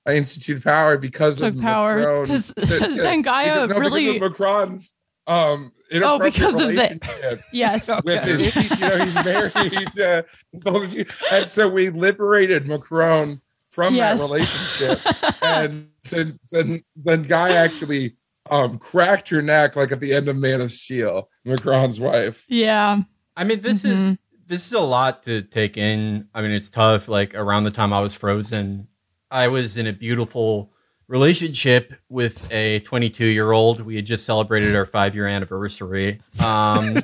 instituted 0.09 0.62
power 0.62 0.99
because 0.99 1.38
Took 1.38 1.55
of 1.55 1.61
power, 1.61 1.97
Macron- 1.99 2.26
'cause 2.28 2.55
to- 2.59 2.64
to- 2.66 2.86
Zendaya 2.88 3.55
no, 3.57 3.66
because 3.68 3.80
really- 3.80 4.16
of 4.16 4.22
Macron's 4.22 4.94
um 5.27 5.72
Oh, 5.95 6.18
because 6.18 6.55
of 6.55 6.62
the- 6.62 6.66
relationship 6.68 7.43
Yes. 7.53 7.89
with 8.05 8.22
his, 8.24 8.57
you 8.57 8.77
know, 8.79 8.99
he's 9.05 9.14
married, 9.24 9.99
uh, 10.01 10.22
his 10.53 11.07
and 11.33 11.49
so 11.49 11.68
we 11.68 11.91
liberated 11.91 12.66
Macron 12.66 13.41
from 13.70 13.95
Yes. 13.95 14.20
that 14.20 14.33
relationship 14.33 15.43
and 15.43 15.89
then 16.11 16.39
then 16.51 16.83
then 16.97 17.22
guy 17.22 17.53
actually 17.53 18.16
um 18.51 18.79
cracked 18.79 19.31
your 19.31 19.43
neck 19.43 19.77
like 19.77 19.93
at 19.93 20.01
the 20.01 20.12
end 20.14 20.29
of 20.29 20.37
Man 20.37 20.61
of 20.61 20.70
Steel, 20.72 21.29
Macron's 21.45 21.99
wife. 22.01 22.45
Yeah. 22.49 23.03
I 23.37 23.45
mean, 23.45 23.61
this 23.61 23.85
is 23.85 24.16
this 24.47 24.66
is 24.66 24.72
a 24.72 24.81
lot 24.81 25.24
to 25.24 25.43
take 25.43 25.77
in. 25.77 26.29
I 26.33 26.41
mean, 26.41 26.53
it's 26.53 26.70
tough. 26.70 27.09
Like 27.09 27.35
around 27.35 27.64
the 27.64 27.70
time 27.70 27.93
I 27.93 28.01
was 28.01 28.14
frozen, 28.14 28.87
I 29.31 29.49
was 29.49 29.77
in 29.77 29.87
a 29.89 29.93
beautiful 29.93 30.72
relationship 31.09 31.95
with 32.09 32.51
a 32.53 32.81
22 32.81 33.27
year 33.27 33.53
old. 33.53 33.81
We 33.81 33.97
had 33.97 34.07
just 34.07 34.25
celebrated 34.25 34.75
our 34.75 34.87
five 34.87 35.15
year 35.15 35.27
anniversary. 35.27 36.21
Um, 36.45 36.97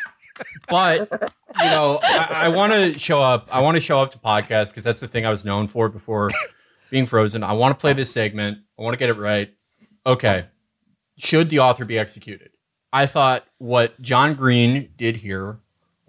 but 0.68 1.10
you 1.60 1.66
know, 1.66 1.98
I, 2.02 2.28
I 2.32 2.48
want 2.48 2.72
to 2.72 2.98
show 2.98 3.22
up. 3.22 3.48
I 3.50 3.60
want 3.60 3.76
to 3.76 3.80
show 3.80 4.00
up 4.00 4.12
to 4.12 4.18
podcasts 4.18 4.70
because 4.70 4.84
that's 4.84 5.00
the 5.00 5.08
thing 5.08 5.26
I 5.26 5.30
was 5.30 5.44
known 5.44 5.66
for 5.66 5.88
before 5.88 6.30
being 6.90 7.06
frozen. 7.06 7.42
I 7.42 7.52
want 7.52 7.76
to 7.76 7.80
play 7.80 7.92
this 7.92 8.12
segment. 8.12 8.58
I 8.78 8.82
want 8.82 8.94
to 8.94 8.98
get 8.98 9.10
it 9.10 9.18
right. 9.18 9.52
Okay. 10.06 10.46
Should 11.16 11.50
the 11.50 11.58
author 11.58 11.84
be 11.84 11.98
executed? 11.98 12.50
I 12.92 13.06
thought 13.06 13.44
what 13.58 14.00
John 14.00 14.34
Green 14.34 14.90
did 14.96 15.16
here 15.16 15.58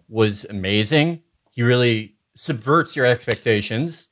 was 0.08 0.46
amazing. 0.46 1.24
He 1.52 1.64
really 1.64 2.16
subverts 2.36 2.96
your 2.96 3.06
expectations. 3.06 4.09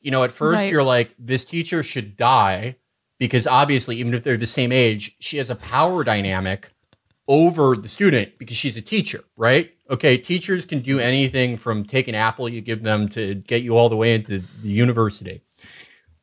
You 0.00 0.10
know, 0.10 0.22
at 0.24 0.32
first 0.32 0.58
Right. 0.60 0.70
you're 0.70 0.82
like, 0.82 1.14
this 1.18 1.44
teacher 1.44 1.82
should 1.82 2.16
die 2.16 2.76
because 3.18 3.46
obviously, 3.46 3.96
even 3.98 4.14
if 4.14 4.24
they're 4.24 4.36
the 4.38 4.46
same 4.46 4.72
age, 4.72 5.14
she 5.20 5.36
has 5.36 5.50
a 5.50 5.54
power 5.54 6.02
dynamic 6.04 6.70
over 7.28 7.76
the 7.76 7.88
student 7.88 8.38
because 8.38 8.56
she's 8.56 8.76
a 8.76 8.82
teacher, 8.82 9.22
right? 9.36 9.72
Okay, 9.90 10.16
teachers 10.16 10.64
can 10.66 10.80
do 10.80 10.98
anything 10.98 11.56
from 11.56 11.84
take 11.84 12.08
an 12.08 12.14
apple 12.14 12.48
you 12.48 12.60
give 12.60 12.82
them 12.82 13.08
to 13.10 13.34
get 13.34 13.62
you 13.62 13.76
all 13.76 13.88
the 13.88 13.96
way 13.96 14.14
into 14.14 14.40
the 14.62 14.68
university. 14.68 15.42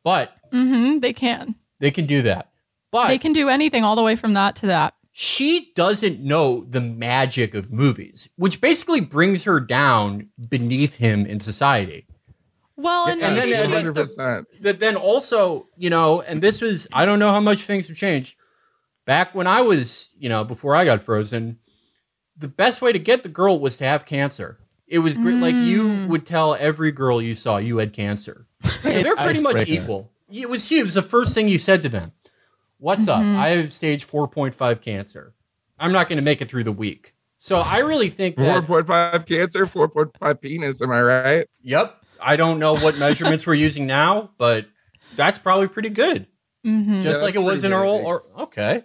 But 0.02 0.32
hmm 0.52 0.98
they 0.98 1.12
can. 1.12 1.54
they 1.78 1.90
can 1.90 2.06
do 2.06 2.22
that. 2.22 2.50
But 2.90 3.08
They 3.08 3.18
can 3.18 3.32
do 3.34 3.48
anything 3.48 3.84
all 3.84 3.96
the 3.96 4.02
way 4.02 4.16
from 4.16 4.32
that 4.34 4.56
to 4.56 4.66
that. 4.68 4.94
she 5.12 5.72
doesn't 5.76 6.20
know 6.20 6.64
the 6.68 6.80
magic 6.80 7.54
of 7.54 7.70
movies, 7.72 8.28
which 8.36 8.60
basically 8.60 9.00
brings 9.00 9.44
her 9.44 9.60
down 9.60 10.28
beneath 10.48 10.94
him 10.96 11.26
in 11.26 11.38
society. 11.40 12.06
Well, 12.80 13.08
and, 13.08 13.20
And 13.20 13.36
then- 13.36 13.42
and 13.52 13.52
then- 13.52 13.70
hundred 13.72 13.94
percent. 13.96 14.46
That 14.62 14.78
then 14.78 14.94
also, 14.96 15.66
you 15.76 15.90
know, 15.90 16.20
and 16.22 16.40
this 16.40 16.60
was 16.60 16.86
I 16.92 17.04
don't 17.04 17.18
know 17.18 17.30
how 17.30 17.40
much 17.40 17.64
things 17.64 17.88
have 17.88 17.96
changed. 17.96 18.36
Back 19.04 19.34
when 19.34 19.46
I 19.46 19.62
was, 19.62 20.12
you 20.18 20.28
know, 20.28 20.44
before 20.44 20.76
I 20.76 20.84
got 20.84 21.02
frozen, 21.02 21.58
the 22.36 22.46
best 22.48 22.80
way 22.80 22.92
to 22.92 22.98
get 22.98 23.22
the 23.24 23.28
girl 23.28 23.58
was 23.58 23.76
to 23.78 23.84
have 23.84 24.06
cancer. 24.06 24.58
It 24.86 25.00
was 25.00 25.16
great. 25.18 25.34
Like 25.36 25.54
you 25.56 25.82
Mm. 25.88 26.08
would 26.08 26.24
tell 26.24 26.54
every 26.54 26.92
girl 26.92 27.20
you 27.20 27.34
saw 27.34 27.56
you 27.58 27.78
had 27.78 27.92
cancer. 27.92 28.46
They're 28.82 29.16
pretty 29.16 29.42
much 29.42 29.56
Icebreaker. 29.56 29.82
equal. 29.82 30.10
It 30.30 30.48
was 30.48 30.68
huge. 30.68 30.80
It 30.80 30.84
was 30.84 30.94
the 30.94 31.02
first 31.02 31.34
thing 31.34 31.48
you 31.48 31.58
said 31.58 31.82
to 31.82 31.88
them. 31.88 32.12
What's 32.78 33.08
up? 33.08 33.20
I 33.22 33.48
have 33.48 33.72
stage 33.72 34.06
4.5 34.06 34.80
cancer. 34.80 35.34
I'm 35.80 35.90
not 35.90 36.08
going 36.08 36.16
to 36.18 36.22
make 36.22 36.40
it 36.40 36.48
through 36.48 36.64
the 36.64 36.72
week. 36.72 37.14
So 37.40 37.56
I 37.58 37.78
really 37.78 38.08
think 38.08 38.36
Four 38.36 38.44
that. 38.46 38.66
point 38.66 38.86
five 38.86 39.24
cancer, 39.26 39.64
four 39.66 39.88
point 39.88 40.10
five 40.18 40.40
penis. 40.40 40.80
Am 40.82 40.90
I 40.90 41.00
right? 41.02 41.46
Yep. 41.62 41.97
I 42.20 42.36
don't 42.36 42.58
know 42.58 42.74
what 42.76 42.98
measurements 42.98 43.46
we're 43.46 43.54
using 43.54 43.86
now, 43.86 44.30
but 44.38 44.66
that's 45.16 45.38
probably 45.38 45.68
pretty 45.68 45.90
good. 45.90 46.26
Mhm. 46.66 47.02
Just 47.02 47.18
Yeah, 47.20 47.24
like 47.24 47.34
it 47.34 47.38
was 47.40 47.64
in 47.64 47.70
pretty 47.70 47.74
our 47.74 47.84
old. 47.84 48.04
Or, 48.04 48.22
okay. 48.40 48.82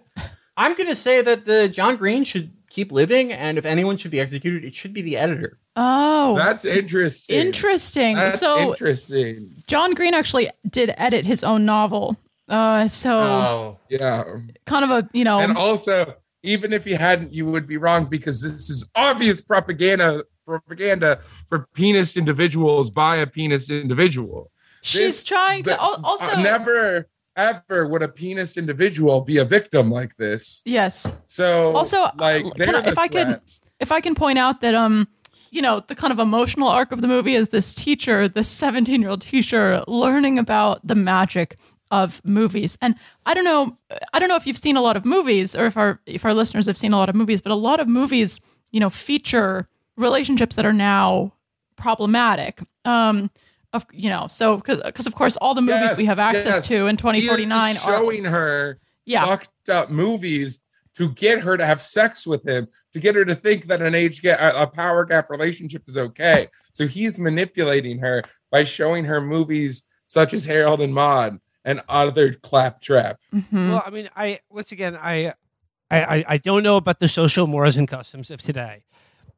I'm 0.56 0.74
going 0.74 0.88
to 0.88 0.96
say 0.96 1.20
that 1.22 1.44
the 1.44 1.68
John 1.68 1.96
Green 1.96 2.24
should 2.24 2.52
keep 2.70 2.92
living, 2.92 3.32
and 3.32 3.58
if 3.58 3.64
anyone 3.66 3.96
should 3.96 4.10
be 4.10 4.20
executed, 4.20 4.64
it 4.64 4.74
should 4.74 4.92
be 4.92 5.02
the 5.02 5.16
editor. 5.16 5.58
Oh, 5.76 6.36
That's 6.36 6.64
interesting. 6.64 7.36
interesting. 7.36 8.14
That's 8.16 8.38
so 8.38 8.70
interesting. 8.70 9.50
John 9.66 9.94
Green 9.94 10.14
actually 10.14 10.48
did 10.70 10.94
edit 10.96 11.26
his 11.26 11.42
own 11.42 11.64
novel. 11.64 12.16
Uh, 12.48 12.86
so 12.88 13.18
Oh. 13.20 13.78
Yeah. 13.88 14.22
kind 14.66 14.84
of 14.84 14.90
a 14.90 15.08
you 15.12 15.24
know 15.24 15.40
And 15.40 15.56
also, 15.56 16.14
even 16.44 16.72
if 16.72 16.86
you 16.86 16.96
hadn't, 16.96 17.32
you 17.32 17.46
would 17.46 17.66
be 17.66 17.76
wrong 17.76 18.04
because 18.04 18.40
this 18.42 18.70
is 18.70 18.84
obvious 18.94 19.40
propaganda 19.40 20.24
propaganda 20.44 21.20
for 21.48 21.66
penis 21.74 22.16
individuals 22.16 22.90
by 22.90 23.16
a 23.16 23.26
penis 23.26 23.70
individual. 23.70 24.50
she's 24.82 24.98
this- 25.00 25.24
trying 25.24 25.62
to 25.64 25.80
al- 25.80 26.00
also 26.04 26.30
uh, 26.36 26.42
never 26.42 27.08
ever 27.36 27.88
would 27.88 28.02
a 28.02 28.08
penis 28.08 28.56
individual 28.56 29.20
be 29.22 29.38
a 29.38 29.44
victim 29.44 29.90
like 29.90 30.16
this. 30.18 30.62
yes. 30.64 31.12
So 31.26 31.74
Also, 31.74 32.02
like 32.18 32.44
can 32.56 32.74
I- 32.76 32.80
the 32.82 32.88
if 32.88 32.98
I 32.98 33.08
could- 33.08 33.40
if 33.80 33.90
I 33.90 34.00
can 34.00 34.14
point 34.14 34.38
out 34.38 34.60
that 34.60 34.74
um 34.74 35.08
you 35.50 35.62
know 35.62 35.80
the 35.86 35.94
kind 35.94 36.12
of 36.12 36.18
emotional 36.18 36.68
arc 36.68 36.92
of 36.92 37.00
the 37.00 37.08
movie 37.08 37.34
is 37.34 37.48
this 37.48 37.74
teacher 37.74 38.28
this 38.28 38.48
17 38.48 39.00
year 39.00 39.10
old 39.10 39.22
teacher 39.22 39.82
learning 39.88 40.38
about 40.38 40.86
the 40.86 40.94
magic 40.94 41.56
of 41.90 42.20
movies 42.24 42.76
and 42.80 42.96
i 43.26 43.34
don't 43.34 43.44
know 43.44 43.76
i 44.12 44.18
don't 44.18 44.28
know 44.28 44.34
if 44.34 44.46
you've 44.48 44.58
seen 44.58 44.76
a 44.76 44.80
lot 44.82 44.96
of 44.96 45.04
movies 45.04 45.54
or 45.54 45.66
if 45.66 45.76
our 45.76 46.00
if 46.06 46.24
our 46.24 46.34
listeners 46.34 46.66
have 46.66 46.76
seen 46.76 46.92
a 46.92 46.96
lot 46.96 47.08
of 47.08 47.14
movies 47.14 47.40
but 47.40 47.52
a 47.52 47.54
lot 47.54 47.78
of 47.78 47.86
movies 47.88 48.40
you 48.72 48.80
know 48.80 48.90
feature 48.90 49.64
relationships 49.96 50.56
that 50.56 50.66
are 50.66 50.72
now 50.72 51.32
problematic 51.76 52.60
um 52.84 53.30
of 53.72 53.84
you 53.92 54.08
know 54.08 54.26
so 54.28 54.56
because 54.56 55.06
of 55.06 55.14
course 55.14 55.36
all 55.38 55.54
the 55.54 55.60
movies 55.60 55.80
Yes, 55.90 55.96
we 55.98 56.04
have 56.04 56.18
access 56.18 56.44
yes. 56.56 56.68
to 56.68 56.86
in 56.86 56.96
2049 56.96 57.70
He 57.74 57.76
is 57.80 57.82
are 57.84 57.96
showing 57.98 58.24
her 58.24 58.78
yeah 59.04 59.24
fucked 59.26 59.68
up 59.68 59.90
movies 59.90 60.60
to 60.96 61.10
get 61.10 61.40
her 61.40 61.56
to 61.56 61.66
have 61.66 61.82
sex 61.82 62.24
with 62.24 62.46
him, 62.48 62.68
to 62.92 63.00
get 63.00 63.16
her 63.16 63.24
to 63.24 63.34
think 63.34 63.66
that 63.66 63.82
an 63.82 63.96
age 63.96 64.22
gap, 64.22 64.38
a 64.40 64.62
a 64.62 64.66
power 64.68 65.04
gap 65.04 65.28
relationship 65.28 65.82
is 65.88 65.96
okay. 65.96 66.46
So 66.72 66.86
he's 66.86 67.18
manipulating 67.18 67.98
her 67.98 68.22
by 68.52 68.62
showing 68.62 69.04
her 69.06 69.20
movies 69.20 69.82
such 70.06 70.32
as 70.32 70.44
Harold 70.44 70.80
and 70.80 70.94
Maude 70.94 71.40
and 71.64 71.82
other 71.88 72.32
claptrap. 72.34 73.18
Mhm. 73.34 73.70
Well, 73.70 73.82
I 73.84 73.90
mean, 73.90 74.08
I 74.14 74.38
once 74.50 74.70
again, 74.70 74.94
I, 74.96 75.32
I, 75.90 76.04
I- 76.18 76.24
I 76.28 76.36
don't 76.38 76.62
know 76.62 76.76
about 76.76 77.00
the 77.00 77.08
social 77.08 77.48
mores 77.48 77.76
and 77.76 77.88
customs 77.88 78.30
of 78.30 78.40
today, 78.40 78.84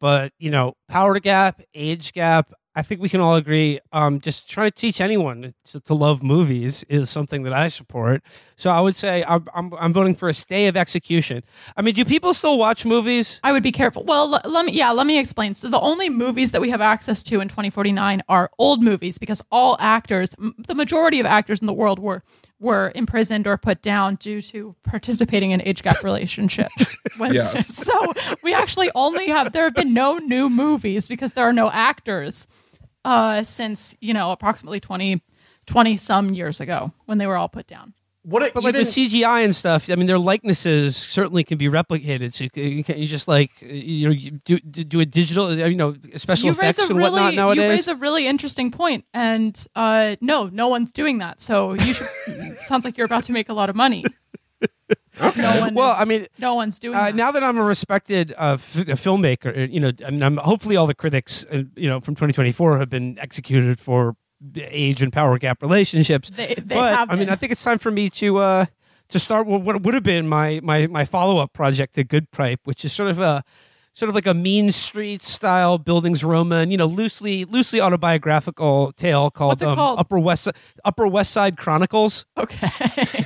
but 0.01 0.33
you 0.39 0.51
know, 0.51 0.75
power 0.89 1.19
gap, 1.21 1.61
age 1.75 2.13
gap. 2.13 2.53
I 2.79 2.83
think 2.83 3.01
we 3.01 3.09
can 3.09 3.23
all 3.23 3.37
agree. 3.37 3.81
Um, 3.91 4.21
just 4.21 4.51
trying 4.51 4.71
to 4.71 4.77
teach 4.77 5.01
anyone 5.01 5.55
to, 5.71 5.81
to 5.81 5.95
love 5.95 6.23
movies 6.23 6.85
is 6.91 7.09
something 7.09 7.43
that 7.45 7.55
I 7.55 7.69
support. 7.69 8.23
So 8.57 8.69
I 8.69 8.83
would 8.83 8.99
say 8.99 9.25
I'm, 9.27 9.47
I'm, 9.55 9.73
I'm 9.81 9.93
voting 9.95 10.15
for 10.15 10.29
a 10.29 10.35
stay 10.35 10.67
of 10.67 10.77
execution. 10.77 11.43
I 11.75 11.81
mean, 11.81 11.95
do 11.95 12.05
people 12.05 12.35
still 12.35 12.59
watch 12.59 12.85
movies? 12.85 13.41
I 13.43 13.53
would 13.53 13.63
be 13.63 13.73
careful. 13.73 14.05
Well, 14.05 14.35
l- 14.35 14.51
let 14.53 14.67
me 14.67 14.73
yeah, 14.73 14.91
let 14.93 15.07
me 15.07 15.19
explain. 15.19 15.55
So 15.55 15.69
the 15.71 15.81
only 15.81 16.11
movies 16.11 16.53
that 16.53 16.61
we 16.61 16.69
have 16.69 16.83
access 16.83 17.23
to 17.23 17.41
in 17.41 17.49
2049 17.49 18.23
are 18.29 18.51
old 18.59 18.83
movies 18.83 19.17
because 19.17 19.41
all 19.51 19.79
actors, 19.81 20.35
m- 20.39 20.55
the 20.69 20.75
majority 20.75 21.19
of 21.19 21.25
actors 21.25 21.61
in 21.61 21.67
the 21.67 21.73
world 21.73 21.99
were 21.99 22.23
were 22.59 22.91
imprisoned 22.95 23.47
or 23.47 23.59
put 23.59 23.83
down 23.83 24.15
due 24.17 24.41
to 24.41 24.75
participating 24.83 25.51
in 25.51 25.61
age 25.63 25.83
gap 25.83 26.03
relationships. 26.03 26.97
Yes. 27.55 27.77
So 27.87 28.13
we 28.43 28.53
actually 28.55 28.91
only 28.95 29.29
have 29.29 29.53
there 29.53 29.65
have 29.65 29.75
been 29.75 29.95
no 29.95 30.19
new 30.19 30.51
movies 30.51 31.09
because 31.09 31.33
there 31.33 31.45
are 31.45 31.53
no 31.53 31.71
actors 31.71 32.47
uh 33.05 33.43
since, 33.43 33.95
you 34.01 34.13
know, 34.15 34.33
approximately 34.33 34.81
20 34.81 35.23
20 35.67 35.97
some 35.97 36.31
years 36.31 36.61
ago 36.61 36.93
when 37.07 37.19
they 37.19 37.27
were 37.27 37.37
all 37.37 37.49
put 37.49 37.67
down. 37.67 37.95
What 38.29 38.43
a, 38.43 38.51
But 38.53 38.65
like 38.65 38.73
even- 38.75 38.81
with 38.81 38.95
the 38.95 39.09
CGI 39.09 39.45
and 39.45 39.55
stuff, 39.55 39.89
I 39.89 39.95
mean, 39.95 40.09
their 40.09 40.19
likenesses 40.19 40.97
certainly 40.97 41.45
can 41.45 41.59
be 41.59 41.67
replicated. 41.67 42.35
So 42.35 42.43
you 42.45 42.51
can 42.51 42.63
you, 42.65 42.83
can, 42.85 42.99
you 42.99 43.07
just 43.07 43.29
like 43.29 43.53
you 43.63 44.09
know 44.09 44.13
you 44.13 44.33
do 44.45 44.59
do 44.59 44.83
do 44.83 44.99
a 45.01 45.07
digital, 45.07 45.55
you 45.57 45.77
know, 45.77 45.95
special 46.17 46.47
you 46.47 46.53
raise 46.53 46.59
effects 46.59 46.79
a 46.79 46.93
and 46.93 46.99
really 46.99 47.21
whatnot 47.23 47.57
you 47.57 47.63
raise 47.63 47.87
a 47.87 47.95
really 47.95 48.27
interesting 48.27 48.73
point, 48.73 49.05
and 49.15 49.55
uh, 49.77 50.17
no, 50.21 50.49
no 50.53 50.67
one's 50.67 50.91
doing 50.91 51.19
that. 51.19 51.41
So 51.41 51.75
you 51.75 51.95
should. 51.95 52.09
sounds 52.65 52.85
like 52.85 52.97
you're 52.99 53.07
about 53.07 53.25
to 53.25 53.33
make 53.33 53.49
a 53.49 53.55
lot 53.55 53.71
of 53.71 53.77
money. 53.77 54.05
No 55.37 55.61
one. 55.61 55.75
Well, 55.75 55.93
is- 55.93 56.01
I 56.01 56.05
mean, 56.05 56.27
no 56.39 56.55
one's 56.55 56.79
doing 56.79 56.95
Uh, 56.95 57.05
that. 57.07 57.15
now 57.17 57.31
that 57.33 57.43
I'm 57.43 57.57
a 57.57 57.63
respected 57.63 58.35
uh, 58.37 58.53
f- 58.61 58.77
a 58.77 58.97
filmmaker, 58.97 59.57
uh, 59.57 59.61
you 59.73 59.81
know, 59.81 59.91
I 60.07 60.11
mean, 60.11 60.23
I'm, 60.23 60.37
hopefully 60.37 60.77
all 60.77 60.87
the 60.87 60.95
critics, 60.95 61.45
uh, 61.51 61.63
you 61.75 61.89
know, 61.89 62.01
from 62.01 62.15
2024 62.15 62.79
have 62.79 62.91
been 62.91 63.19
executed 63.19 63.81
for 63.81 64.15
age 64.57 65.03
and 65.03 65.13
power 65.13 65.39
gap 65.39 65.63
relationships. 65.63 66.31
They- 66.31 66.55
they 66.55 66.75
but 66.75 66.95
have 66.95 67.11
I 67.11 67.17
mean. 67.17 67.29
I 67.29 67.37
think 67.37 67.53
it's 67.53 67.63
time 67.65 67.79
for 67.79 67.91
me 67.91 68.11
to 68.11 68.39
uh, 68.39 68.67
to 69.09 69.19
start 69.19 69.47
what, 69.47 69.63
what 69.63 69.83
would 69.83 69.95
have 69.95 70.03
been 70.03 70.29
my 70.29 70.61
my 70.63 70.87
my 70.87 71.05
follow 71.05 71.39
up 71.39 71.53
project, 71.53 71.95
The 71.95 72.05
Good 72.05 72.31
Pipe, 72.31 72.61
which 72.65 72.85
is 72.85 72.93
sort 72.93 73.11
of 73.11 73.19
a 73.19 73.45
sort 73.93 74.11
of 74.11 74.15
like 74.15 74.27
a 74.27 74.35
Mean 74.35 74.71
Street 74.71 75.23
style 75.23 75.79
bildungsroman, 75.79 76.71
you 76.71 76.77
know, 76.77 76.85
loosely 76.87 77.45
loosely 77.47 77.81
autobiographical 77.81 78.93
tale 78.93 79.31
called, 79.31 79.63
um, 79.63 79.75
called? 79.77 79.99
Upper 79.99 80.19
West 80.19 80.49
Upper 80.85 81.07
West 81.07 81.33
Side 81.33 81.57
Chronicles. 81.57 82.27
okay. 82.37 82.71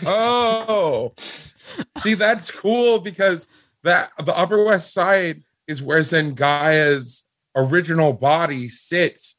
Oh, 0.07 1.13
see, 2.01 2.15
that's 2.15 2.51
cool 2.51 3.01
because 3.01 3.49
that 3.83 4.13
the 4.19 4.37
Upper 4.37 4.65
West 4.65 4.93
Side 4.93 5.43
is 5.67 5.83
where 5.83 6.01
Zengaya's 6.01 7.25
original 7.57 8.13
body 8.13 8.69
sits 8.69 9.37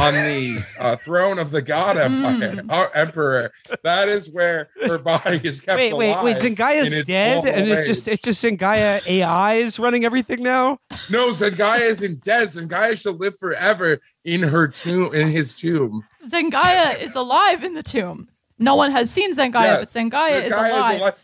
on 0.00 0.14
the 0.14 0.64
uh, 0.78 0.96
throne 0.96 1.38
of 1.38 1.50
the 1.50 1.62
God 1.62 1.96
Empire, 1.96 2.52
Mm. 2.52 2.70
our 2.72 2.90
Emperor. 2.94 3.52
That 3.82 4.08
is 4.08 4.30
where 4.30 4.68
her 4.86 4.98
body 4.98 5.40
is 5.44 5.60
kept 5.60 5.76
Wait, 5.78 5.92
wait, 5.92 6.10
alive. 6.12 6.24
wait! 6.24 6.36
Zengaya's 6.38 6.92
in 6.92 6.98
its 6.98 7.08
dead, 7.08 7.46
and 7.46 7.68
it's 7.68 7.86
just 7.86 8.08
it's 8.08 8.22
just 8.22 8.42
Zengaya 8.44 9.06
AI 9.06 9.54
is 9.54 9.78
running 9.78 10.04
everything 10.04 10.42
now. 10.42 10.78
no. 11.10 11.30
Zengaya 11.30 11.80
isn't 11.80 12.22
dead. 12.22 12.48
Zengaya 12.48 13.00
shall 13.00 13.14
live 13.14 13.38
forever 13.38 13.98
in 14.24 14.42
her 14.42 14.68
tomb, 14.68 15.14
in 15.14 15.28
his 15.28 15.54
tomb. 15.54 16.04
Zengaya 16.28 17.00
is 17.02 17.14
alive 17.14 17.62
in 17.64 17.74
the 17.74 17.82
tomb. 17.82 18.28
No 18.58 18.76
one 18.76 18.92
has 18.92 19.10
seen 19.10 19.34
Zengaya, 19.34 19.80
Yes, 19.80 19.92
but 19.94 20.00
Zengaya, 20.00 20.44
is 20.44 20.52
Zengaya 20.52 20.98
alive. 21.00 21.14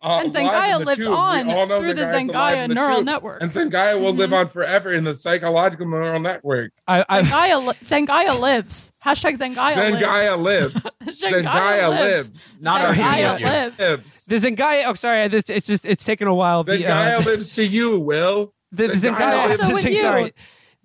Uh, 0.00 0.20
And 0.22 0.34
alive 0.36 0.50
Zendaya 0.52 0.72
in 0.74 0.78
the 0.80 0.84
lives 0.86 0.98
tube. 1.00 1.08
On 1.12 1.50
all 1.50 1.66
know 1.66 1.82
through 1.82 1.94
the 1.94 2.02
Zendaya's 2.02 2.28
alive 2.28 2.54
Zendaya 2.54 2.64
in 2.64 2.68
the 2.70 2.74
neural 2.74 3.02
network. 3.02 3.42
And 3.42 3.50
Zendaya 3.50 4.00
will 4.00 4.12
live 4.14 4.30
Mhm. 4.30 4.38
on 4.40 4.48
forever 4.48 4.92
in 4.92 5.04
the 5.04 5.14
psychological 5.14 5.86
neural 5.88 6.20
network. 6.20 6.72
I, 6.86 7.04
I, 7.08 7.22
Zendaya, 7.22 7.66
li- 7.66 7.74
Zendaya 7.84 8.38
lives. 8.40 8.92
Hashtag 9.04 9.38
Zendaya, 9.38 9.74
Zendaya 9.74 10.40
lives. 10.40 10.84
lives. 11.00 11.20
Zendaya 11.20 11.42
Zendaya 11.42 11.90
lives. 11.90 12.28
lives. 12.28 12.58
Not 12.60 12.80
Sorry. 12.80 13.00
arguing 13.02 13.10
Zendaya 13.12 13.32
with 13.34 13.42
lives. 13.42 13.78
Lives. 13.80 14.24
the 14.26 14.36
Zendaya. 14.36 14.82
Oh, 14.86 14.94
sorry. 14.94 15.18
It's, 15.22 15.50
it's 15.50 15.66
just 15.66 15.84
it's 15.84 16.04
taken 16.04 16.28
a 16.28 16.34
while. 16.34 16.62
The, 16.64 16.78
Zendaya 16.78 17.20
uh, 17.20 17.24
lives 17.24 17.54
to 17.54 17.64
you, 17.66 17.98
Will. 18.00 18.52
the, 18.70 18.88
the 18.88 18.92
Zendaya 18.94 19.16
Zendaya. 19.16 19.48
lives 19.48 19.68
the 19.68 19.74
with 19.74 19.84
you. 19.86 19.96
Sorry. 19.96 20.32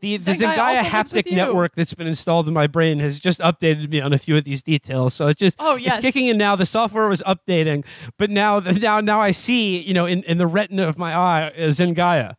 The, 0.04 0.18
the 0.18 0.32
Zendaya 0.32 0.36
Zendaya 0.36 0.58
also 0.58 0.84
lives 0.92 1.14
with 1.14 1.26
haptic 1.26 1.32
network 1.36 1.76
that's 1.76 1.94
been 1.94 2.08
installed 2.08 2.48
in 2.50 2.54
my 2.54 2.68
brain 2.68 3.00
has 3.00 3.20
just 3.22 3.40
updated 3.40 3.90
me 3.90 4.02
on 4.02 4.12
a 4.12 4.18
few 4.18 4.36
of 4.36 4.44
these 4.44 4.62
details. 4.62 5.14
So 5.14 5.28
it's 5.30 5.40
just 5.40 5.56
Oh, 5.60 5.76
yes. 5.76 5.96
it's 5.98 6.02
kicking 6.06 6.28
in 6.28 6.38
now. 6.38 6.58
The 6.58 6.66
software 6.66 7.08
was 7.08 7.22
updating, 7.22 7.86
but 8.18 8.30
now 8.30 8.60
now 8.60 9.00
now 9.00 9.22
I 9.22 9.32
see 9.32 9.78
you 9.82 9.94
know 9.94 10.06
in, 10.06 10.24
in 10.24 10.38
the 10.40 10.46
retina 10.48 10.88
of 10.90 10.98
my 10.98 11.16
eye 11.16 11.52
is 11.56 11.80
Zendaya, 11.80 12.36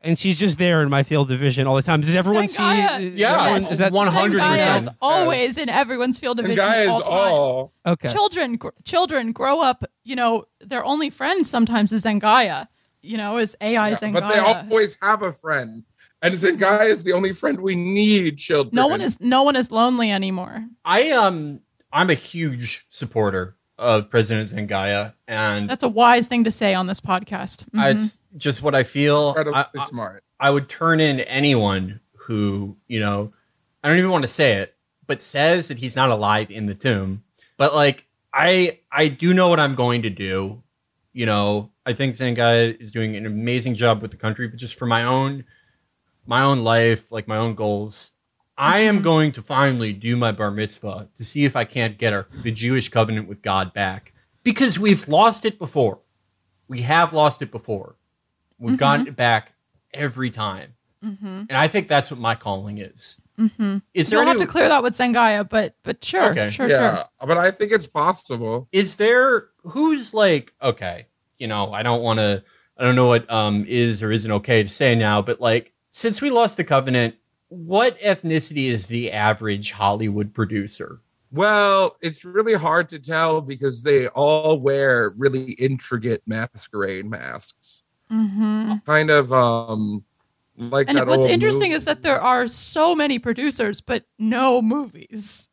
and 0.00 0.20
she's 0.20 0.38
just 0.38 0.56
there 0.58 0.82
in 0.84 0.88
my 0.88 1.02
field 1.02 1.32
of 1.32 1.40
vision 1.40 1.66
all 1.66 1.74
the 1.74 1.82
time. 1.82 2.00
Does 2.00 2.14
everyone 2.14 2.44
Zendaya. 2.44 2.98
see? 2.98 3.08
Yeah, 3.08 3.38
everyone- 3.40 3.60
Yes. 3.62 3.72
is 3.72 3.78
that 3.78 3.92
100%. 3.92 4.12
Zendaya 4.38 4.78
is 4.78 4.84
Yes. 4.86 4.94
always 5.02 5.58
in 5.58 5.68
everyone's 5.68 6.18
field 6.20 6.38
of 6.38 6.46
vision. 6.46 6.64
Zendaya 6.64 6.84
is 6.84 6.90
all. 6.90 7.00
times. 7.00 7.32
all. 7.32 7.72
okay? 7.86 8.08
Children, 8.12 8.56
gr- 8.56 8.68
children 8.84 9.32
grow 9.32 9.60
up. 9.62 9.84
You 10.04 10.14
know, 10.14 10.44
their 10.60 10.84
only 10.84 11.10
friend 11.10 11.44
sometimes 11.44 11.92
is 11.92 12.04
Zengaya. 12.04 12.68
You 13.02 13.16
know, 13.16 13.38
is 13.38 13.56
AI 13.60 13.88
Yeah, 13.88 13.94
Zengaya. 13.96 14.12
but 14.12 14.32
they 14.32 14.38
always 14.40 14.96
have 15.02 15.22
a 15.22 15.32
friend. 15.32 15.84
And 16.22 16.34
Zendaya 16.34 16.86
is 16.86 17.02
the 17.04 17.12
only 17.12 17.32
friend 17.32 17.60
we 17.60 17.74
need, 17.74 18.36
children. 18.38 18.72
no 18.74 18.86
one 18.86 19.00
is 19.00 19.18
no 19.20 19.42
one 19.42 19.56
is 19.56 19.70
lonely 19.70 20.10
anymore. 20.10 20.66
I 20.84 21.10
um 21.10 21.60
I'm 21.92 22.10
a 22.10 22.14
huge 22.14 22.84
supporter 22.90 23.56
of 23.78 24.10
President 24.10 24.50
Zengaya, 24.50 25.14
and 25.26 25.68
That's 25.68 25.82
a 25.82 25.88
wise 25.88 26.28
thing 26.28 26.44
to 26.44 26.50
say 26.50 26.74
on 26.74 26.86
this 26.86 27.00
podcast. 27.00 27.64
Mhm. 27.70 27.94
it's 27.94 28.18
just 28.36 28.62
what 28.62 28.74
I 28.74 28.82
feel. 28.82 29.28
incredibly 29.28 29.60
I, 29.60 29.66
I- 29.78 29.84
smart. 29.86 30.22
I 30.38 30.50
would 30.50 30.68
turn 30.70 31.00
in 31.00 31.20
anyone 31.20 32.00
who, 32.16 32.76
you 32.88 32.98
know, 33.00 33.32
I 33.84 33.88
don't 33.88 33.98
even 33.98 34.10
want 34.10 34.22
to 34.22 34.28
say 34.28 34.54
it, 34.56 34.74
but 35.06 35.20
says 35.20 35.68
that 35.68 35.78
he's 35.78 35.96
not 35.96 36.08
alive 36.10 36.50
in 36.50 36.64
the 36.66 36.74
tomb. 36.74 37.24
But 37.56 37.74
like, 37.74 38.06
I 38.32 38.78
I 38.92 39.08
do 39.08 39.32
know 39.34 39.48
what 39.48 39.58
I'm 39.60 39.74
going 39.74 40.02
to 40.02 40.10
do. 40.10 40.62
You 41.12 41.26
know, 41.26 41.70
I 41.86 41.92
think 41.94 42.14
Zengaya 42.14 42.78
is 42.80 42.92
doing 42.92 43.16
an 43.16 43.26
amazing 43.26 43.74
job 43.74 44.00
with 44.02 44.10
the 44.12 44.16
country, 44.16 44.46
but 44.48 44.58
just 44.58 44.76
for 44.76 44.86
my 44.86 45.02
own 45.04 45.44
my 46.30 46.42
own 46.42 46.62
life, 46.62 47.10
like 47.10 47.26
my 47.26 47.36
own 47.36 47.56
goals, 47.56 48.12
I 48.56 48.78
am 48.80 49.00
Mhm. 49.00 49.02
going 49.02 49.32
to 49.32 49.42
finally 49.42 49.92
do 49.92 50.16
my 50.16 50.30
bar 50.30 50.52
mitzvah 50.52 51.08
to 51.18 51.24
see 51.24 51.44
if 51.44 51.56
I 51.56 51.64
can't 51.64 51.98
get 51.98 52.12
our, 52.12 52.28
the 52.44 52.52
Jewish 52.52 52.88
covenant 52.88 53.26
with 53.28 53.42
God 53.42 53.72
back 53.74 54.12
because 54.44 54.78
we've 54.78 55.08
lost 55.08 55.44
it 55.44 55.58
before. 55.58 55.98
We 56.68 56.82
have 56.82 57.12
lost 57.12 57.42
it 57.42 57.50
before. 57.50 57.96
We've 58.60 58.76
gotten 58.76 59.08
it 59.08 59.16
back 59.16 59.54
every 59.92 60.30
time. 60.30 60.74
Mhm. 61.04 61.46
And 61.48 61.56
I 61.56 61.66
think 61.66 61.88
that's 61.88 62.12
what 62.12 62.20
my 62.20 62.36
calling 62.36 62.78
is. 62.78 63.18
Mhm. 63.36 63.82
Is 63.92 64.08
there 64.10 64.20
You'll 64.20 64.28
have 64.28 64.38
to 64.38 64.46
clear 64.46 64.68
that 64.68 64.82
with 64.84 64.92
Zengaya, 64.94 65.48
but 65.48 65.74
but 65.82 66.04
sure, 66.04 66.30
Okay. 66.30 66.50
sure, 66.50 66.68
yeah, 66.68 66.94
sure. 66.96 67.04
but 67.26 67.38
I 67.38 67.50
think 67.50 67.72
it's 67.72 67.86
possible. 67.88 68.68
is 68.70 68.96
there 68.96 69.48
who's 69.64 70.14
like 70.14 70.52
okay, 70.62 71.06
you 71.38 71.48
know, 71.48 71.72
I 71.72 71.82
don't 71.82 72.02
want 72.02 72.18
to 72.20 72.44
I 72.76 72.84
don't 72.84 72.94
know 72.94 73.06
what 73.08 73.28
um 73.32 73.64
is 73.66 74.00
or 74.02 74.12
isn't 74.12 74.30
okay 74.30 74.62
to 74.62 74.68
say 74.68 74.94
now, 74.94 75.22
but 75.22 75.40
like 75.40 75.72
since 75.90 76.20
we 76.22 76.30
lost 76.30 76.56
the 76.56 76.64
covenant, 76.64 77.16
what 77.48 77.98
ethnicity 78.00 78.66
is 78.66 78.86
the 78.86 79.10
average 79.12 79.72
Hollywood 79.72 80.32
producer? 80.32 81.00
Well, 81.32 81.96
it's 82.00 82.24
really 82.24 82.54
hard 82.54 82.88
to 82.90 82.98
tell 82.98 83.40
because 83.40 83.82
they 83.82 84.08
all 84.08 84.58
wear 84.58 85.12
really 85.16 85.52
intricate 85.52 86.22
masquerade 86.26 87.06
masks. 87.06 87.82
hmm 88.08 88.74
Kind 88.86 89.10
of 89.10 89.32
um 89.32 90.04
like 90.56 90.88
And 90.88 90.98
that 90.98 91.06
what's 91.06 91.22
old 91.24 91.30
interesting 91.30 91.70
movie. 91.70 91.76
is 91.76 91.84
that 91.84 92.02
there 92.02 92.20
are 92.20 92.48
so 92.48 92.94
many 92.94 93.18
producers, 93.18 93.80
but 93.80 94.04
no 94.18 94.60
movies. 94.60 95.48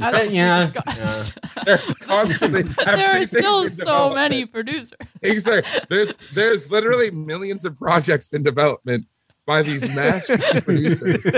As 0.00 0.30
Yeah, 0.30 0.70
discussed. 0.70 1.38
they're 1.64 1.78
constantly 2.00 2.62
there 2.62 3.20
are 3.20 3.26
still 3.26 3.70
so 3.70 4.14
many 4.14 4.44
producers. 4.44 4.98
Exactly. 5.22 5.80
There's 5.88 6.16
there's 6.34 6.70
literally 6.70 7.10
millions 7.10 7.64
of 7.64 7.76
projects 7.78 8.28
in 8.34 8.42
development 8.42 9.06
by 9.46 9.62
these 9.62 9.88
masked 9.94 10.64
producers. 10.64 11.24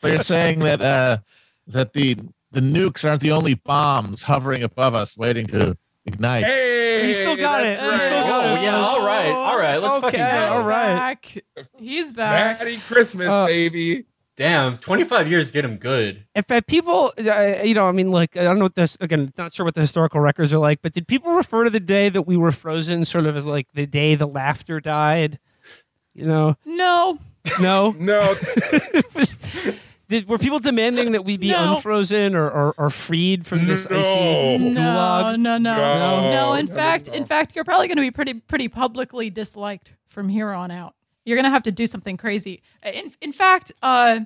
So 0.00 0.06
you're 0.06 0.22
saying 0.22 0.60
that 0.60 0.80
uh, 0.80 1.18
that 1.66 1.92
the 1.92 2.16
the 2.52 2.60
nukes 2.60 3.08
aren't 3.08 3.20
the 3.20 3.32
only 3.32 3.54
bombs 3.54 4.22
hovering 4.22 4.62
above 4.62 4.94
us 4.94 5.16
waiting 5.18 5.46
to 5.48 5.76
ignite. 6.06 6.44
Hey, 6.44 7.08
You 7.08 7.12
still 7.12 7.36
got 7.36 7.62
that's 7.62 7.80
it. 7.80 7.84
You 7.84 7.98
still 7.98 8.10
right. 8.20 8.26
got 8.26 8.44
Oh, 8.44 8.54
it. 8.54 8.62
yeah, 8.62 8.76
all 8.76 9.06
right, 9.06 9.30
all 9.30 9.58
right, 9.58 9.76
let's 9.82 9.98
fucking 10.00 10.20
go. 10.20 10.48
all 10.52 10.62
right. 10.62 10.94
Back. 10.94 11.42
He's 11.78 12.12
back. 12.12 12.60
Merry 12.60 12.76
Christmas, 12.76 13.28
Uh, 13.28 13.46
baby. 13.46 14.04
Damn, 14.38 14.78
25 14.78 15.28
years 15.28 15.50
get 15.52 15.64
him 15.64 15.76
good. 15.78 16.24
if 16.34 16.48
uh, 16.50 16.60
people, 16.68 17.12
uh, 17.18 17.54
you 17.64 17.74
know, 17.74 17.88
I 17.88 17.92
mean, 17.92 18.10
like, 18.12 18.36
I 18.36 18.44
don't 18.44 18.58
know 18.58 18.66
what 18.66 18.76
this, 18.76 18.96
again, 19.00 19.32
not 19.36 19.52
sure 19.52 19.64
what 19.66 19.74
the 19.74 19.80
historical 19.80 20.20
records 20.20 20.54
are 20.54 20.58
like, 20.58 20.80
but 20.80 20.92
did 20.92 21.08
people 21.08 21.32
refer 21.32 21.64
to 21.64 21.70
the 21.70 21.80
day 21.80 22.08
that 22.08 22.22
we 22.22 22.36
were 22.36 22.52
frozen 22.52 23.04
sort 23.04 23.26
of 23.26 23.36
as 23.36 23.46
like 23.46 23.66
the 23.74 23.84
day 23.84 24.14
the 24.14 24.26
laughter 24.28 24.78
died? 24.80 25.40
You 26.14 26.26
know, 26.26 26.54
No, 26.64 27.18
no. 27.60 27.92
No, 28.00 28.36
did, 30.08 30.28
were 30.28 30.38
people 30.38 30.58
demanding 30.58 31.12
that 31.12 31.24
we 31.24 31.36
be 31.36 31.50
No. 31.50 31.74
unfrozen 31.76 32.34
or, 32.34 32.48
or, 32.48 32.74
or 32.78 32.90
freed 32.90 33.44
from 33.46 33.66
this 33.66 33.88
No. 33.90 33.98
icy 33.98 34.58
no, 34.70 34.80
gulag? 34.80 35.38
no, 35.40 35.58
no, 35.58 35.74
No. 35.74 36.30
no. 36.30 36.54
In 36.54 36.66
No, 36.66 36.74
fact, 36.74 37.08
no. 37.08 37.14
in 37.14 37.24
fact, 37.24 37.54
you're 37.56 37.64
probably 37.64 37.88
going 37.88 37.96
to 37.96 38.02
be 38.02 38.10
pretty, 38.10 38.34
pretty 38.34 38.68
publicly 38.68 39.30
disliked 39.30 39.94
from 40.06 40.28
here 40.28 40.50
on 40.50 40.70
out. 40.70 40.94
You're 41.28 41.36
going 41.36 41.44
to 41.44 41.50
have 41.50 41.64
to 41.64 41.72
do 41.72 41.86
something 41.86 42.16
crazy. 42.16 42.62
In, 42.82 43.12
in 43.20 43.32
fact, 43.32 43.70
uh, 43.82 44.20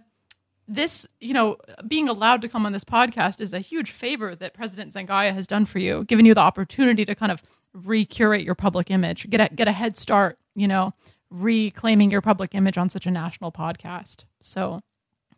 this, 0.69 1.05
you 1.21 1.35
know, 1.35 1.57
being 1.89 2.09
allowed 2.09 2.43
to 2.43 2.49
come 2.49 2.65
on 2.65 2.71
this 2.71 2.85
podcast 2.85 3.41
is 3.41 3.53
a 3.53 3.59
huge 3.59 3.91
favor 3.91 4.37
that 4.37 4.55
President 4.55 4.95
Zengaya 4.95 5.35
has 5.35 5.49
done 5.49 5.67
for 5.67 5.81
you, 5.81 6.05
giving 6.05 6.25
you 6.25 6.33
the 6.33 6.41
opportunity 6.41 7.05
to 7.05 7.17
kind 7.17 7.33
of 7.33 7.43
recurate 7.75 8.45
your 8.45 8.55
public 8.55 8.89
image, 8.89 9.29
get 9.29 9.41
a, 9.41 9.53
get 9.53 9.67
a 9.67 9.73
head 9.73 9.97
start, 9.97 10.39
you 10.55 10.69
know, 10.69 10.93
reclaiming 11.29 12.13
your 12.13 12.21
public 12.21 12.55
image 12.55 12.79
on 12.79 12.89
such 12.89 13.05
a 13.05 13.11
national 13.11 13.51
podcast. 13.51 14.25
So 14.41 14.81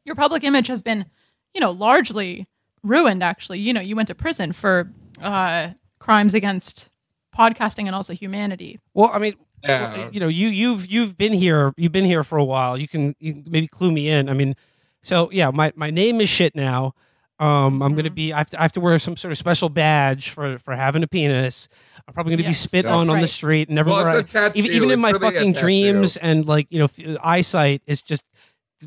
your 0.05 0.17
public 0.17 0.45
image 0.45 0.67
has 0.67 0.83
been, 0.83 1.07
you 1.55 1.63
know, 1.63 1.71
largely 1.71 2.47
ruined. 2.83 3.23
Actually, 3.23 3.61
you 3.61 3.73
know, 3.73 3.81
you 3.81 3.97
went 3.97 4.09
to 4.09 4.15
prison 4.15 4.53
for 4.53 4.93
uh, 5.23 5.71
crimes 5.99 6.35
against 6.35 6.91
podcasting 7.35 7.87
and 7.87 7.95
also 7.95 8.13
humanity. 8.13 8.81
Well, 8.93 9.11
I 9.11 9.19
mean, 9.19 9.35
Yeah. 9.65 10.11
you 10.13 10.21
know, 10.21 10.29
you 10.29 10.49
you've 10.49 10.87
you've 10.87 11.17
been 11.17 11.33
here, 11.33 11.73
you've 11.77 11.93
been 11.93 12.05
here 12.05 12.23
for 12.25 12.39
a 12.39 12.45
while. 12.45 12.77
You 12.79 12.87
can 12.89 13.15
you 13.19 13.33
can 13.33 13.45
maybe 13.49 13.67
clue 13.67 13.91
me 13.91 14.09
in. 14.09 14.29
I 14.29 14.33
mean, 14.35 14.55
so 15.03 15.31
yeah, 15.33 15.51
my 15.51 15.73
my 15.75 15.91
name 15.91 16.21
is 16.21 16.29
shit 16.29 16.55
now. 16.55 16.95
Um, 17.41 17.83
I'm 17.83 17.95
gonna 17.97 18.11
Mhm. 18.11 18.15
be. 18.15 18.33
I 18.33 18.39
have, 18.39 18.51
to, 18.51 18.59
I 18.61 18.63
have 18.63 18.73
to 18.73 18.81
wear 18.81 18.99
some 19.01 19.17
sort 19.17 19.33
of 19.33 19.39
special 19.39 19.69
badge 19.69 20.31
for 20.31 20.59
for 20.61 20.77
having 20.77 21.03
a 21.03 21.07
penis. 21.09 21.69
I'm 22.07 22.15
probably 22.15 22.37
gonna 22.37 22.47
be 22.49 22.55
spit 22.55 22.85
that's 22.85 22.95
on 22.95 23.11
on 23.11 23.21
the 23.21 23.27
street 23.27 23.69
and 23.69 23.77
well, 23.77 23.99
everywhere. 23.99 24.21
it's 24.21 24.35
a 24.35 24.39
I, 24.39 24.43
tattoo. 24.49 24.59
even 24.59 24.71
even 24.73 24.91
in 24.93 25.01
my 25.01 25.11
really 25.11 25.35
fucking 25.35 25.53
dreams 25.55 26.17
and 26.17 26.45
like 26.47 26.67
you 26.71 26.79
know 26.79 26.85
f- 26.85 27.17
eyesight 27.23 27.83
is 27.87 28.03
just 28.03 28.23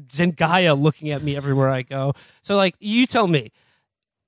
Zendaya 0.09 0.79
looking 0.79 1.09
at 1.11 1.23
me 1.23 1.35
everywhere 1.35 1.69
I 1.69 1.81
go. 1.81 2.13
So 2.41 2.55
like, 2.55 2.75
you 2.79 3.05
tell 3.05 3.27
me. 3.27 3.51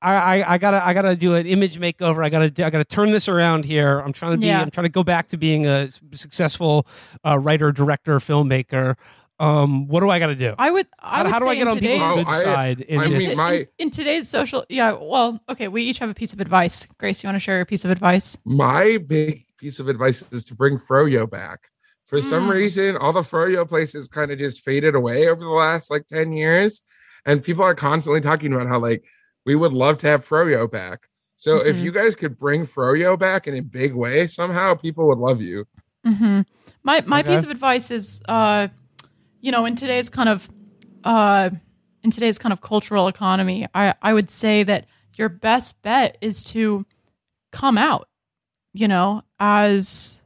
I, 0.02 0.14
I, 0.42 0.54
I 0.54 0.58
gotta 0.58 0.86
I 0.86 0.94
gotta 0.94 1.16
do 1.16 1.34
an 1.34 1.46
image 1.46 1.78
makeover. 1.80 2.24
I 2.24 2.30
gotta 2.30 2.46
I 2.66 2.70
gotta 2.70 2.86
turn 2.86 3.12
this 3.12 3.28
around 3.28 3.66
here. 3.66 4.00
I'm 4.00 4.14
trying 4.14 4.32
to 4.34 4.38
be 4.38 4.48
Yeah. 4.48 4.62
I'm 4.62 4.72
trying 4.72 4.86
to 4.86 4.92
go 4.92 5.04
back 5.04 5.28
to 5.30 5.38
being 5.38 5.66
a 5.66 5.90
successful 6.14 6.88
uh, 7.26 7.38
writer, 7.38 7.72
director, 7.72 8.18
filmmaker. 8.20 8.96
Um, 9.42 9.88
what 9.88 10.02
do 10.02 10.10
I 10.10 10.20
gotta 10.20 10.36
do? 10.36 10.54
I 10.58 10.70
would. 10.72 10.88
I 11.00 11.18
How, 11.20 11.24
would 11.24 11.32
how 11.32 11.40
do 11.40 11.48
I 11.48 11.56
get 11.56 11.68
on 11.68 11.80
people's 11.80 12.02
today's- 12.02 12.26
good 12.26 12.28
Oh, 12.28 12.32
I- 12.32 12.44
side 12.44 12.82
in 12.82 13.00
I 13.00 13.08
mean, 13.08 13.38
my- 13.38 13.54
in, 13.54 13.68
in 13.80 13.90
today's 13.92 14.28
social, 14.30 14.66
yeah. 14.70 14.92
Well, 15.00 15.40
okay. 15.50 15.68
We 15.70 15.84
each 15.84 16.00
have 16.00 16.10
a 16.10 16.14
piece 16.14 16.34
of 16.34 16.40
advice. 16.42 16.88
Grace, 16.98 17.24
you 17.24 17.28
want 17.28 17.36
to 17.36 17.40
share 17.40 17.56
your 17.58 17.66
piece 17.66 17.86
of 17.86 17.92
advice? 17.92 18.38
My 18.46 18.98
big 19.06 19.44
piece 19.58 19.80
of 19.80 19.88
advice 19.88 20.30
is 20.34 20.44
to 20.46 20.56
bring 20.56 20.78
Froyo 20.78 21.30
back. 21.30 21.60
For 22.06 22.20
some 22.20 22.48
Mm. 22.50 22.54
reason, 22.54 22.98
all 22.98 23.14
the 23.14 23.20
Froyo 23.22 23.68
places 23.68 24.08
kind 24.08 24.32
of 24.32 24.40
just 24.40 24.64
faded 24.64 24.96
away 24.96 25.28
over 25.28 25.40
the 25.42 25.50
last 25.50 25.90
like 25.92 26.08
10 26.08 26.34
years. 26.34 26.82
And 27.26 27.44
people 27.44 27.64
are 27.64 27.76
constantly 27.76 28.20
talking 28.22 28.52
about 28.54 28.68
how 28.68 28.80
like 28.80 29.04
we 29.46 29.56
would 29.56 29.74
love 29.74 29.98
to 30.00 30.08
have 30.08 30.28
Froyo 30.28 30.70
back. 30.70 31.08
So 31.38 31.58
if 31.58 31.78
Mhm. 31.78 31.84
you 31.84 31.92
guys 31.92 32.16
could 32.16 32.38
bring 32.38 32.66
Froyo 32.66 33.18
back 33.18 33.48
in 33.48 33.56
a 33.56 33.62
big 33.62 33.94
way, 33.94 34.28
somehow 34.28 34.76
people 34.76 35.08
would 35.08 35.18
love 35.20 35.42
you. 35.42 35.66
hmm 36.06 36.42
My 36.84 37.02
my 37.06 37.20
Okay. 37.22 37.34
piece 37.36 37.44
of 37.44 37.50
advice 37.50 37.92
is, 37.92 38.22
uh, 38.28 38.68
you 39.42 39.52
know, 39.52 39.66
in 39.66 39.76
today's 39.76 40.10
kind 40.10 40.30
of, 40.30 40.50
uh, 41.04 41.50
in 42.04 42.12
today's 42.12 42.38
kind 42.38 42.54
of 42.54 42.62
cultural 42.62 43.08
economy, 43.08 43.68
I 43.74 43.94
I 44.02 44.14
would 44.14 44.30
say 44.32 44.64
that 44.64 44.86
your 45.18 45.30
best 45.30 45.82
bet 45.82 46.18
is 46.22 46.44
to 46.46 46.86
come 47.52 47.78
out, 47.78 48.08
you 48.74 48.88
know, 48.88 49.24
as 49.40 50.22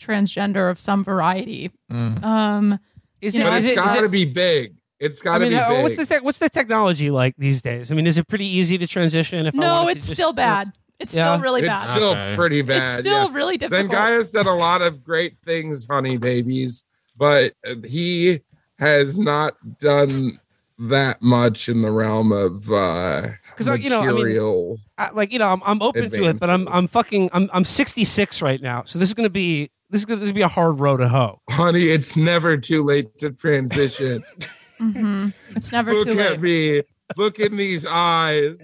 transgender 0.00 0.70
of 0.70 0.80
some 0.80 1.04
variety. 1.04 1.70
Mm. 1.92 2.22
Um, 2.24 2.78
Is 3.20 3.34
it, 3.34 3.40
know, 3.40 3.50
But 3.50 3.58
is 3.58 3.64
it's 3.66 3.72
it, 3.72 3.84
is 3.84 3.94
got 3.94 4.00
to 4.00 4.08
be 4.08 4.24
big. 4.24 4.76
It's 5.00 5.22
got 5.22 5.36
I 5.36 5.38
to 5.38 5.44
mean, 5.50 5.58
be 5.58 5.64
big. 5.74 5.82
what's 5.82 5.96
the 5.96 6.06
tech 6.06 6.22
what's 6.22 6.38
the 6.38 6.50
technology 6.50 7.10
like 7.10 7.34
these 7.38 7.62
days? 7.62 7.90
I 7.90 7.94
mean, 7.94 8.06
is 8.06 8.18
it 8.18 8.28
pretty 8.28 8.46
easy 8.46 8.76
to 8.78 8.86
transition? 8.86 9.46
If 9.46 9.54
I 9.54 9.58
no, 9.58 9.84
to 9.84 9.90
it's 9.90 10.04
just- 10.06 10.12
still 10.16 10.32
bad. 10.32 10.72
It's 10.98 11.16
Yeah. 11.16 11.32
still 11.32 11.40
really 11.42 11.62
bad. 11.62 11.76
it's 11.76 11.88
still 11.90 12.10
Okay. 12.10 12.36
pretty 12.36 12.60
bad. 12.60 12.82
it's 12.82 12.92
still 13.06 13.28
yeah. 13.28 13.34
really 13.34 13.56
difficult. 13.56 13.90
Zengaya's 13.90 14.30
done 14.30 14.46
a 14.46 14.54
lot 14.54 14.82
of 14.82 15.02
great 15.02 15.38
things, 15.46 15.86
honey 15.90 16.18
babies, 16.18 16.84
but 17.16 17.54
he 17.86 18.40
has 18.78 19.18
not 19.18 19.54
done 19.78 20.38
that 20.78 21.22
much 21.22 21.70
in 21.70 21.80
the 21.80 21.90
realm 21.90 22.32
of 22.32 22.70
uh 22.70 23.28
'Cause, 23.56 23.68
uh, 23.68 23.72
you 23.72 23.88
know, 23.88 24.00
I 24.02 24.06
mean- 24.08 24.14
material. 24.16 24.76
I, 24.98 25.08
like 25.12 25.32
you 25.32 25.38
know, 25.38 25.48
I'm, 25.50 25.62
I'm 25.64 25.80
open 25.80 26.10
to 26.10 26.24
it, 26.28 26.38
but 26.38 26.50
I'm 26.50 26.68
I'm 26.68 26.86
fucking 26.88 27.30
I'm 27.32 27.48
I'm 27.54 27.64
66 27.64 28.42
right 28.42 28.60
now, 28.60 28.82
so 28.84 28.98
this 28.98 29.08
is 29.08 29.14
gonna 29.14 29.30
be 29.30 29.70
this 29.88 30.02
is 30.02 30.04
gonna, 30.04 30.16
this 30.20 30.24
is 30.26 30.30
gonna 30.32 30.38
be 30.40 30.42
a 30.42 30.48
hard 30.48 30.78
road 30.80 30.98
to 30.98 31.08
hoe. 31.08 31.40
honey, 31.48 31.88
it's 31.88 32.14
never 32.18 32.58
too 32.58 32.84
late 32.84 33.16
to 33.18 33.30
transition. 33.30 34.22
Mhm. 34.80 35.34
It's 35.50 35.72
never 35.72 35.92
Look 35.92 36.08
too 36.08 36.14
late. 36.14 36.32
at 36.32 36.40
me. 36.40 36.82
Look 37.16 37.38
in 37.38 37.56
these 37.56 37.84
eyes. 37.86 38.60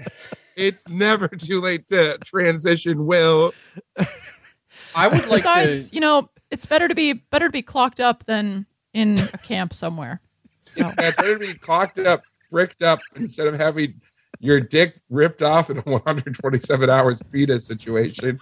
It's 0.57 0.89
never 0.89 1.29
too 1.29 1.61
late 1.61 1.87
to 1.89 2.17
transition, 2.19 3.05
Will. 3.07 3.53
I 4.95 5.09
would 5.09 5.27
like 5.27 5.39
Besides, 5.43 5.91
to. 5.91 5.95
you 5.95 6.01
know, 6.01 6.31
it's 6.51 6.65
better 6.67 6.89
to 6.89 6.95
be 6.95 7.13
better 7.13 7.47
to 7.49 7.53
be 7.53 7.63
clocked 7.63 8.01
up 8.01 8.25
than 8.25 8.67
in 8.95 9.19
a 9.35 9.39
camp 9.39 9.75
somewhere. 9.75 10.21
So 10.63 10.81
Yeah, 10.99 11.11
better 11.17 11.39
be 11.39 11.53
clocked 11.55 11.99
up, 11.99 12.23
bricked 12.51 12.83
up, 12.83 13.01
instead 13.15 13.47
of 13.49 13.59
having 13.61 14.01
your 14.41 14.61
dick 14.61 14.97
ripped 15.11 15.43
off 15.43 15.69
in 15.71 15.79
a 15.79 15.83
127 15.83 16.89
hours 16.91 17.21
beta 17.31 17.59
situation. 17.61 18.39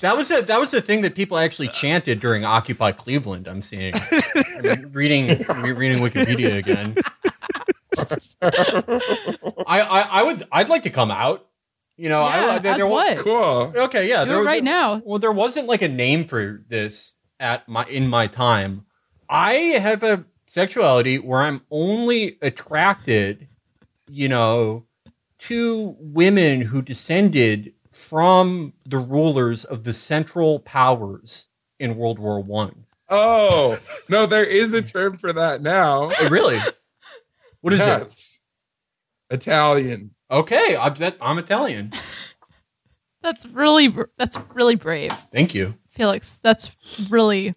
That 0.00 0.16
was 0.16 0.30
a, 0.30 0.42
that 0.42 0.60
was 0.60 0.70
the 0.70 0.80
thing 0.80 1.00
that 1.02 1.14
people 1.14 1.38
actually 1.38 1.68
chanted 1.68 2.20
during 2.20 2.44
Occupy 2.44 2.92
Cleveland. 2.92 3.48
I'm 3.48 3.62
seeing, 3.62 3.92
I'm 3.94 4.92
reading 4.92 5.44
re- 5.48 5.72
reading 5.72 5.98
Wikipedia 6.02 6.56
again. 6.56 6.94
I, 9.66 9.80
I 9.80 10.00
I 10.10 10.22
would 10.22 10.46
I'd 10.52 10.68
like 10.68 10.82
to 10.84 10.90
come 10.90 11.10
out. 11.10 11.46
You 11.96 12.08
know, 12.08 12.22
yeah, 12.28 12.46
I, 12.46 12.58
there, 12.60 12.72
as 12.72 12.78
there 12.78 12.86
wa- 12.86 12.94
what? 12.94 13.18
Cool. 13.18 13.72
Okay, 13.74 14.08
yeah, 14.08 14.24
Do 14.24 14.30
there- 14.30 14.42
it 14.42 14.44
right 14.46 14.62
there- 14.64 14.72
now. 14.72 15.02
Well, 15.04 15.18
there 15.18 15.32
wasn't 15.32 15.66
like 15.66 15.82
a 15.82 15.88
name 15.88 16.24
for 16.26 16.62
this 16.68 17.14
at 17.40 17.68
my 17.68 17.84
in 17.86 18.06
my 18.08 18.26
time. 18.28 18.84
I 19.28 19.52
have 19.54 20.02
a 20.02 20.24
sexuality 20.46 21.18
where 21.18 21.40
I'm 21.42 21.62
only 21.70 22.38
attracted, 22.40 23.48
you 24.08 24.28
know, 24.28 24.84
to 25.40 25.96
women 25.98 26.62
who 26.62 26.82
descended 26.82 27.74
from 27.98 28.72
the 28.86 28.98
rulers 28.98 29.64
of 29.64 29.84
the 29.84 29.92
Central 29.92 30.60
Powers 30.60 31.48
in 31.80 31.96
World 31.96 32.18
War 32.18 32.40
One. 32.40 32.84
Oh, 33.08 33.78
no, 34.08 34.26
there 34.26 34.44
is 34.44 34.72
a 34.72 34.82
term 34.82 35.18
for 35.18 35.32
that 35.32 35.60
now. 35.62 36.10
Oh, 36.18 36.28
really? 36.28 36.60
What 37.60 37.72
is 37.72 37.80
it? 37.80 38.38
Italian. 39.30 40.14
Okay, 40.30 40.76
I'm, 40.76 40.94
that, 40.94 41.16
I'm 41.20 41.38
Italian. 41.38 41.92
That's 43.20 43.44
really 43.46 43.92
that's 44.16 44.38
really 44.54 44.76
brave, 44.76 45.10
Thank 45.32 45.52
you. 45.52 45.74
Felix. 45.90 46.38
That's 46.40 46.70
really 47.10 47.52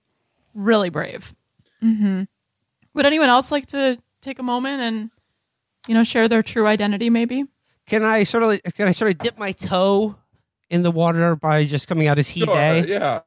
really 0.56 0.89
brave. 0.89 1.36
hmm 1.80 2.24
Would 2.96 3.06
anyone 3.06 3.30
else 3.30 3.52
like 3.52 3.68
to 3.68 4.00
take 4.22 4.39
a 4.39 4.44
moment 4.44 4.82
and 4.82 5.12
you 5.88 5.94
know 5.94 6.04
share 6.04 6.28
their 6.28 6.42
true 6.42 6.66
identity? 6.66 7.12
Maybe. 7.12 7.44
Can 7.86 8.04
I 8.04 8.24
sort 8.24 8.42
of 8.42 8.74
can 8.74 8.88
I 8.88 8.92
sort 8.92 9.12
of 9.12 9.20
dip 9.20 9.38
my 9.38 9.52
toe 9.52 10.16
in 10.72 10.84
the 10.84 10.91
water 10.91 11.36
by 11.36 11.65
just 11.65 11.88
coming 11.88 12.07
out 12.07 12.17
as 12.17 12.30
he 12.30 12.41
Sure, 12.41 12.55
they? 12.55 12.86
Yeah. 12.88 13.19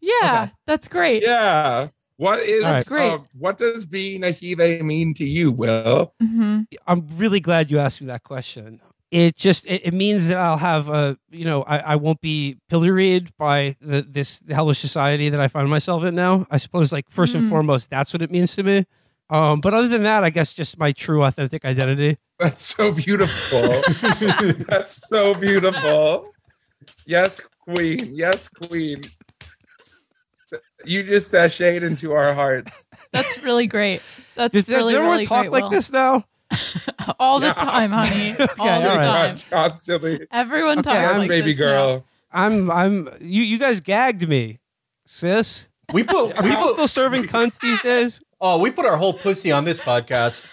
Yeah, 0.00 0.42
Okay. 0.44 0.52
that's 0.66 0.88
great. 0.88 1.22
Yeah. 1.22 1.88
What 2.16 2.38
is 2.40 2.62
That's 2.62 2.88
great. 2.88 3.10
um, 3.10 3.26
what 3.36 3.58
does 3.58 3.84
being 3.84 4.22
a 4.22 4.30
he 4.30 4.54
they 4.54 4.80
mean 4.82 5.14
to 5.14 5.24
you, 5.24 5.50
Will? 5.50 6.14
hmm 6.20 6.62
I'm 6.86 7.06
really 7.16 7.40
glad 7.40 7.70
you 7.70 7.78
asked 7.78 8.00
me 8.00 8.06
that 8.06 8.22
question. 8.22 8.80
It 9.10 9.36
just 9.36 9.66
it, 9.66 9.86
it 9.86 9.94
means 9.94 10.28
that 10.28 10.38
I'll 10.38 10.56
have 10.58 10.88
a 10.88 11.16
you 11.30 11.44
know 11.44 11.62
I, 11.64 11.78
I 11.78 11.96
won't 11.96 12.20
be 12.20 12.58
pilloried 12.68 13.30
by 13.38 13.76
the, 13.80 14.02
this 14.02 14.42
hellish 14.48 14.78
society 14.78 15.28
that 15.28 15.40
I 15.40 15.48
find 15.48 15.68
myself 15.68 16.04
in 16.04 16.14
now. 16.14 16.46
I 16.50 16.58
suppose 16.58 16.92
like 16.92 17.08
1st 17.10 17.34
and 17.36 17.44
Mhm. 17.44 17.48
foremost 17.48 17.90
that's 17.90 18.12
what 18.12 18.22
it 18.22 18.30
means 18.30 18.54
to 18.56 18.62
me. 18.62 18.84
Um, 19.30 19.60
but 19.60 19.72
other 19.74 19.88
than 19.88 20.02
that, 20.04 20.22
I 20.22 20.30
guess 20.30 20.52
just 20.52 20.78
my 20.78 20.92
true 20.92 21.22
authentic 21.24 21.64
identity. 21.64 22.18
That's 22.38 22.64
so 22.64 22.92
beautiful. 22.92 23.82
That's 24.68 25.08
so 25.08 25.34
beautiful. 25.34 26.33
Yes, 27.06 27.40
queen. 27.60 28.10
Yes, 28.14 28.48
queen. 28.48 28.96
You 30.84 31.02
just 31.02 31.32
sashayed 31.32 31.82
into 31.82 32.12
our 32.12 32.34
hearts. 32.34 32.86
That's 33.12 33.42
really 33.42 33.66
great. 33.66 34.02
That's 34.34 34.52
Does, 34.52 34.66
does 34.66 34.76
really 34.76 34.94
everyone 34.94 35.12
really 35.16 35.26
talk 35.26 35.42
great, 35.44 35.52
like 35.52 35.62
Will. 35.64 35.70
this 35.70 35.90
now? 35.92 36.24
all 37.18 37.40
the 37.40 37.46
Yeah. 37.48 37.52
time, 37.54 37.90
honey. 37.90 38.30
all 38.58 38.80
the 38.80 38.90
all 38.90 38.96
right. 38.96 39.36
time. 39.38 39.38
Constantly. 39.50 40.26
Everyone 40.30 40.78
Okay, 40.80 40.90
talks 40.90 41.10
I'm- 41.12 41.18
like 41.20 41.28
baby 41.28 41.52
this 41.52 41.60
now. 41.60 41.66
girl. 41.66 42.04
I'm 42.32 42.70
I'm 42.70 43.08
you 43.20 43.42
you 43.42 43.58
guys 43.58 43.80
gagged 43.80 44.28
me, 44.28 44.58
sis. 45.06 45.68
We 45.92 46.02
put 46.02 46.36
Are 46.36 46.42
we 46.42 46.50
people 46.50 46.64
put 46.64 46.72
still 46.74 46.88
serving 46.88 47.24
cunt 47.24 47.58
these 47.60 47.80
days? 47.80 48.20
oh 48.40 48.58
we 48.58 48.70
put 48.72 48.84
our 48.86 48.96
whole 48.96 49.14
pussy 49.14 49.52
on 49.52 49.64
this 49.64 49.80
podcast. 49.80 50.44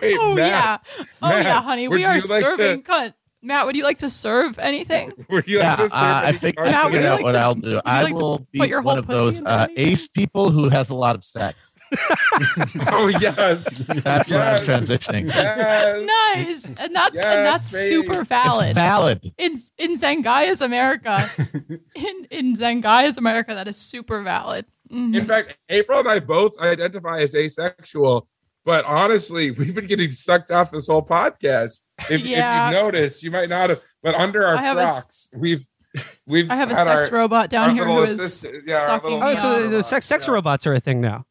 Wait, 0.00 0.16
Oh 0.20 0.34
Matt, 0.34 0.82
yeah. 0.98 1.04
Oh 1.22 1.28
Matt, 1.28 1.44
yeah, 1.44 1.62
honey. 1.62 1.88
would 1.88 1.94
We 1.96 2.04
are 2.04 2.16
you 2.16 2.20
like 2.28 2.44
to- 2.44 2.54
serving 2.56 2.82
cunt. 2.84 3.14
Matt, 3.42 3.66
would 3.66 3.76
you 3.76 3.84
like 3.84 3.98
to 3.98 4.10
serve 4.10 4.58
anything? 4.58 5.12
Would 5.30 5.46
you 5.48 5.58
Yeah, 5.58 5.68
like 5.70 5.76
to 5.78 5.82
uh, 5.84 5.88
serve 5.88 5.94
I 6.28 6.32
think? 6.32 6.54
I 6.60 6.70
Now, 6.70 6.84
would 6.84 6.92
figured 6.92 7.06
out 7.06 7.14
like 7.16 7.24
what 7.24 7.32
to- 7.32 7.38
I'll 7.38 7.54
do. 7.54 7.80
I 7.86 8.02
like 8.02 8.14
will 8.14 8.46
be 8.52 8.68
your 8.68 8.82
one 8.82 8.98
of 8.98 9.06
those 9.06 9.40
uh, 9.42 9.66
ace 9.76 10.08
people 10.08 10.50
who 10.50 10.68
has 10.68 10.90
a 10.90 10.94
lot 10.94 11.16
of 11.16 11.24
sex. 11.24 11.56
Oh 12.92 13.08
yes. 13.08 13.78
That's 13.86 14.30
what 14.30 14.40
I'm 14.40 14.58
transitioning. 14.60 15.26
Yes. 15.26 16.06
Nice. 16.36 16.66
And 16.78 16.94
that's 16.94 17.16
Yes, 17.16 17.24
and 17.24 17.46
that's 17.46 17.72
baby. 17.72 17.88
super 18.06 18.20
It's 18.20 18.28
valid. 18.28 18.74
valid. 18.74 19.34
in 19.38 19.58
in 19.78 19.98
Zengaya's 19.98 20.60
America. 20.60 21.24
in 21.96 22.26
in 22.30 22.54
Zengaya's 22.56 23.18
America, 23.18 23.54
that 23.54 23.66
is 23.68 23.76
super 23.76 24.22
valid. 24.22 24.66
Mhm. 24.90 25.16
In 25.16 25.26
fact, 25.26 25.56
April 25.68 25.98
and 26.00 26.08
I 26.08 26.20
both 26.20 26.58
identify 26.60 27.18
as 27.18 27.34
asexual, 27.34 28.28
but 28.64 28.84
honestly, 28.84 29.50
we've 29.58 29.74
been 29.74 29.86
getting 29.86 30.10
sucked 30.10 30.50
off 30.50 30.70
this 30.70 30.86
whole 30.88 31.04
podcast. 31.04 31.80
If, 32.08 32.20
Yeah. 32.22 32.68
if 32.70 32.74
you 32.74 32.82
notice, 32.82 33.22
you 33.22 33.30
might 33.30 33.48
not 33.48 33.70
have, 33.70 33.80
but 34.02 34.14
under 34.14 34.46
our 34.46 34.56
I 34.56 34.62
have 34.62 34.76
a 34.78 34.82
s- 34.82 34.94
frocks, 35.00 35.30
we've 35.34 35.66
we've 36.26 36.50
I 36.50 36.54
have 36.56 36.70
a 36.70 36.74
sex 36.76 37.08
our, 37.08 37.14
robot 37.18 37.50
down 37.50 37.70
our 37.70 37.74
here 37.74 37.84
who 37.86 38.02
is 38.02 38.18
little 38.44 38.60
is 38.60 38.62
yeah, 38.66 38.76
our 38.76 38.86
sucking 38.86 39.10
little- 39.10 39.24
Oh, 39.28 39.30
me 39.30 39.36
so 39.36 39.62
the, 39.62 39.68
the 39.68 39.82
sex 39.82 40.06
sex 40.06 40.28
robots 40.28 40.66
are 40.66 40.74
a 40.74 40.80
thing 40.80 41.00
now. 41.00 41.24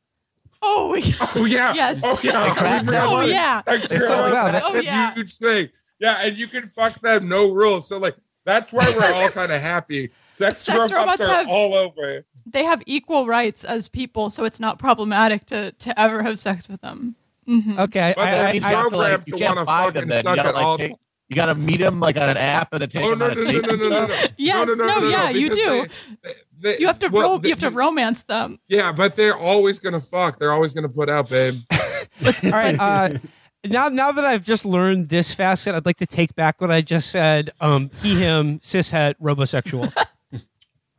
Oh, 0.62 0.92
we- 0.94 1.14
Oh 1.36 1.46
yeah. 1.46 1.74
Yes. 1.76 2.02
Oh 2.04 2.20
yeah. 2.22 2.54
crack 2.54 2.82
We 2.82 2.88
forgot 2.88 3.08
oh 3.14 3.22
yeah. 3.22 3.62
Sex 3.64 3.84
It's 3.92 3.94
robots, 3.94 4.10
all- 4.12 4.32
wow, 4.32 4.48
oh, 4.48 4.52
that's 4.52 4.66
oh, 4.68 4.76
a 4.76 4.84
yeah. 4.84 5.14
huge 5.14 5.38
thing. 5.38 5.70
Yeah, 6.00 6.18
and 6.22 6.38
you 6.38 6.48
can 6.48 6.68
fuck 6.68 7.00
them, 7.02 7.28
no 7.30 7.52
rules. 7.52 7.88
So 7.88 7.98
like 7.98 8.16
that's 8.46 8.74
why 8.74 8.90
we're 8.90 9.14
all 9.14 9.30
kind 9.30 9.52
of 9.52 9.62
happy. 9.62 10.10
Sex, 10.32 10.60
Sex 10.60 10.78
robots, 10.78 10.92
robots 10.92 11.22
are 11.22 11.34
have- 11.34 11.48
all 11.50 11.76
over. 11.76 12.26
They 12.52 12.64
have 12.64 12.82
equal 12.86 13.28
rights 13.28 13.64
as 13.64 13.88
people, 13.88 14.30
so 14.30 14.44
it's 14.46 14.60
not 14.60 14.80
problematic 14.80 15.46
to 15.48 15.72
to 15.74 16.00
ever 16.00 16.24
have 16.24 16.40
sex 16.40 16.68
with 16.70 16.82
them. 16.82 17.16
Mhm. 17.48 17.80
Okay, 17.80 18.14
But 18.16 18.28
I, 18.28 18.32
that 18.32 18.46
I, 18.46 18.52
means 18.54 18.66
I, 18.66 18.84
you 18.84 18.90
to, 18.90 18.98
like, 18.98 19.22
you 19.26 19.34
to 19.34 19.38
can't 19.40 19.56
wanna 19.56 19.66
buy 19.66 19.86
fucking 19.86 20.00
them 20.02 20.10
then. 20.10 20.18
You 20.18 20.22
suck 20.24 20.36
gotta, 20.36 20.50
at 20.50 20.56
like, 20.56 20.66
all 20.66 20.78
take- 20.78 20.94
You 21.30 21.36
got 21.36 21.46
to 21.48 21.56
meet 21.56 21.78
them 21.80 22.00
like 22.00 22.18
on 22.18 22.30
an 22.30 22.38
app 22.38 22.74
and 22.74 22.82
then 22.82 22.90
take 22.90 23.04
Oh 23.04 23.10
them 23.16 23.20
no 23.20 23.30
on 23.30 23.36
no 23.36 23.42
a 23.44 23.46
date 23.52 23.62
no 23.62 23.68
no 23.68 23.74
and 23.74 23.80
no 23.82 23.90
no! 23.90 24.06
no. 24.08 24.16
Yes, 24.38 24.68
no, 24.68 24.74
no, 24.74 24.74
no, 24.74 24.88
no, 24.88 24.94
no, 25.00 25.00
no, 25.02 25.10
yeah, 25.10 25.30
you 25.30 25.50
do. 25.50 25.88
they- 26.24 26.34
they- 26.60 26.80
You 26.80 26.88
have 26.88 27.00
to 27.00 27.08
well, 27.08 27.32
ro- 27.32 27.38
they- 27.38 27.50
you 27.50 27.54
have 27.56 27.62
to 27.62 27.70
romance 27.72 28.24
them. 28.24 28.60
Yeah, 28.68 28.92
but 28.92 29.16
they're 29.16 29.38
always 29.38 29.80
gonna 29.80 30.00
fuck. 30.02 30.38
They're 30.40 30.52
always 30.52 30.74
gonna 30.74 30.90
put 30.90 31.10
out, 31.10 31.30
babe. 31.30 31.56
all 31.72 32.34
right. 32.52 32.76
Uh, 32.80 33.10
now, 33.66 33.90
now 33.90 34.12
that 34.12 34.24
I've 34.26 34.46
just 34.46 34.64
learned 34.66 35.10
this 35.10 35.34
facet, 35.34 35.74
I'd 35.76 35.86
like 35.86 35.98
to 35.98 36.08
take 36.08 36.36
back 36.36 36.62
what 36.62 36.70
I 36.72 36.82
just 36.82 37.10
said. 37.12 37.50
Um, 37.60 37.90
he, 38.02 38.20
him, 38.22 38.60
cishet, 38.60 39.16
robosexual. 39.22 39.92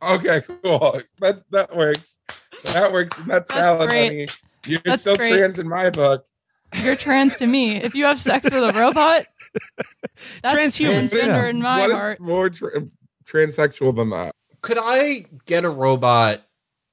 Okay, 0.01 0.41
cool. 0.63 1.01
That 1.19 1.43
that 1.51 1.75
works. 1.75 2.19
That 2.73 2.91
works. 2.91 3.17
And 3.17 3.27
that's, 3.27 3.49
That's 3.49 3.59
valid, 3.59 3.89
great. 3.89 4.05
honey. 4.07 4.27
You're 4.65 4.81
That's 4.85 5.01
still 5.01 5.15
great. 5.15 5.37
trans 5.37 5.59
in 5.59 5.67
my 5.67 5.89
book. 5.89 6.25
You're 6.75 6.95
trans 6.95 7.35
to 7.37 7.47
me. 7.47 7.75
If 7.77 7.95
you 7.95 8.05
have 8.05 8.21
sex 8.21 8.45
with 8.45 8.63
a 8.63 8.71
robot, 8.79 9.25
that's 10.41 10.55
Transhuman, 10.55 11.03
transgender 11.03 11.43
yeah. 11.43 11.49
in 11.49 11.61
my 11.61 11.81
what 11.81 11.89
is 11.91 11.97
heart. 11.97 12.19
more 12.19 12.49
tra- 12.49 12.87
transsexual 13.25 13.95
than 13.95 14.09
that? 14.11 14.35
Could 14.61 14.77
I 14.79 15.25
get 15.45 15.65
a 15.65 15.69
robot 15.69 16.41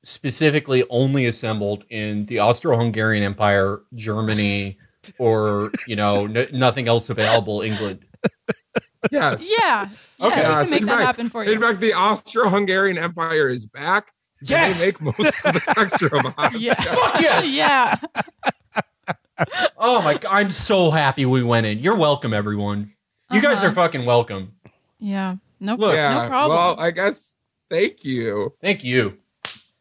specifically 0.02 0.84
only 0.90 1.26
assembled 1.26 1.84
in 1.90 2.26
the 2.26 2.38
Austro-Hungarian 2.40 3.22
Empire, 3.22 3.80
Germany, 3.94 4.78
or 5.18 5.70
you 5.86 5.96
know, 5.96 6.24
n- 6.24 6.48
nothing 6.52 6.88
else 6.88 7.10
available, 7.10 7.60
England? 7.60 8.04
Yes. 9.12 9.50
Yeah. 9.58 9.88
Yeah, 10.18 10.26
Okay. 10.26 10.36
we 10.36 10.42
can 10.42 10.50
Yes, 10.52 10.70
make 10.70 10.80
in 10.80 10.86
that 10.86 10.92
fact- 10.96 11.06
happen 11.06 11.30
for 11.30 11.44
In 11.44 11.60
fact, 11.60 11.80
the 11.80 11.92
Austro-Hungarian 11.94 12.98
Empire 12.98 13.48
is 13.48 13.66
back. 13.66 14.12
and 14.40 14.50
Yes! 14.50 14.80
They 14.80 14.86
make 14.86 15.00
most 15.00 15.18
of 15.44 15.54
the 15.54 15.60
sex 15.60 16.02
robots. 16.12 16.54
Yeah. 16.56 16.74
Fuck 16.74 17.20
yes! 17.20 17.54
yeah. 17.54 17.94
Oh 19.76 20.02
my! 20.02 20.14
god, 20.14 20.28
I'm 20.30 20.50
so 20.50 20.90
happy 20.90 21.24
we 21.24 21.42
went 21.44 21.66
in. 21.66 21.78
You're 21.78 21.94
welcome, 21.96 22.34
everyone. 22.34 22.92
You 23.30 23.40
guys 23.40 23.58
Uh-huh. 23.58 23.68
are 23.68 23.72
fucking 23.72 24.04
welcome. 24.04 24.54
Yeah. 24.98 25.36
No, 25.60 25.74
Look, 25.76 25.94
Yeah. 25.94 26.22
no 26.22 26.28
problem. 26.28 26.58
Well, 26.58 26.80
I 26.80 26.90
guess. 26.90 27.36
Thank 27.70 28.02
you. 28.04 28.54
Thank 28.62 28.82
you. 28.82 29.18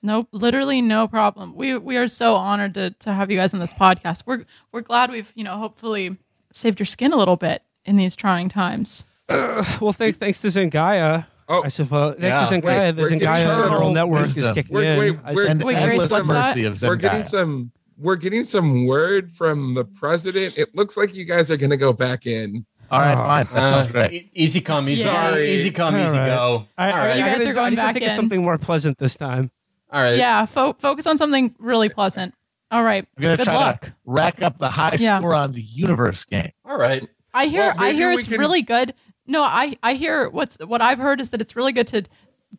Nope, 0.04 0.28
literally 0.32 0.82
no 0.82 1.08
problem. 1.08 1.56
We 1.56 1.76
we 1.78 1.98
are 1.98 2.08
so 2.08 2.36
honored 2.36 2.76
to 2.76 2.92
to 2.92 3.14
have 3.14 3.32
you 3.32 3.38
guys 3.38 3.54
on 3.54 3.60
this 3.60 3.74
podcast. 3.74 4.24
We're 4.28 4.46
we're 4.72 4.82
glad 4.82 5.10
we've 5.10 5.32
you 5.36 5.44
know 5.44 5.58
hopefully 5.58 6.18
saved 6.54 6.80
your 6.80 6.86
skin 6.86 7.12
a 7.14 7.18
little 7.18 7.36
bit 7.38 7.64
in 7.86 7.96
these 7.96 8.16
trying 8.16 8.50
times. 8.50 9.06
Well, 9.30 9.94
thanks 9.94 10.18
thanks 10.18 10.42
to 10.42 10.48
Zengaya, 10.48 11.26
Oh, 11.50 11.64
I 11.64 11.68
suppose. 11.70 12.16
Thanks 12.18 12.52
Yeah. 12.52 12.60
to 12.60 12.68
Zengaya, 12.68 12.80
Wait, 12.82 12.92
the 12.92 13.02
we're 13.04 13.10
Zengaya 13.10 13.44
eternal 13.46 13.70
neural 13.70 13.92
network 13.92 14.26
is 14.28 14.36
wisdom. 14.36 14.56
kicking 14.56 14.76
Wait, 14.76 14.88
in. 14.88 15.00
wait, 15.00 15.16
I 15.24 15.34
we're- 15.34 15.50
And 15.50 15.64
Wait, 15.64 15.74
Grace, 15.76 15.84
endless 15.88 16.12
what's 16.12 16.28
mercy 16.28 16.64
of 16.66 16.82
we're 16.82 16.96
getting 16.96 17.24
some 17.24 17.72
we're 18.00 18.16
getting 18.16 18.44
some 18.44 18.86
word 18.86 19.32
from 19.32 19.74
the 19.74 19.84
president. 19.84 20.54
It 20.56 20.76
looks 20.76 20.98
like 20.98 21.16
you 21.16 21.26
guys 21.26 21.50
are 21.50 21.58
gonna 21.58 21.78
go 21.78 21.92
back 21.94 22.28
in. 22.28 22.66
All 22.92 23.00
right, 23.00 23.14
Oh, 23.14 23.16
fine. 23.18 23.48
That 23.54 23.70
sounds 23.70 23.88
Uh, 23.88 23.92
great. 23.92 24.30
easy 24.36 24.62
come, 24.62 24.88
easy 24.88 25.04
Sorry. 25.04 25.52
easy 25.52 25.72
come, 25.72 25.96
All 25.96 26.00
easy 26.02 26.18
right. 26.18 26.28
go. 26.28 26.68
I, 26.78 26.92
All 26.92 26.96
I, 26.96 27.00
right. 27.00 27.18
You 27.18 27.24
guys 27.26 27.38
gotta- 27.40 27.50
are 27.50 27.54
going 27.54 27.66
I 27.66 27.70
need 27.72 27.76
to 27.78 27.82
back 27.82 27.94
think 27.96 28.06
of 28.06 28.12
something 28.12 28.42
more 28.44 28.58
pleasant 28.58 28.98
this 29.00 29.16
time. 29.16 29.50
All 29.92 30.02
right. 30.02 30.18
Yeah, 30.18 30.46
fo- 30.46 30.74
focus 30.80 31.08
on 31.08 31.18
something 31.18 31.56
really 31.60 31.90
pleasant. 31.90 32.34
All 32.72 32.84
right. 32.84 33.06
I'm 33.18 33.24
gonna 33.24 33.38
Good 33.38 33.46
try 33.46 33.56
luck. 33.56 33.82
to 33.86 33.94
rack 34.06 34.42
up 34.44 34.58
the 34.60 34.70
high 34.70 34.96
Yeah. 35.00 35.18
score 35.20 35.34
on 35.34 35.54
the 35.54 35.62
universe 35.62 36.24
game. 36.26 36.52
All 36.66 36.78
right. 36.78 37.08
I 37.34 37.48
hear 37.48 37.74
Well, 37.78 37.84
I 37.86 37.92
hear 37.94 38.12
it's 38.12 38.28
can- 38.28 38.40
really 38.40 38.62
good. 38.62 38.94
No, 39.28 39.44
I 39.44 39.76
I 39.84 39.94
hear 39.96 40.30
what's 40.30 40.58
what 40.66 40.82
I've 40.82 41.00
heard 41.00 41.20
is 41.22 41.30
that 41.32 41.42
it's 41.42 41.56
really 41.56 41.74
good 41.74 41.88
to 41.88 42.04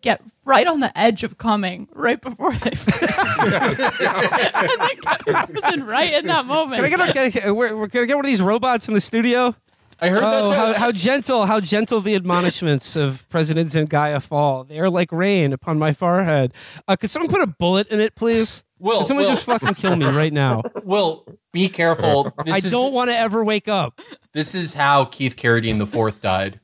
get 0.03 0.23
right 0.45 0.67
on 0.67 0.81
the 0.81 0.97
edge 0.99 1.25
of 1.25 1.39
coming 1.39 1.89
right 1.95 2.21
before 2.21 2.53
they 2.55 2.73
and 2.73 4.69
then 4.69 4.89
get 5.01 5.23
frozen 5.49 5.85
right 5.87 6.13
in 6.13 6.27
that 6.27 6.45
moment. 6.47 6.85
Can 6.87 7.01
I 7.01 7.13
get, 7.13 7.27
a, 7.27 7.31
get, 7.31 7.57
we're, 7.57 7.75
we're 7.77 7.87
gonna 7.87 8.07
get 8.07 8.17
one 8.17 8.25
of 8.25 8.29
these 8.31 8.43
robots 8.43 8.89
in 8.89 8.95
the 8.95 9.01
studio? 9.01 9.55
I 10.01 10.09
heard 10.11 10.23
Oh, 10.23 10.51
that's 10.51 10.57
how, 10.57 10.67
how, 10.67 10.79
how 10.79 10.93
gentle, 10.93 11.47
how 11.47 11.59
gentle 11.61 12.01
the 12.01 12.15
admonishments 12.15 12.95
of 12.97 13.29
President 13.29 13.71
Zengaya 13.71 14.23
fall. 14.23 14.63
They 14.65 14.79
are 14.79 14.89
like 14.91 15.11
rain 15.11 15.53
upon 15.53 15.79
my 15.79 15.93
forehead. 15.93 16.55
Uh, 16.87 16.95
could 16.95 17.11
someone 17.11 17.31
put 17.31 17.43
a 17.43 17.49
bullet 17.49 17.89
in 17.89 17.99
it, 17.99 18.15
please? 18.15 18.63
Will, 18.79 18.99
Could 18.99 19.09
someone 19.09 19.27
Will. 19.27 19.33
just 19.35 19.47
fucking 19.47 19.75
kill 19.75 19.97
me 19.97 20.07
right 20.07 20.33
now? 20.33 20.63
Will, 20.85 21.27
be 21.59 21.69
careful. 21.69 22.33
This 22.45 22.55
I 22.55 22.57
is, 22.59 22.71
don't 22.71 22.93
want 22.93 23.11
to 23.11 23.17
ever 23.17 23.45
wake 23.45 23.69
up. 23.69 24.01
This 24.33 24.55
is 24.55 24.75
how 24.75 25.05
Keith 25.07 25.37
Carradine 25.37 25.79
the 25.79 25.87
fourth 25.87 26.21
died. 26.23 26.61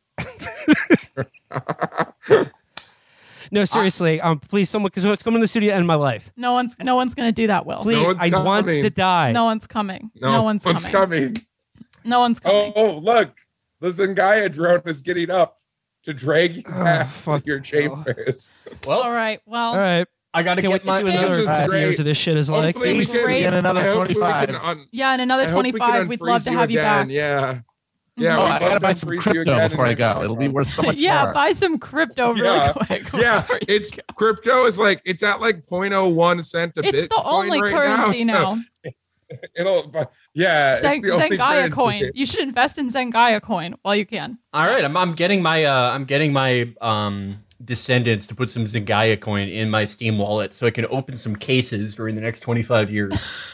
No, 3.51 3.65
seriously. 3.65 4.21
Um, 4.21 4.41
please, 4.41 4.69
someone, 4.69 4.89
because 4.89 5.05
it's 5.05 5.23
coming 5.23 5.39
to 5.39 5.45
the 5.45 5.49
studio 5.49 5.71
to 5.71 5.77
end 5.77 5.87
my 5.87 5.95
life. 5.95 6.33
no 6.37 6.53
one's 6.53 6.75
no 6.81 6.97
one's 6.97 7.15
gonna 7.15 7.31
do 7.31 7.47
that. 7.47 7.67
Will 7.67 7.79
Please, 7.83 8.03
one's 8.05 8.17
I 8.19 8.29
want 8.43 8.67
coming. 8.67 8.83
to 8.83 8.91
die. 8.91 9.31
no 9.33 9.45
one's 9.45 9.67
coming. 9.67 10.11
No, 10.21 10.33
No, 10.33 10.43
one's 10.43 10.65
coming. 10.65 10.83
coming. 10.91 11.35
No 12.05 12.21
one's 12.21 12.41
Oh, 12.45 12.51
coming. 12.51 12.73
oh, 12.77 12.99
look, 12.99 13.37
the 13.81 13.89
Zengaya 13.89 14.51
drone 14.53 14.83
is 14.87 15.03
getting 15.03 15.31
up 15.31 15.59
to 16.05 16.13
drag 16.15 16.57
you 16.57 16.63
Oh, 16.69 16.85
back 16.85 17.09
fuck. 17.11 17.45
to 17.45 17.47
your 17.51 17.61
chambers. 17.61 18.53
Well, 18.87 19.03
All 19.03 19.13
right. 19.13 19.41
Well, 19.47 19.71
All 19.71 19.77
right. 19.77 20.09
I 20.35 20.43
got 20.43 20.55
to 20.57 20.63
Can't 20.63 20.73
wait 20.73 20.83
get 20.85 20.87
to 20.87 20.87
my. 20.89 20.99
see 20.99 21.05
what 21.05 21.13
This 21.13 21.21
another 21.37 21.43
is 21.43 21.49
50 21.51 21.69
great. 21.69 21.81
years 21.81 21.99
of 22.01 22.05
this 22.05 22.19
shit 22.19 22.37
is 22.37 22.51
like. 22.51 22.75
Hopefully 22.75 22.99
we 22.99 23.07
can. 23.07 23.29
Get 23.29 23.55
another 23.55 23.81
I 23.81 23.85
hope 23.85 24.09
we 24.09 24.15
25. 24.15 24.47
can 24.49 24.57
un- 24.57 24.87
yeah, 24.91 25.15
in 25.15 25.21
another 25.21 25.45
I 25.45 25.47
hope 25.47 25.63
we 25.65 25.73
25, 25.73 26.09
we'd 26.09 26.21
love 26.21 26.43
to 26.45 26.51
have 26.53 26.71
you 26.71 26.81
again. 26.81 27.07
back. 27.07 27.15
Yeah. 27.15 27.61
Yeah, 28.17 28.39
Oh, 28.39 28.45
I 28.45 28.61
gotta 28.61 28.79
buy 28.81 28.95
some 28.95 29.09
crypto 29.19 29.69
before 29.69 29.87
I 29.87 29.95
go. 29.95 30.15
then- 30.15 30.23
It'll 30.25 30.37
be 30.37 30.47
worth 30.47 30.69
so 30.69 30.83
much 30.83 30.97
yeah, 30.99 31.25
more. 31.25 31.33
buy 31.35 31.51
some 31.53 31.79
crypto 31.79 32.33
really 32.33 32.47
Yeah. 32.47 32.73
quick. 32.73 33.09
Yeah, 33.15 33.45
it's 33.67 33.91
go. 33.91 34.03
crypto 34.15 34.67
is 34.67 34.79
like 34.79 35.03
it's 35.05 35.25
at 35.25 35.41
like 35.41 35.67
0.01 35.67 36.45
cent 36.45 36.77
a 36.77 36.87
It's 36.87 37.07
Bitcoin 37.07 37.09
the 37.09 37.23
only 37.25 37.61
right 37.61 37.73
currency 37.75 38.25
now. 38.25 38.61
now. 38.85 38.93
It'll, 39.57 39.89
but 39.89 40.13
yeah, 40.33 40.79
Zen- 40.81 40.97
it's 40.97 41.03
the 41.05 41.11
Zengaya 41.37 41.39
currency. 41.55 41.71
coin. 41.73 42.11
You 42.15 42.25
should 42.27 42.41
invest 42.41 42.79
in 42.79 42.89
Zengaya 42.89 43.41
coin 43.43 43.75
while 43.83 43.97
you 43.97 44.07
can. 44.07 44.39
All 44.53 44.65
right, 44.65 44.85
I'm, 44.85 44.97
I'm 44.97 45.15
getting 45.15 45.43
my 45.43 45.65
uh, 45.65 45.91
I'm 45.91 46.05
getting 46.05 46.33
my 46.33 46.73
um 46.81 47.39
descendants 47.65 48.27
to 48.29 48.35
put 48.35 48.51
some 48.51 48.65
Zengaya 48.65 49.21
coin 49.21 49.49
in 49.49 49.71
my 49.71 49.85
Steam 49.85 50.19
wallet 50.19 50.53
so 50.53 50.67
I 50.67 50.71
can 50.71 50.87
open 50.91 51.17
some 51.17 51.35
cases 51.37 51.95
during 51.95 52.15
the 52.15 52.21
next 52.21 52.41
25 52.41 52.91
years. 52.91 53.41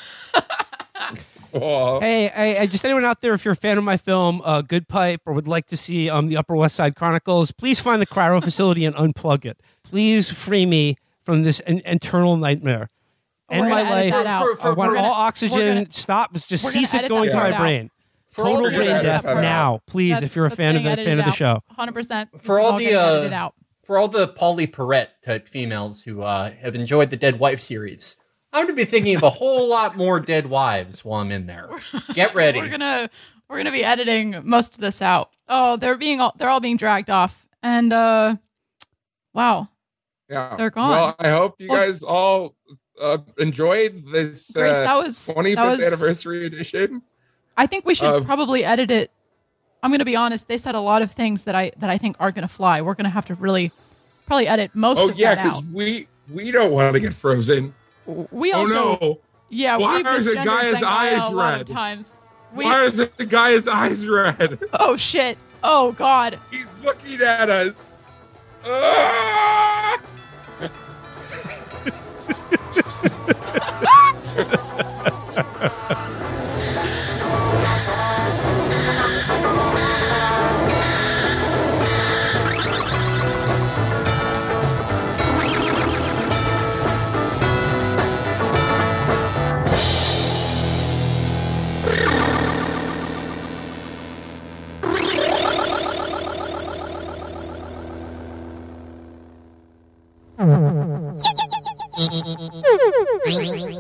Oh, 1.52 1.98
Hey, 1.98 2.28
hey, 2.32 2.54
hey, 2.54 2.66
just 2.68 2.84
anyone 2.84 3.04
out 3.04 3.20
there, 3.22 3.34
if 3.34 3.44
you're 3.44 3.54
a 3.54 3.56
fan 3.56 3.76
of 3.76 3.82
my 3.82 3.96
film, 3.96 4.40
uh, 4.44 4.62
Good 4.62 4.86
Pipe, 4.86 5.22
or 5.26 5.32
would 5.32 5.48
like 5.48 5.66
to 5.66 5.76
see 5.76 6.08
um, 6.08 6.28
the 6.28 6.36
Upper 6.36 6.54
West 6.54 6.76
Side 6.76 6.94
Chronicles, 6.94 7.50
please 7.50 7.80
find 7.80 8.00
the 8.00 8.06
cryo 8.06 8.40
facility 8.44 8.84
and 8.84 8.94
unplug 8.94 9.44
it. 9.44 9.58
Please 9.82 10.30
free 10.30 10.64
me 10.64 10.96
from 11.24 11.42
this 11.42 11.58
in- 11.61 11.80
internal 11.84 12.36
nightmare. 12.36 12.88
End 13.48 13.68
my 13.68 13.82
life. 13.82 14.12
that 14.12 14.26
out. 14.26 14.42
For- 14.44 14.56
for- 14.58 14.68
I 14.68 14.70
want 14.70 14.90
we're 14.92 14.96
gonna- 14.98 15.08
all 15.08 15.14
oxygen. 15.14 15.58
gonna- 15.58 15.86
stop. 15.90 16.32
Just 16.46 16.68
cease 16.68 16.94
it 16.94 17.08
going 17.08 17.30
to 17.30 17.36
my 17.36 17.50
out. 17.52 17.58
brain. 17.61 17.90
For 18.28 18.44
Total 18.44 18.70
brain 18.70 18.86
death 19.02 19.24
that 19.24 19.36
out. 19.38 19.42
now, 19.42 19.80
please. 19.88 20.11
That's- 20.11 20.30
if 20.30 20.36
you're 20.36 20.46
a 20.46 20.50
fan 20.50 20.76
of 20.76 20.84
the 20.84 21.02
fan 21.02 21.18
of 21.18 21.24
the 21.24 21.32
show. 21.32 21.64
100%. 21.76 22.28
For 22.40 22.61
all 22.61 22.78
the, 22.78 22.94
uh, 22.94 23.28
out. 23.34 23.54
For 23.84 23.98
all 23.98 24.08
the 24.08 24.28
Pauley 24.28 24.70
Perrette 24.70 25.08
type 25.24 25.48
females 25.48 26.02
who 26.02 26.22
uh, 26.22 26.52
have 26.60 26.74
enjoyed 26.74 27.10
the 27.10 27.16
Dead 27.16 27.38
Wife 27.38 27.60
series, 27.60 28.16
I'm 28.52 28.66
going 28.66 28.76
to 28.76 28.84
be 28.84 28.88
thinking 28.88 29.16
of 29.16 29.22
a 29.22 29.30
whole 29.30 29.68
lot 29.70 29.96
more 29.96 30.20
Dead 30.20 30.46
Wives 30.46 31.04
while 31.04 31.20
I'm 31.20 31.32
in 31.32 31.46
there. 31.46 31.68
Get 32.14 32.34
ready. 32.34 32.58
We're 32.60 32.68
gonna 32.68 33.10
we're 33.48 33.56
gonna 33.56 33.72
be 33.72 33.82
editing 33.84 34.36
most 34.44 34.74
of 34.74 34.80
this 34.80 35.00
out. 35.02 35.30
Oh, 35.48 35.76
they're 35.76 35.96
being 35.96 36.20
all 36.20 36.34
they're 36.38 36.50
all 36.50 36.60
being 36.60 36.76
dragged 36.76 37.10
off, 37.10 37.46
and 37.62 37.92
uh, 37.92 38.36
wow, 39.34 39.68
yeah. 40.28 40.54
They're 40.56 40.70
gone. 40.70 40.90
Well, 40.90 41.16
I 41.18 41.30
hope 41.30 41.56
you 41.60 41.68
Well- 41.68 41.78
guys 41.86 42.02
all 42.02 42.54
uh, 43.00 43.18
enjoyed 43.38 44.04
this 44.12 44.50
Grace, 44.52 44.76
uh, 44.76 44.80
that 44.80 44.94
was 45.04 45.16
25th 45.16 45.54
that 45.56 45.78
was. 45.78 45.80
anniversary 45.80 46.46
edition. 46.46 47.02
I 47.56 47.66
think 47.66 47.86
we 47.86 47.94
should 47.94 48.14
of- 48.14 48.24
probably 48.26 48.62
edit 48.64 48.90
it. 48.90 49.10
I'm 49.82 49.90
gonna 49.90 50.04
be 50.04 50.16
honest. 50.16 50.48
They 50.48 50.58
said 50.58 50.74
a 50.74 50.80
lot 50.80 51.02
of 51.02 51.12
things 51.12 51.44
that 51.44 51.54
I 51.54 51.72
that 51.78 51.90
I 51.90 51.98
think 51.98 52.16
aren't 52.20 52.34
gonna 52.34 52.48
fly. 52.48 52.82
We're 52.82 52.94
gonna 52.94 53.10
have 53.10 53.26
to 53.26 53.34
really 53.34 53.72
probably 54.26 54.46
edit 54.46 54.72
most 54.74 54.98
Oh 54.98 55.10
of 55.10 55.18
yeah, 55.18 55.34
because 55.34 55.62
we 55.72 56.08
we 56.30 56.50
don't 56.50 56.72
want 56.72 56.92
to 56.94 57.00
get 57.00 57.14
frozen. 57.14 57.74
We 58.06 58.52
Oh 58.52 58.60
also 58.60 58.74
no! 58.74 59.20
yeah. 59.48 59.76
Why 59.76 60.00
is 60.00 60.26
the 60.26 60.34
guy's 60.34 60.82
eyes 60.82 61.32
red? 61.32 61.66
times. 61.66 62.16
We, 62.54 62.64
Why 62.64 62.84
is 62.84 62.96
the 62.96 63.26
guy's 63.26 63.68
eyes 63.68 64.08
red? 64.08 64.58
oh 64.74 64.96
shit! 64.96 65.38
Oh 65.62 65.92
god! 65.92 66.38
He's 66.50 66.72
looking 66.82 67.20
at 67.20 67.48
us. 67.48 67.94
Ah! 68.64 70.00
Yeah. 103.26 103.70